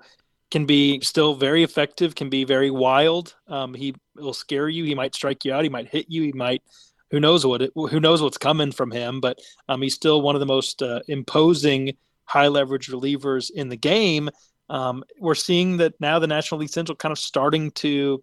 can 0.50 0.64
be 0.64 1.00
still 1.00 1.34
very 1.34 1.62
effective, 1.62 2.14
can 2.14 2.30
be 2.30 2.44
very 2.44 2.70
wild. 2.70 3.34
Um, 3.48 3.74
he 3.74 3.94
will 4.14 4.32
scare 4.32 4.68
you. 4.68 4.84
He 4.84 4.94
might 4.94 5.14
strike 5.14 5.44
you 5.44 5.52
out. 5.52 5.64
He 5.64 5.70
might 5.70 5.88
hit 5.88 6.06
you. 6.08 6.22
He 6.22 6.32
might, 6.32 6.62
who 7.10 7.20
knows 7.20 7.44
what 7.44 7.62
it, 7.62 7.72
who 7.74 8.00
knows 8.00 8.22
what's 8.22 8.38
coming 8.38 8.72
from 8.72 8.90
him. 8.90 9.20
But 9.20 9.38
um, 9.68 9.82
he's 9.82 9.94
still 9.94 10.22
one 10.22 10.36
of 10.36 10.40
the 10.40 10.46
most 10.46 10.82
uh, 10.82 11.00
imposing 11.08 11.96
high 12.24 12.48
leverage 12.48 12.88
relievers 12.88 13.50
in 13.50 13.68
the 13.68 13.76
game. 13.76 14.30
Um, 14.68 15.04
we're 15.20 15.34
seeing 15.34 15.76
that 15.78 15.94
now 16.00 16.18
the 16.18 16.26
National 16.26 16.60
League 16.60 16.70
Central 16.70 16.96
kind 16.96 17.12
of 17.12 17.18
starting 17.18 17.70
to 17.72 18.22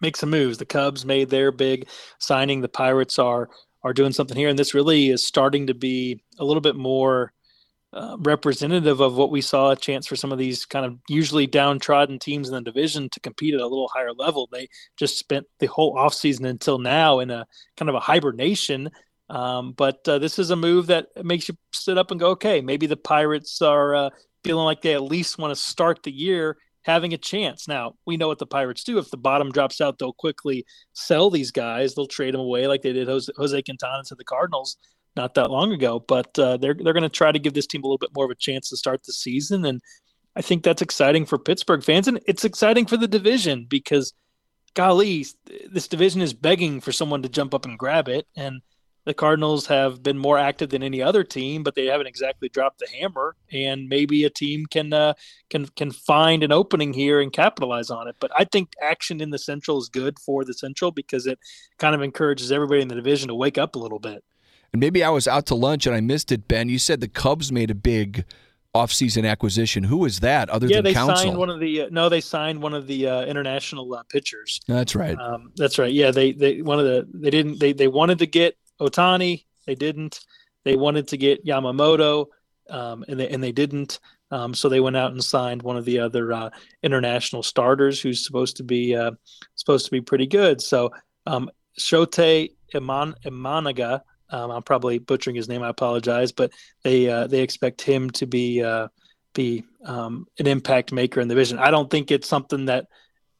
make 0.00 0.16
some 0.16 0.30
moves. 0.30 0.58
The 0.58 0.64
Cubs 0.64 1.04
made 1.04 1.30
their 1.30 1.52
big 1.52 1.88
signing. 2.18 2.60
The 2.60 2.68
Pirates 2.68 3.18
are 3.18 3.48
are 3.82 3.94
doing 3.94 4.12
something 4.12 4.36
here, 4.36 4.48
and 4.48 4.58
this 4.58 4.74
really 4.74 5.08
is 5.08 5.26
starting 5.26 5.66
to 5.68 5.74
be 5.74 6.22
a 6.38 6.44
little 6.44 6.60
bit 6.60 6.76
more 6.76 7.32
uh, 7.92 8.16
representative 8.20 9.00
of 9.00 9.16
what 9.16 9.30
we 9.30 9.40
saw 9.40 9.70
a 9.70 9.76
chance 9.76 10.06
for 10.06 10.16
some 10.16 10.30
of 10.30 10.38
these 10.38 10.66
kind 10.66 10.84
of 10.84 10.98
usually 11.08 11.46
downtrodden 11.46 12.18
teams 12.18 12.48
in 12.48 12.54
the 12.54 12.60
division 12.60 13.08
to 13.10 13.20
compete 13.20 13.54
at 13.54 13.60
a 13.60 13.66
little 13.66 13.88
higher 13.88 14.12
level. 14.12 14.48
They 14.52 14.68
just 14.96 15.18
spent 15.18 15.46
the 15.58 15.66
whole 15.66 15.96
offseason 15.96 16.46
until 16.46 16.78
now 16.78 17.20
in 17.20 17.30
a 17.30 17.46
kind 17.76 17.88
of 17.88 17.94
a 17.94 18.00
hibernation 18.00 18.90
um, 19.30 19.72
but 19.72 20.06
uh, 20.08 20.18
this 20.18 20.38
is 20.38 20.50
a 20.50 20.56
move 20.56 20.88
that 20.88 21.06
makes 21.24 21.48
you 21.48 21.56
sit 21.72 21.96
up 21.96 22.10
and 22.10 22.18
go, 22.18 22.30
okay, 22.30 22.60
maybe 22.60 22.86
the 22.86 22.96
Pirates 22.96 23.62
are 23.62 23.94
uh, 23.94 24.10
feeling 24.42 24.64
like 24.64 24.82
they 24.82 24.94
at 24.94 25.02
least 25.02 25.38
want 25.38 25.54
to 25.54 25.60
start 25.60 26.02
the 26.02 26.10
year 26.10 26.56
having 26.82 27.12
a 27.12 27.18
chance. 27.18 27.68
Now, 27.68 27.94
we 28.06 28.16
know 28.16 28.28
what 28.28 28.38
the 28.38 28.46
Pirates 28.46 28.84
do. 28.84 28.98
If 28.98 29.10
the 29.10 29.16
bottom 29.16 29.50
drops 29.52 29.80
out, 29.80 29.98
they'll 29.98 30.12
quickly 30.12 30.64
sell 30.92 31.30
these 31.30 31.50
guys. 31.50 31.94
They'll 31.94 32.06
trade 32.06 32.34
them 32.34 32.40
away 32.40 32.66
like 32.66 32.82
they 32.82 32.92
did 32.92 33.08
Jose, 33.08 33.32
Jose 33.36 33.62
Quintana 33.62 34.02
to 34.04 34.14
the 34.14 34.24
Cardinals 34.24 34.76
not 35.16 35.34
that 35.34 35.50
long 35.50 35.72
ago. 35.72 36.00
But 36.00 36.38
uh, 36.38 36.56
they're, 36.56 36.74
they're 36.74 36.92
going 36.92 37.02
to 37.02 37.08
try 37.08 37.32
to 37.32 37.38
give 37.38 37.54
this 37.54 37.66
team 37.66 37.82
a 37.82 37.86
little 37.86 37.98
bit 37.98 38.14
more 38.14 38.24
of 38.24 38.30
a 38.30 38.36
chance 38.36 38.70
to 38.70 38.76
start 38.76 39.02
the 39.04 39.12
season. 39.12 39.64
And 39.64 39.80
I 40.36 40.42
think 40.42 40.62
that's 40.62 40.82
exciting 40.82 41.26
for 41.26 41.38
Pittsburgh 41.38 41.84
fans. 41.84 42.08
And 42.08 42.20
it's 42.26 42.44
exciting 42.44 42.86
for 42.86 42.96
the 42.96 43.08
division 43.08 43.66
because, 43.68 44.14
golly, 44.74 45.26
this 45.70 45.88
division 45.88 46.22
is 46.22 46.32
begging 46.32 46.80
for 46.80 46.92
someone 46.92 47.22
to 47.22 47.28
jump 47.28 47.54
up 47.54 47.66
and 47.66 47.78
grab 47.78 48.08
it. 48.08 48.26
And 48.36 48.62
the 49.04 49.14
Cardinals 49.14 49.66
have 49.66 50.02
been 50.02 50.18
more 50.18 50.38
active 50.38 50.70
than 50.70 50.82
any 50.82 51.00
other 51.00 51.24
team, 51.24 51.62
but 51.62 51.74
they 51.74 51.86
haven't 51.86 52.06
exactly 52.06 52.48
dropped 52.48 52.80
the 52.80 52.88
hammer. 52.88 53.34
And 53.50 53.88
maybe 53.88 54.24
a 54.24 54.30
team 54.30 54.66
can 54.66 54.92
uh, 54.92 55.14
can 55.48 55.66
can 55.68 55.90
find 55.90 56.42
an 56.42 56.52
opening 56.52 56.92
here 56.92 57.20
and 57.20 57.32
capitalize 57.32 57.90
on 57.90 58.08
it. 58.08 58.16
But 58.20 58.30
I 58.36 58.44
think 58.44 58.72
action 58.82 59.20
in 59.20 59.30
the 59.30 59.38
Central 59.38 59.78
is 59.78 59.88
good 59.88 60.18
for 60.18 60.44
the 60.44 60.54
Central 60.54 60.90
because 60.90 61.26
it 61.26 61.38
kind 61.78 61.94
of 61.94 62.02
encourages 62.02 62.52
everybody 62.52 62.82
in 62.82 62.88
the 62.88 62.94
division 62.94 63.28
to 63.28 63.34
wake 63.34 63.58
up 63.58 63.74
a 63.74 63.78
little 63.78 64.00
bit. 64.00 64.22
And 64.72 64.80
maybe 64.80 65.02
I 65.02 65.08
was 65.10 65.26
out 65.26 65.46
to 65.46 65.54
lunch 65.54 65.86
and 65.86 65.96
I 65.96 66.00
missed 66.00 66.30
it, 66.30 66.46
Ben. 66.46 66.68
You 66.68 66.78
said 66.78 67.00
the 67.00 67.08
Cubs 67.08 67.50
made 67.50 67.70
a 67.70 67.74
big 67.74 68.24
offseason 68.74 69.28
acquisition. 69.28 69.84
Who 69.84 70.04
is 70.04 70.20
that 70.20 70.48
other 70.48 70.66
yeah, 70.66 70.76
than 70.76 70.84
they 70.84 70.94
Counsell? 70.94 71.16
signed 71.16 71.36
one 71.36 71.50
of 71.50 71.58
the 71.58 71.82
uh, 71.82 71.88
no, 71.90 72.08
they 72.08 72.20
signed 72.20 72.62
one 72.62 72.74
of 72.74 72.86
the 72.86 73.08
uh, 73.08 73.22
international 73.24 73.92
uh, 73.94 74.02
pitchers. 74.08 74.60
That's 74.68 74.94
right. 74.94 75.18
Um, 75.18 75.52
that's 75.56 75.78
right. 75.78 75.92
Yeah, 75.92 76.10
they 76.10 76.32
they 76.32 76.62
one 76.62 76.78
of 76.78 76.84
the 76.84 77.06
they 77.12 77.30
didn't 77.30 77.58
they 77.58 77.72
they 77.72 77.88
wanted 77.88 78.18
to 78.20 78.26
get 78.26 78.56
Ohtani. 78.80 79.44
They 79.66 79.74
didn't. 79.74 80.20
They 80.64 80.76
wanted 80.76 81.08
to 81.08 81.16
get 81.16 81.44
Yamamoto, 81.44 82.26
um, 82.68 83.04
and 83.08 83.20
they 83.20 83.28
and 83.28 83.42
they 83.42 83.52
didn't. 83.52 84.00
Um, 84.30 84.54
so 84.54 84.68
they 84.68 84.80
went 84.80 84.96
out 84.96 85.12
and 85.12 85.22
signed 85.22 85.62
one 85.62 85.76
of 85.76 85.84
the 85.84 85.98
other 85.98 86.32
uh, 86.32 86.50
international 86.82 87.42
starters, 87.42 88.00
who's 88.00 88.24
supposed 88.24 88.56
to 88.58 88.62
be 88.62 88.94
uh, 88.94 89.12
supposed 89.54 89.86
to 89.86 89.90
be 89.90 90.00
pretty 90.00 90.26
good. 90.26 90.60
So 90.60 90.90
um, 91.26 91.50
Shohei 91.78 92.50
Iman, 92.74 93.14
Imanaga, 93.24 94.02
um, 94.30 94.50
I'm 94.50 94.62
probably 94.62 94.98
butchering 94.98 95.36
his 95.36 95.48
name. 95.48 95.62
I 95.62 95.68
apologize, 95.68 96.32
but 96.32 96.52
they 96.82 97.08
uh, 97.08 97.26
they 97.26 97.40
expect 97.40 97.82
him 97.82 98.10
to 98.10 98.26
be 98.26 98.62
uh, 98.62 98.88
be 99.34 99.64
um, 99.84 100.26
an 100.38 100.46
impact 100.46 100.92
maker 100.92 101.20
in 101.20 101.28
the 101.28 101.34
division. 101.34 101.58
I 101.58 101.70
don't 101.70 101.90
think 101.90 102.10
it's 102.10 102.28
something 102.28 102.66
that 102.66 102.86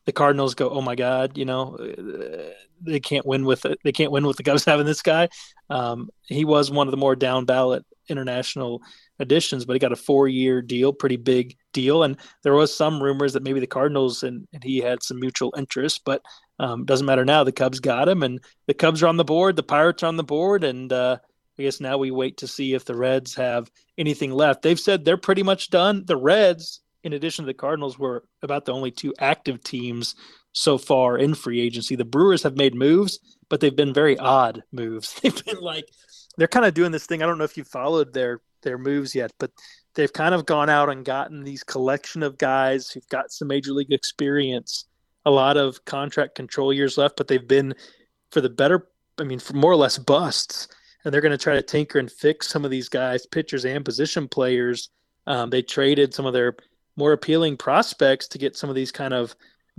the 0.07 0.13
Cardinals 0.13 0.55
go, 0.55 0.71
oh 0.71 0.81
my 0.81 0.95
God, 0.95 1.37
you 1.37 1.45
know, 1.45 1.77
they 2.81 3.01
can't 3.01 3.27
win 3.27 3.45
with 3.45 3.65
it. 3.67 3.79
They 3.85 3.93
can't 3.93 4.13
win 4.13 4.27
with 4.27 4.37
the 4.37 4.43
Cubs 4.43 4.65
having 4.67 4.87
this 4.87 5.03
guy. 5.03 5.29
Um, 5.69 6.11
he 6.27 6.45
was 6.45 6.71
one 6.71 6.87
of 6.87 6.91
the 6.91 6.97
more 6.97 7.17
down 7.17 7.45
ballot 7.45 7.85
international 8.09 8.83
additions, 9.19 9.65
but 9.65 9.75
he 9.75 9.79
got 9.79 9.93
a 9.93 9.97
four 9.97 10.27
year 10.27 10.63
deal, 10.63 10.93
pretty 10.93 11.17
big 11.17 11.57
deal. 11.73 12.03
And 12.03 12.17
there 12.43 12.55
was 12.55 12.75
some 12.75 13.03
rumors 13.03 13.35
that 13.35 13.43
maybe 13.43 13.61
the 13.61 13.67
Cardinals 13.67 14.23
and, 14.23 14.49
and 14.53 14.65
he 14.65 14.79
had 14.79 15.03
some 15.03 15.21
mutual 15.21 15.55
interest, 15.57 16.03
but 16.05 16.23
um, 16.59 16.85
doesn't 16.85 17.07
matter 17.07 17.25
now. 17.25 17.45
The 17.45 17.53
Cubs 17.53 17.81
got 17.81 18.09
him, 18.09 18.23
and 18.23 18.39
the 18.67 18.75
Cubs 18.75 19.03
are 19.03 19.09
on 19.09 19.17
the 19.17 19.25
board. 19.25 19.57
The 19.57 19.63
Pirates 19.63 20.03
are 20.03 20.07
on 20.07 20.17
the 20.17 20.23
board, 20.23 20.63
and 20.63 20.93
uh, 20.93 21.17
I 21.59 21.63
guess 21.63 21.81
now 21.81 21.97
we 21.97 22.11
wait 22.11 22.37
to 22.39 22.47
see 22.47 22.75
if 22.75 22.85
the 22.85 22.95
Reds 22.95 23.35
have 23.35 23.71
anything 23.97 24.31
left. 24.31 24.63
They've 24.63 24.79
said 24.79 25.05
they're 25.05 25.17
pretty 25.17 25.43
much 25.43 25.71
done. 25.71 26.05
The 26.07 26.19
Reds 26.19 26.81
in 27.05 27.13
addition 27.13 27.45
to 27.45 27.47
the 27.47 27.55
Cardinals, 27.55 27.99
were 27.99 28.25
about 28.43 28.65
the 28.65 28.73
only 28.73 28.91
two 28.91 29.15
active 29.19 29.63
teams 29.63 30.15
so 30.53 30.79
far 30.79 31.19
in 31.19 31.35
free 31.35 31.61
agency. 31.61 31.97
The 31.97 32.05
Brewers 32.05 32.43
have 32.43 32.57
made 32.57 32.75
moves, 32.75 33.19
but 33.49 33.61
they've 33.61 33.75
been 33.75 33.95
very 33.95 34.19
odd 34.19 34.63
moves. 34.73 35.15
They've 35.23 35.45
been 35.45 35.61
like 35.61 35.89
they're 36.37 36.49
kind 36.49 36.67
of 36.67 36.75
doing 36.75 36.93
this 36.93 37.07
thing. 37.07 37.23
I 37.23 37.27
don't 37.27 37.39
know 37.39 37.45
if 37.45 37.57
you 37.57 37.65
followed 37.65 38.13
their 38.13 38.41
their 38.63 38.79
moves 38.79 39.15
yet, 39.15 39.33
but 39.39 39.51
they've 39.95 40.13
kind 40.13 40.35
of 40.35 40.47
gone 40.47 40.69
out 40.69 40.89
and 40.89 41.05
gotten 41.05 41.43
these 41.43 41.65
collection 41.65 42.23
of 42.23 42.39
guys 42.39 42.91
who've 42.91 43.09
got 43.09 43.33
some 43.33 43.49
major 43.49 43.73
league 43.73 43.93
experience, 43.93 44.87
a 45.25 45.31
lot 45.31 45.57
of 45.57 45.85
contract 45.85 46.35
control 46.35 46.73
years 46.73 46.99
left, 46.99 47.17
but 47.17 47.27
they've 47.27 47.49
been 47.49 47.75
for 48.31 48.41
the 48.41 48.51
better 48.51 48.89
I 49.21 49.25
mean, 49.25 49.39
for 49.39 49.55
more 49.55 49.73
or 49.73 49.77
less 49.77 49.99
busts. 49.99 50.69
And 51.05 51.13
they're 51.13 51.21
going 51.21 51.33
to 51.33 51.39
try 51.39 51.55
to 51.55 51.63
tinker 51.63 51.99
and 51.99 52.11
fix 52.11 52.49
some 52.49 52.65
of 52.65 52.71
these 52.71 52.89
guys, 52.89 53.27
pitchers 53.27 53.65
and 53.65 53.85
position 53.85 54.29
players. 54.29 54.91
Um, 55.27 55.51
they 55.51 55.63
traded 55.63 56.13
some 56.13 56.27
of 56.27 56.33
their 56.33 56.57
more 56.97 57.13
appealing 57.13 57.57
prospects 57.57 58.29
to 58.29 58.39
get 58.39 58.57
some 58.57 58.71
of 58.71 58.77
these 58.77 58.93
kind 58.93 59.15
of 59.15 59.35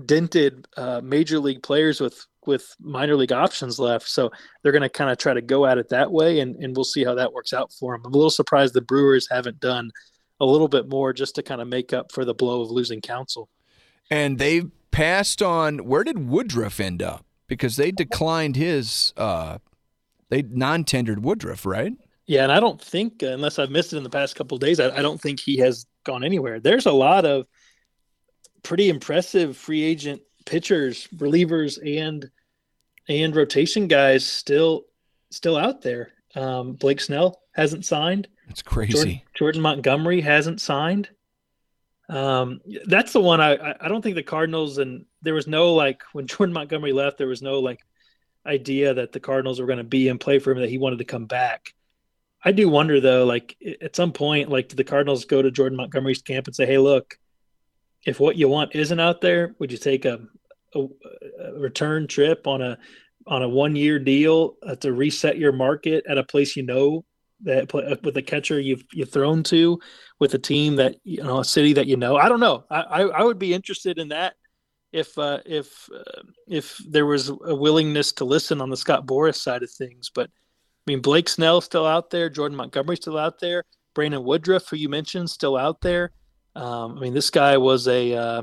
dented 0.06 0.68
uh, 0.78 1.02
major 1.04 1.40
league 1.40 1.64
players 1.64 2.00
with 2.00 2.26
with 2.48 2.76
minor 2.80 3.16
league 3.16 3.32
options 3.32 3.78
left. 3.78 4.08
So 4.08 4.32
they're 4.62 4.72
going 4.72 4.82
to 4.82 4.90
kind 4.90 5.12
of 5.12 5.18
try 5.20 5.34
to 5.34 5.42
go 5.42 5.68
at 5.68 5.78
it 5.78 5.90
that 5.90 6.12
way, 6.12 6.40
and, 6.40 6.56
and 6.56 6.76
we'll 6.76 6.84
see 6.84 7.04
how 7.04 7.14
that 7.16 7.34
works 7.34 7.54
out 7.54 7.72
for 7.72 7.94
them. 7.94 8.02
I'm 8.06 8.14
a 8.14 8.18
little 8.18 8.32
surprised 8.32 8.74
the 8.74 8.82
Brewers 8.82 9.28
haven't 9.30 9.60
done 9.60 9.92
a 10.40 10.46
little 10.46 10.68
bit 10.68 10.90
more 10.90 11.14
just 11.14 11.36
to 11.36 11.44
kind 11.44 11.62
of 11.62 11.68
make 11.68 11.94
up 11.94 12.12
for 12.12 12.26
the 12.26 12.34
blow 12.34 12.62
of 12.62 12.72
losing 12.72 13.00
Counsell. 13.00 13.48
And 14.10 14.40
they 14.40 14.64
passed 14.90 15.42
on. 15.42 15.86
Where 15.86 16.04
did 16.04 16.28
Woodruff 16.28 16.80
end 16.80 17.04
up? 17.04 17.26
Because 17.48 17.76
they 17.76 17.92
declined 17.92 18.56
his. 18.56 19.14
Uh, 19.16 19.60
they 20.30 20.42
non-tendered 20.42 21.24
Woodruff, 21.24 21.66
right? 21.66 21.94
Yeah, 22.26 22.44
and 22.44 22.52
I 22.52 22.62
don't 22.62 22.82
think, 22.82 23.22
unless 23.22 23.60
I've 23.60 23.72
missed 23.72 23.92
it 23.94 23.98
in 23.98 24.04
the 24.04 24.10
past 24.10 24.36
couple 24.36 24.58
days, 24.58 24.80
I, 24.80 24.96
I, 24.96 25.02
don't 25.02 25.20
think 25.20 25.42
he 25.42 25.58
has 25.58 25.86
gone 26.04 26.24
anywhere. 26.24 26.60
There's 26.60 26.86
a 26.86 26.92
lot 26.92 27.26
of 27.26 27.48
pretty 28.64 28.90
impressive 28.90 29.58
free 29.58 29.84
agent 29.84 30.22
pitchers, 30.46 31.08
relievers, 31.16 31.80
and 31.86 32.30
and 33.10 33.36
rotation 33.36 33.88
guys 33.88 34.26
still 34.26 34.86
still 35.30 35.58
out 35.58 35.82
there. 35.82 36.12
Um, 36.36 36.74
Blake 36.74 37.02
Snell 37.02 37.42
hasn't 37.54 37.86
signed. 37.86 38.28
That's 38.48 38.62
crazy. 38.62 38.94
Jordan, 38.94 39.22
Jordan 39.34 39.62
Montgomery 39.62 40.22
hasn't 40.22 40.62
signed. 40.62 41.10
Um, 42.10 42.60
that's 42.86 43.14
the 43.14 43.22
one 43.22 43.40
I, 43.40 43.76
I 43.80 43.88
don't 43.88 44.02
think 44.02 44.16
the 44.16 44.24
Cardinals 44.24 44.78
and 44.78 45.06
there 45.22 45.34
was 45.34 45.48
no 45.48 45.74
like 45.74 46.02
when 46.14 46.28
Jordan 46.28 46.54
Montgomery 46.54 46.94
left, 46.94 47.18
there 47.18 47.28
was 47.28 47.42
no 47.42 47.60
like 47.60 47.80
idea 48.46 48.94
that 48.94 49.12
the 49.12 49.20
Cardinals 49.20 49.60
were 49.60 49.68
going 49.68 49.78
to 49.78 49.84
be 49.84 50.10
and 50.10 50.20
play 50.20 50.40
for 50.40 50.52
him 50.52 50.60
that 50.60 50.70
he 50.70 50.78
wanted 50.78 51.00
to 51.00 51.06
come 51.06 51.26
back. 51.26 51.74
I 52.44 52.52
do 52.52 52.70
wonder 52.70 53.00
though, 53.00 53.26
like 53.26 53.56
at 53.82 53.96
some 53.96 54.12
point, 54.12 54.50
like 54.50 54.70
do 54.70 54.76
the 54.76 54.84
Cardinals 54.84 55.26
go 55.26 55.42
to 55.42 55.52
Jordan 55.52 55.78
Montgomery's 55.78 56.22
camp 56.22 56.48
and 56.48 56.56
say, 56.56 56.66
"Hey, 56.66 56.78
look, 56.78 57.18
if 58.06 58.20
what 58.20 58.36
you 58.36 58.48
want 58.50 58.76
isn't 58.76 59.00
out 59.00 59.22
there, 59.22 59.56
would 59.60 59.72
you 59.72 59.78
take 59.78 60.06
a, 60.06 60.20
a, 60.74 60.88
a 61.40 61.60
return 61.60 62.08
trip 62.08 62.48
on 62.48 62.62
a 62.62 62.78
on 63.28 63.44
a 63.44 63.50
one 63.50 63.76
year 63.76 64.00
deal 64.00 64.58
uh, 64.64 64.76
to 64.76 64.92
reset 64.92 65.38
your 65.38 65.52
market 65.52 66.04
at 66.08 66.18
a 66.18 66.24
place 66.24 66.56
you 66.56 66.64
know 66.64 67.06
that 67.44 67.74
uh, 67.74 67.96
with 68.04 68.18
a 68.18 68.22
catcher 68.22 68.60
you've 68.60 68.84
you've 68.94 69.12
thrown 69.12 69.44
to, 69.44 69.80
with 70.20 70.34
a 70.34 70.40
team 70.40 70.76
that 70.78 70.96
you 71.04 71.24
know 71.24 71.40
a 71.40 71.46
city 71.46 71.74
that 71.74 71.88
you 71.88 71.98
know? 71.98 72.16
I 72.16 72.30
don't 72.30 72.40
know. 72.40 72.66
I 72.70 72.82
I, 72.82 73.02
I 73.02 73.24
would 73.24 73.40
be 73.40 73.54
interested 73.54 74.00
in 74.00 74.10
that 74.10 74.34
if 74.92 75.18
uh, 75.18 75.40
if 75.46 75.90
uh, 75.96 76.22
if 76.48 76.78
there 76.88 77.06
was 77.06 77.30
a 77.30 77.56
willingness 77.56 78.12
to 78.14 78.26
listen 78.26 78.62
on 78.62 78.70
the 78.70 78.78
Scott 78.78 79.06
Boras 79.06 79.36
side 79.36 79.64
of 79.64 79.72
things. 79.72 80.12
But 80.14 80.30
I 80.88 80.92
mean, 80.92 81.02
Blake 81.02 81.30
Snell 81.30 81.62
still 81.62 81.86
out 81.86 82.10
there, 82.10 82.30
Jordan 82.30 82.58
Montgomery 82.58 82.98
still 82.98 83.18
out 83.18 83.40
there, 83.40 83.64
Brandon 83.94 84.24
Woodruff, 84.24 84.68
who 84.70 84.78
you 84.78 84.90
mentioned, 84.90 85.30
still 85.30 85.56
out 85.56 85.82
there. 85.82 86.12
Um, 86.56 86.98
I 86.98 87.02
mean, 87.02 87.14
this 87.14 87.30
guy 87.30 87.58
was 87.58 87.88
a 87.88 88.14
uh, 88.14 88.42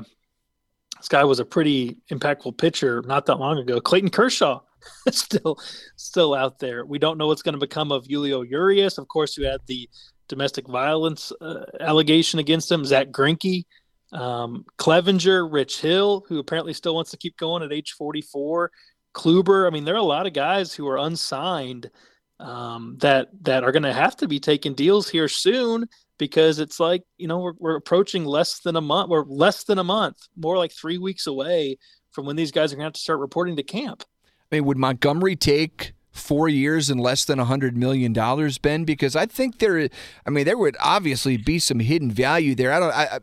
this 0.97 1.09
guy 1.09 1.23
was 1.23 1.39
a 1.39 1.45
pretty 1.45 1.97
impactful 2.11 2.57
pitcher 2.57 3.01
not 3.05 3.25
that 3.25 3.35
long 3.35 3.57
ago. 3.57 3.79
Clayton 3.81 4.09
Kershaw 4.09 4.61
still 5.11 5.57
still 5.95 6.33
out 6.33 6.59
there. 6.59 6.85
We 6.85 6.97
don't 6.97 7.17
know 7.17 7.27
what's 7.27 7.41
going 7.41 7.53
to 7.53 7.59
become 7.59 7.91
of 7.91 8.05
Julio 8.05 8.41
Urias. 8.41 8.97
Of 8.97 9.07
course, 9.07 9.37
you 9.37 9.45
had 9.45 9.61
the 9.67 9.89
domestic 10.27 10.67
violence 10.67 11.31
uh, 11.41 11.65
allegation 11.79 12.39
against 12.39 12.71
him. 12.71 12.85
Zack 12.85 13.07
Greinke, 13.07 13.65
um, 14.13 14.65
Clevinger, 14.77 15.51
Rich 15.51 15.81
Hill, 15.81 16.25
who 16.27 16.39
apparently 16.39 16.73
still 16.73 16.95
wants 16.95 17.11
to 17.11 17.17
keep 17.17 17.35
going 17.37 17.63
at 17.63 17.73
age 17.73 17.93
44. 17.93 18.71
Kluber. 19.13 19.67
I 19.67 19.71
mean, 19.71 19.85
there 19.85 19.95
are 19.95 19.97
a 19.97 20.03
lot 20.03 20.27
of 20.27 20.33
guys 20.33 20.73
who 20.73 20.87
are 20.87 20.97
unsigned 20.97 21.89
um, 22.39 22.95
that 22.99 23.29
that 23.41 23.63
are 23.63 23.71
going 23.71 23.83
to 23.83 23.93
have 23.93 24.15
to 24.17 24.27
be 24.27 24.39
taking 24.39 24.73
deals 24.73 25.09
here 25.09 25.27
soon 25.27 25.87
because 26.17 26.59
it's 26.59 26.79
like 26.79 27.03
you 27.17 27.27
know 27.27 27.39
we're, 27.39 27.53
we're 27.57 27.75
approaching 27.75 28.25
less 28.25 28.59
than 28.59 28.75
a 28.75 28.81
month. 28.81 29.09
We're 29.09 29.25
less 29.25 29.63
than 29.63 29.79
a 29.79 29.83
month, 29.83 30.17
more 30.35 30.57
like 30.57 30.71
three 30.71 30.97
weeks 30.97 31.27
away 31.27 31.77
from 32.11 32.25
when 32.25 32.35
these 32.35 32.51
guys 32.51 32.71
are 32.71 32.75
going 32.75 32.83
to 32.83 32.87
have 32.87 32.93
to 32.93 32.99
start 32.99 33.19
reporting 33.19 33.55
to 33.55 33.63
camp. 33.63 34.03
I 34.51 34.55
mean, 34.55 34.65
would 34.65 34.77
Montgomery 34.77 35.35
take 35.35 35.93
four 36.11 36.49
years 36.49 36.89
and 36.89 36.99
less 36.99 37.23
than 37.25 37.39
a 37.39 37.45
hundred 37.45 37.77
million 37.77 38.13
dollars, 38.13 38.57
Ben? 38.57 38.83
Because 38.83 39.15
I 39.15 39.25
think 39.25 39.59
there, 39.59 39.89
I 40.25 40.29
mean, 40.29 40.45
there 40.45 40.57
would 40.57 40.75
obviously 40.79 41.37
be 41.37 41.59
some 41.59 41.79
hidden 41.79 42.11
value 42.11 42.55
there. 42.55 42.71
I 42.71 42.79
don't. 42.79 42.93
I, 42.93 43.03
I, 43.03 43.19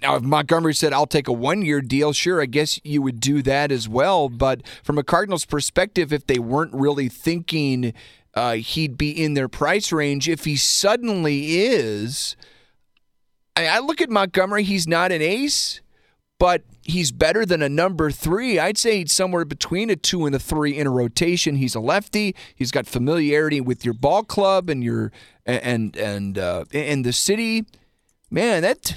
now, 0.00 0.16
if 0.16 0.22
Montgomery 0.22 0.74
said, 0.74 0.92
I'll 0.92 1.06
take 1.06 1.28
a 1.28 1.32
one 1.32 1.62
year 1.62 1.80
deal, 1.80 2.12
sure, 2.12 2.42
I 2.42 2.46
guess 2.46 2.80
you 2.82 3.00
would 3.02 3.20
do 3.20 3.42
that 3.42 3.70
as 3.70 3.88
well. 3.88 4.28
But 4.28 4.62
from 4.82 4.98
a 4.98 5.04
Cardinals 5.04 5.44
perspective, 5.44 6.12
if 6.12 6.26
they 6.26 6.38
weren't 6.38 6.74
really 6.74 7.08
thinking 7.08 7.94
uh, 8.34 8.54
he'd 8.54 8.98
be 8.98 9.10
in 9.10 9.34
their 9.34 9.48
price 9.48 9.92
range, 9.92 10.28
if 10.28 10.44
he 10.44 10.56
suddenly 10.56 11.58
is, 11.60 12.34
I, 13.54 13.66
I 13.68 13.78
look 13.78 14.00
at 14.00 14.10
Montgomery, 14.10 14.64
he's 14.64 14.88
not 14.88 15.12
an 15.12 15.22
ace, 15.22 15.80
but 16.40 16.62
he's 16.82 17.12
better 17.12 17.46
than 17.46 17.62
a 17.62 17.68
number 17.68 18.10
three. 18.10 18.58
I'd 18.58 18.78
say 18.78 18.98
he's 18.98 19.12
somewhere 19.12 19.44
between 19.44 19.90
a 19.90 19.96
two 19.96 20.26
and 20.26 20.34
a 20.34 20.40
three 20.40 20.76
in 20.76 20.88
a 20.88 20.90
rotation. 20.90 21.54
He's 21.54 21.76
a 21.76 21.80
lefty. 21.80 22.34
He's 22.56 22.72
got 22.72 22.88
familiarity 22.88 23.60
with 23.60 23.84
your 23.84 23.94
ball 23.94 24.24
club 24.24 24.68
and 24.68 24.82
your 24.82 25.12
and 25.46 25.96
and 25.96 26.36
uh, 26.36 26.64
and 26.72 27.04
the 27.04 27.12
city. 27.12 27.64
Man, 28.28 28.62
that 28.62 28.96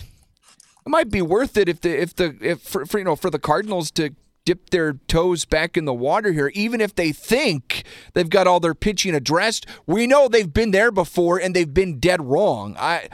it 0.86 0.90
might 0.90 1.10
be 1.10 1.22
worth 1.22 1.58
it 1.58 1.68
if 1.68 1.82
the 1.82 2.02
if 2.02 2.16
the 2.16 2.38
if 2.42 2.62
for, 2.62 2.86
for, 2.86 2.98
you 2.98 3.04
know 3.04 3.16
for 3.16 3.30
the 3.30 3.40
Cardinals 3.40 3.92
to 3.92 4.12
dip 4.46 4.70
their 4.70 4.94
toes 5.08 5.44
back 5.44 5.76
in 5.76 5.86
the 5.86 5.94
water 5.94 6.32
here, 6.32 6.52
even 6.54 6.80
if 6.80 6.94
they 6.94 7.12
think 7.12 7.84
they've 8.14 8.30
got 8.30 8.46
all 8.46 8.60
their 8.60 8.76
pitching 8.76 9.16
addressed. 9.16 9.66
We 9.88 10.06
know 10.06 10.28
they've 10.28 10.54
been 10.54 10.70
there 10.70 10.92
before 10.92 11.40
and 11.40 11.56
they've 11.56 11.74
been 11.74 12.00
dead 12.00 12.22
wrong. 12.24 12.76
I 12.80 13.10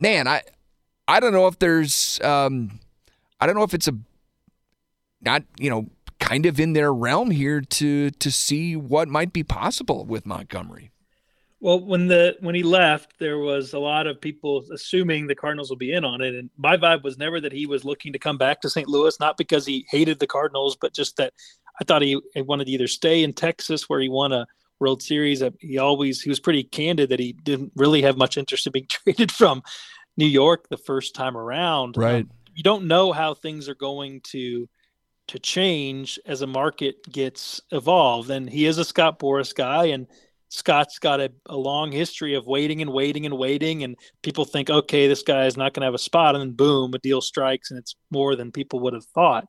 man, 0.00 0.26
I 0.26 0.42
I 1.06 1.20
don't 1.20 1.32
know 1.32 1.46
if 1.46 1.58
there's 1.58 2.18
um 2.22 2.80
I 3.38 3.46
don't 3.46 3.54
know 3.54 3.62
if 3.62 3.74
it's 3.74 3.88
a 3.88 3.94
not 5.20 5.42
you 5.58 5.68
know 5.68 5.86
kind 6.18 6.46
of 6.46 6.58
in 6.58 6.72
their 6.72 6.92
realm 6.92 7.30
here 7.30 7.60
to 7.60 8.10
to 8.10 8.30
see 8.30 8.74
what 8.74 9.08
might 9.08 9.32
be 9.32 9.44
possible 9.44 10.06
with 10.06 10.24
Montgomery. 10.24 10.90
Well, 11.66 11.80
when 11.80 12.06
the 12.06 12.36
when 12.38 12.54
he 12.54 12.62
left, 12.62 13.18
there 13.18 13.38
was 13.38 13.72
a 13.72 13.78
lot 13.80 14.06
of 14.06 14.20
people 14.20 14.64
assuming 14.72 15.26
the 15.26 15.34
Cardinals 15.34 15.68
will 15.68 15.76
be 15.76 15.92
in 15.92 16.04
on 16.04 16.20
it, 16.20 16.32
and 16.32 16.48
my 16.56 16.76
vibe 16.76 17.02
was 17.02 17.18
never 17.18 17.40
that 17.40 17.50
he 17.50 17.66
was 17.66 17.84
looking 17.84 18.12
to 18.12 18.20
come 18.20 18.38
back 18.38 18.60
to 18.60 18.70
St. 18.70 18.86
Louis, 18.86 19.18
not 19.18 19.36
because 19.36 19.66
he 19.66 19.84
hated 19.90 20.20
the 20.20 20.28
Cardinals, 20.28 20.76
but 20.80 20.94
just 20.94 21.16
that 21.16 21.32
I 21.80 21.84
thought 21.84 22.02
he, 22.02 22.20
he 22.34 22.42
wanted 22.42 22.66
to 22.66 22.70
either 22.70 22.86
stay 22.86 23.24
in 23.24 23.32
Texas 23.32 23.88
where 23.88 23.98
he 23.98 24.08
won 24.08 24.32
a 24.32 24.46
World 24.78 25.02
Series. 25.02 25.42
He 25.58 25.76
always 25.76 26.22
he 26.22 26.28
was 26.28 26.38
pretty 26.38 26.62
candid 26.62 27.08
that 27.08 27.18
he 27.18 27.32
didn't 27.32 27.72
really 27.74 28.02
have 28.02 28.16
much 28.16 28.36
interest 28.36 28.68
in 28.68 28.72
being 28.72 28.86
traded 28.88 29.32
from 29.32 29.64
New 30.16 30.24
York 30.24 30.68
the 30.68 30.76
first 30.76 31.16
time 31.16 31.36
around. 31.36 31.96
Right. 31.96 32.22
Um, 32.22 32.30
you 32.54 32.62
don't 32.62 32.86
know 32.86 33.10
how 33.10 33.34
things 33.34 33.68
are 33.68 33.74
going 33.74 34.20
to 34.26 34.68
to 35.26 35.38
change 35.40 36.20
as 36.26 36.42
a 36.42 36.46
market 36.46 37.02
gets 37.10 37.60
evolved, 37.72 38.30
and 38.30 38.48
he 38.48 38.66
is 38.66 38.78
a 38.78 38.84
Scott 38.84 39.18
Boras 39.18 39.52
guy, 39.52 39.86
and 39.86 40.06
Scott's 40.48 40.98
got 40.98 41.20
a, 41.20 41.32
a, 41.46 41.56
long 41.56 41.90
history 41.90 42.34
of 42.34 42.46
waiting 42.46 42.80
and 42.80 42.92
waiting 42.92 43.26
and 43.26 43.36
waiting, 43.36 43.82
and 43.82 43.96
people 44.22 44.44
think, 44.44 44.70
okay, 44.70 45.08
this 45.08 45.22
guy 45.22 45.46
is 45.46 45.56
not 45.56 45.74
going 45.74 45.80
to 45.80 45.86
have 45.86 45.94
a 45.94 45.98
spot, 45.98 46.34
and 46.34 46.42
then 46.42 46.52
boom, 46.52 46.94
a 46.94 46.98
deal 46.98 47.20
strikes, 47.20 47.70
and 47.70 47.78
it's 47.78 47.96
more 48.10 48.36
than 48.36 48.52
people 48.52 48.80
would 48.80 48.94
have 48.94 49.04
thought. 49.06 49.48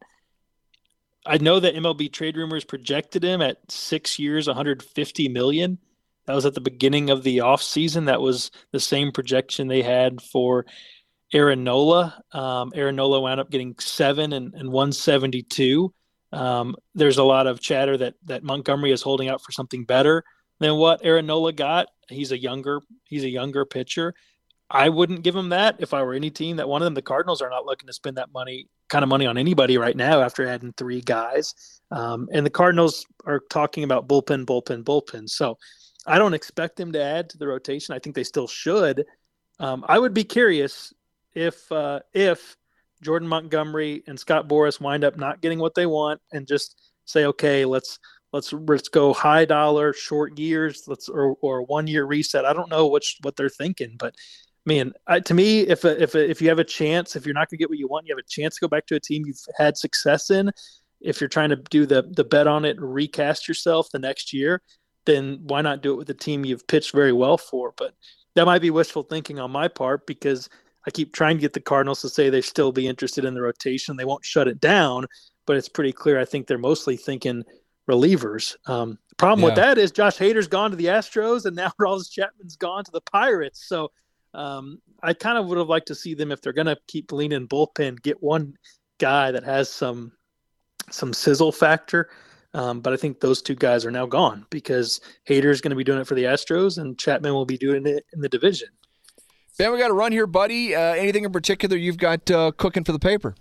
I 1.26 1.38
know 1.38 1.60
that 1.60 1.76
MLB 1.76 2.12
trade 2.12 2.38
rumors 2.38 2.64
projected 2.64 3.24
him 3.24 3.42
at 3.42 3.58
six 3.70 4.18
years, 4.18 4.48
150 4.48 5.28
million. 5.30 5.78
That 6.26 6.34
was 6.34 6.46
at 6.46 6.56
the 6.56 6.62
beginning 6.62 7.10
of 7.10 7.24
the 7.24 7.40
offseason. 7.40 8.06
That 8.06 8.22
was 8.22 8.50
the 8.72 8.80
same 8.80 9.12
projection 9.12 9.68
they 9.68 9.82
had 9.82 10.22
for 10.22 10.66
Aaron 11.34 11.64
Nola. 11.64 12.22
Um, 12.32 12.72
Aaron 12.74 12.96
Nola 12.96 13.22
wound 13.22 13.40
up 13.40 13.52
getting 13.52 13.76
seven 13.80 14.34
and, 14.34 14.54
and 14.54 14.70
172. 14.70 15.94
Um, 16.32 16.76
there's 16.96 17.18
a 17.18 17.24
lot 17.24 17.48
of 17.48 17.62
chatter 17.62 17.98
that 17.98 18.16
that 18.26 18.44
Montgomery 18.44 18.92
is 18.92 19.02
holding 19.02 19.30
out 19.30 19.42
for 19.42 19.52
something 19.52 19.86
better 19.86 20.24
than 20.60 20.76
what 20.76 21.02
Aaron 21.04 21.26
Nola 21.26 21.54
got. 21.54 21.88
He's 22.10 22.32
a 22.32 22.38
younger 22.38 22.82
he's 23.06 23.24
a 23.24 23.30
younger 23.30 23.66
pitcher. 23.66 24.14
I 24.70 24.90
wouldn't 24.90 25.24
give 25.24 25.36
him 25.36 25.50
that 25.50 25.78
if 25.80 25.94
I 25.94 26.04
were 26.04 26.14
any 26.14 26.30
team 26.30 26.58
that 26.58 26.68
one 26.68 26.82
of 26.82 26.86
them. 26.86 26.94
The 26.94 27.02
Cardinals 27.02 27.42
are 27.42 27.50
not 27.50 27.66
looking 27.66 27.88
to 27.88 27.94
spend 27.94 28.18
that 28.18 28.34
money 28.34 28.68
kind 28.90 29.04
of 29.04 29.10
money 29.10 29.26
on 29.26 29.38
anybody 29.38 29.78
right 29.78 29.96
now 29.96 30.22
after 30.22 30.46
adding 30.48 30.74
three 30.74 31.02
guys. 31.02 31.54
Um, 31.92 32.28
and 32.32 32.46
the 32.46 32.50
Cardinals 32.50 33.06
are 33.26 33.42
talking 33.50 33.84
about 33.84 34.08
bullpen, 34.08 34.46
bullpen, 34.46 34.84
bullpen. 34.84 35.30
So 35.30 35.58
I 36.06 36.18
don't 36.18 36.34
expect 36.34 36.78
them 36.78 36.92
to 36.94 37.02
add 37.02 37.30
to 37.30 37.38
the 37.38 37.48
rotation. 37.48 37.96
I 37.96 38.00
think 38.00 38.16
they 38.16 38.24
still 38.24 38.48
should. 38.48 39.06
Um, 39.60 39.86
I 39.88 40.00
would 40.00 40.14
be 40.14 40.24
curious 40.24 40.94
if 41.34 41.72
uh, 41.72 42.00
if 42.14 42.56
Jordan 43.02 43.28
Montgomery 43.28 44.04
and 44.08 44.20
Scott 44.20 44.48
Boras 44.48 44.82
wind 44.82 45.04
up 45.04 45.18
not 45.18 45.42
getting 45.42 45.60
what 45.60 45.76
they 45.76 45.86
want 45.86 46.22
and 46.32 46.48
just 46.48 46.92
say, 47.06 47.26
okay, 47.26 47.66
let's 47.66 48.00
let's 48.34 48.54
let's 48.54 48.90
go 48.90 49.14
high 49.14 49.46
dollar 49.46 49.94
short 49.94 50.38
years 50.38 50.84
let's 50.88 51.10
or, 51.10 51.36
or 51.42 51.64
one 51.64 51.88
year 51.88 52.06
reset. 52.06 52.46
I 52.46 52.54
don't 52.54 52.70
know 52.70 52.88
which 52.88 53.18
what 53.22 53.36
they're 53.36 53.50
thinking 53.50 53.96
but 53.98 54.16
man 54.66 54.94
I, 55.08 55.20
to 55.22 55.34
me 55.34 55.62
if 55.62 55.84
a, 55.86 56.02
if 56.02 56.16
a, 56.16 56.30
if 56.30 56.42
you 56.42 56.50
have 56.50 56.60
a 56.60 56.64
chance 56.64 57.16
if 57.16 57.26
you're 57.26 57.34
not 57.34 57.50
going 57.50 57.58
to 57.58 57.62
get 57.62 57.70
what 57.70 57.80
you 57.80 57.88
want 57.88 58.08
you 58.08 58.16
have 58.16 58.24
a 58.24 58.28
chance 58.28 58.56
to 58.56 58.62
go 58.62 58.68
back 58.68 58.86
to 58.88 58.96
a 58.96 59.00
team 59.00 59.24
you've 59.26 59.40
had 59.58 59.78
success 59.78 60.30
in. 60.30 60.52
If 61.00 61.22
you're 61.22 61.28
trying 61.28 61.50
to 61.50 61.56
do 61.56 61.86
the 61.86 62.04
the 62.16 62.24
bet 62.24 62.48
on 62.48 62.66
it 62.66 62.78
and 62.78 62.94
recast 62.94 63.48
yourself 63.48 63.90
the 63.92 64.00
next 64.00 64.34
year 64.34 64.62
then 65.06 65.40
why 65.44 65.62
not 65.62 65.82
do 65.82 65.94
it 65.94 65.98
with 65.98 66.10
a 66.10 66.14
team 66.14 66.44
you've 66.44 66.68
pitched 66.68 66.92
very 66.92 67.14
well 67.14 67.38
for? 67.38 67.74
But 67.78 67.94
that 68.36 68.46
might 68.46 68.62
be 68.62 68.72
wishful 68.72 69.04
thinking 69.04 69.40
on 69.40 69.52
my 69.52 69.68
part 69.68 70.06
because 70.06 70.50
i 70.86 70.92
keep 70.92 71.14
trying 71.14 71.38
to 71.38 71.42
get 71.42 71.54
the 71.54 71.62
cardinals 71.62 72.02
to 72.02 72.10
say 72.10 72.30
they 72.30 72.42
still 72.42 72.72
be 72.72 72.88
interested 72.88 73.24
in 73.26 73.34
the 73.34 73.42
rotation. 73.42 73.96
They 73.96 74.06
won't 74.06 74.26
shut 74.26 74.48
it 74.48 74.60
down 74.60 75.06
but 75.48 75.56
it's 75.56 75.70
pretty 75.70 75.92
clear 75.92 76.20
i 76.20 76.26
think 76.26 76.46
they're 76.46 76.60
mostly 76.60 76.96
thinking 76.96 77.44
relievers. 77.90 78.56
Um, 78.68 78.98
problem 79.18 79.42
yeah. 79.42 79.46
with 79.48 79.56
that 79.56 79.78
is 79.78 79.92
Josh 79.92 80.18
Hader's 80.18 80.48
gone 80.48 80.72
to 80.72 80.78
the 80.78 80.86
Astros, 80.86 81.46
and 81.46 81.56
now 81.56 81.72
Ross 81.80 82.10
Chapman's 82.10 82.56
gone 82.56 82.84
to 82.84 82.92
the 82.92 83.02
Pirates. 83.02 83.68
So 83.68 83.92
um, 84.34 84.82
I 85.02 85.14
kind 85.14 85.38
of 85.38 85.48
would 85.48 85.58
have 85.58 85.70
liked 85.70 85.88
to 85.88 85.96
see 85.96 86.14
them 86.14 86.32
if 86.32 86.42
they're 86.42 86.54
going 86.54 86.68
to 86.68 86.78
keep 86.88 87.12
leaning 87.12 87.48
bullpen, 87.48 88.02
get 88.02 88.22
one 88.22 88.54
guy 89.00 89.32
that 89.32 89.44
has 89.44 89.70
some 89.70 90.12
some 90.90 91.14
sizzle 91.14 91.52
factor. 91.52 92.10
Um, 92.54 92.80
but 92.80 92.94
I 92.94 92.98
think 92.98 93.20
those 93.20 93.42
two 93.42 93.56
guys 93.56 93.86
are 93.86 93.92
now 93.92 94.06
gone 94.06 94.46
because 94.50 95.02
Hader's 95.28 95.62
going 95.62 95.72
to 95.72 95.76
be 95.76 95.84
doing 95.84 96.00
it 96.00 96.08
for 96.08 96.16
the 96.16 96.24
Astros, 96.24 96.78
and 96.78 96.98
Chapman 96.98 97.34
will 97.34 97.46
be 97.46 97.58
doing 97.58 97.86
it 97.86 98.06
in 98.14 98.22
the 98.22 98.30
division. 98.30 98.70
Ben, 99.58 99.72
we 99.72 99.80
got 99.80 99.88
to 99.88 99.94
run 99.94 100.12
here, 100.12 100.28
buddy. 100.28 100.76
Uh, 100.76 100.94
anything 100.94 101.26
in 101.26 101.32
particular 101.32 101.76
you've 101.76 101.98
got 101.98 102.30
uh, 102.32 102.52
cooking 102.58 102.84
for 102.84 102.94
the 102.94 103.00
paper? 103.00 103.36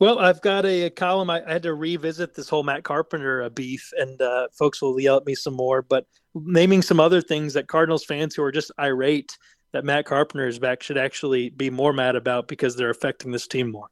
Well, 0.00 0.18
I've 0.18 0.40
got 0.40 0.64
a, 0.64 0.84
a 0.84 0.90
column. 0.90 1.30
I, 1.30 1.42
I, 1.46 1.52
had 1.52 1.62
to 1.62 1.74
revisit 1.74 2.34
this 2.34 2.48
whole 2.48 2.64
Matt 2.64 2.82
Carpenter 2.82 3.42
uh, 3.42 3.48
beef, 3.48 3.90
and 3.96 4.20
uh, 4.20 4.48
folks 4.52 4.82
will 4.82 4.98
yell 4.98 5.16
at 5.16 5.26
me 5.26 5.34
some 5.34 5.54
more. 5.54 5.82
But 5.82 6.06
naming 6.34 6.82
some 6.82 6.98
other 6.98 7.20
things 7.20 7.54
that 7.54 7.68
Cardinals 7.68 8.04
fans 8.04 8.34
who 8.34 8.42
are 8.42 8.52
just 8.52 8.72
irate 8.78 9.36
that 9.72 9.84
Matt 9.84 10.06
Carpenter 10.06 10.46
is 10.46 10.58
back 10.58 10.82
should 10.82 10.98
actually 10.98 11.50
be 11.50 11.70
more 11.70 11.92
mad 11.92 12.16
about 12.16 12.48
because 12.48 12.76
they're 12.76 12.90
affecting 12.90 13.32
this 13.32 13.46
team 13.46 13.70
more. 13.70 13.88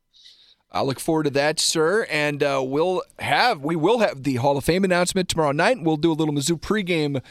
I 0.70 0.82
look 0.82 0.98
forward 0.98 1.24
to 1.24 1.30
that, 1.30 1.60
sir. 1.60 2.06
And 2.10 2.42
uh, 2.42 2.62
we'll 2.64 3.02
have 3.18 3.60
we 3.60 3.76
will 3.76 3.98
have 3.98 4.22
the 4.22 4.36
Hall 4.36 4.56
of 4.56 4.64
Fame 4.64 4.84
announcement 4.84 5.28
tomorrow 5.28 5.52
night. 5.52 5.82
We'll 5.82 5.96
do 5.96 6.10
a 6.10 6.14
little 6.14 6.34
Mizzou 6.34 6.58
pregame, 6.58 7.22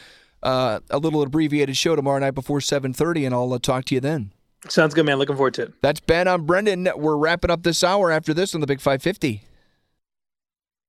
uh, 0.42 0.80
a 0.90 0.98
little 0.98 1.22
abbreviated 1.22 1.76
show 1.76 1.96
tomorrow 1.96 2.20
night 2.20 2.34
before 2.34 2.60
seven 2.60 2.92
thirty, 2.92 3.24
and 3.24 3.34
I'll 3.34 3.52
uh, 3.52 3.58
talk 3.58 3.84
to 3.86 3.94
you 3.94 4.00
then. 4.00 4.32
Sounds 4.68 4.94
good, 4.94 5.04
man. 5.06 5.18
Looking 5.18 5.36
forward 5.36 5.54
to 5.54 5.62
it. 5.62 5.74
That's 5.82 6.00
Ben. 6.00 6.28
I'm 6.28 6.46
Brendan. 6.46 6.88
We're 6.96 7.16
wrapping 7.16 7.50
up 7.50 7.62
this 7.62 7.82
hour 7.82 8.10
after 8.10 8.32
this 8.32 8.54
on 8.54 8.60
the 8.60 8.66
Big 8.66 8.80
550. 8.80 9.42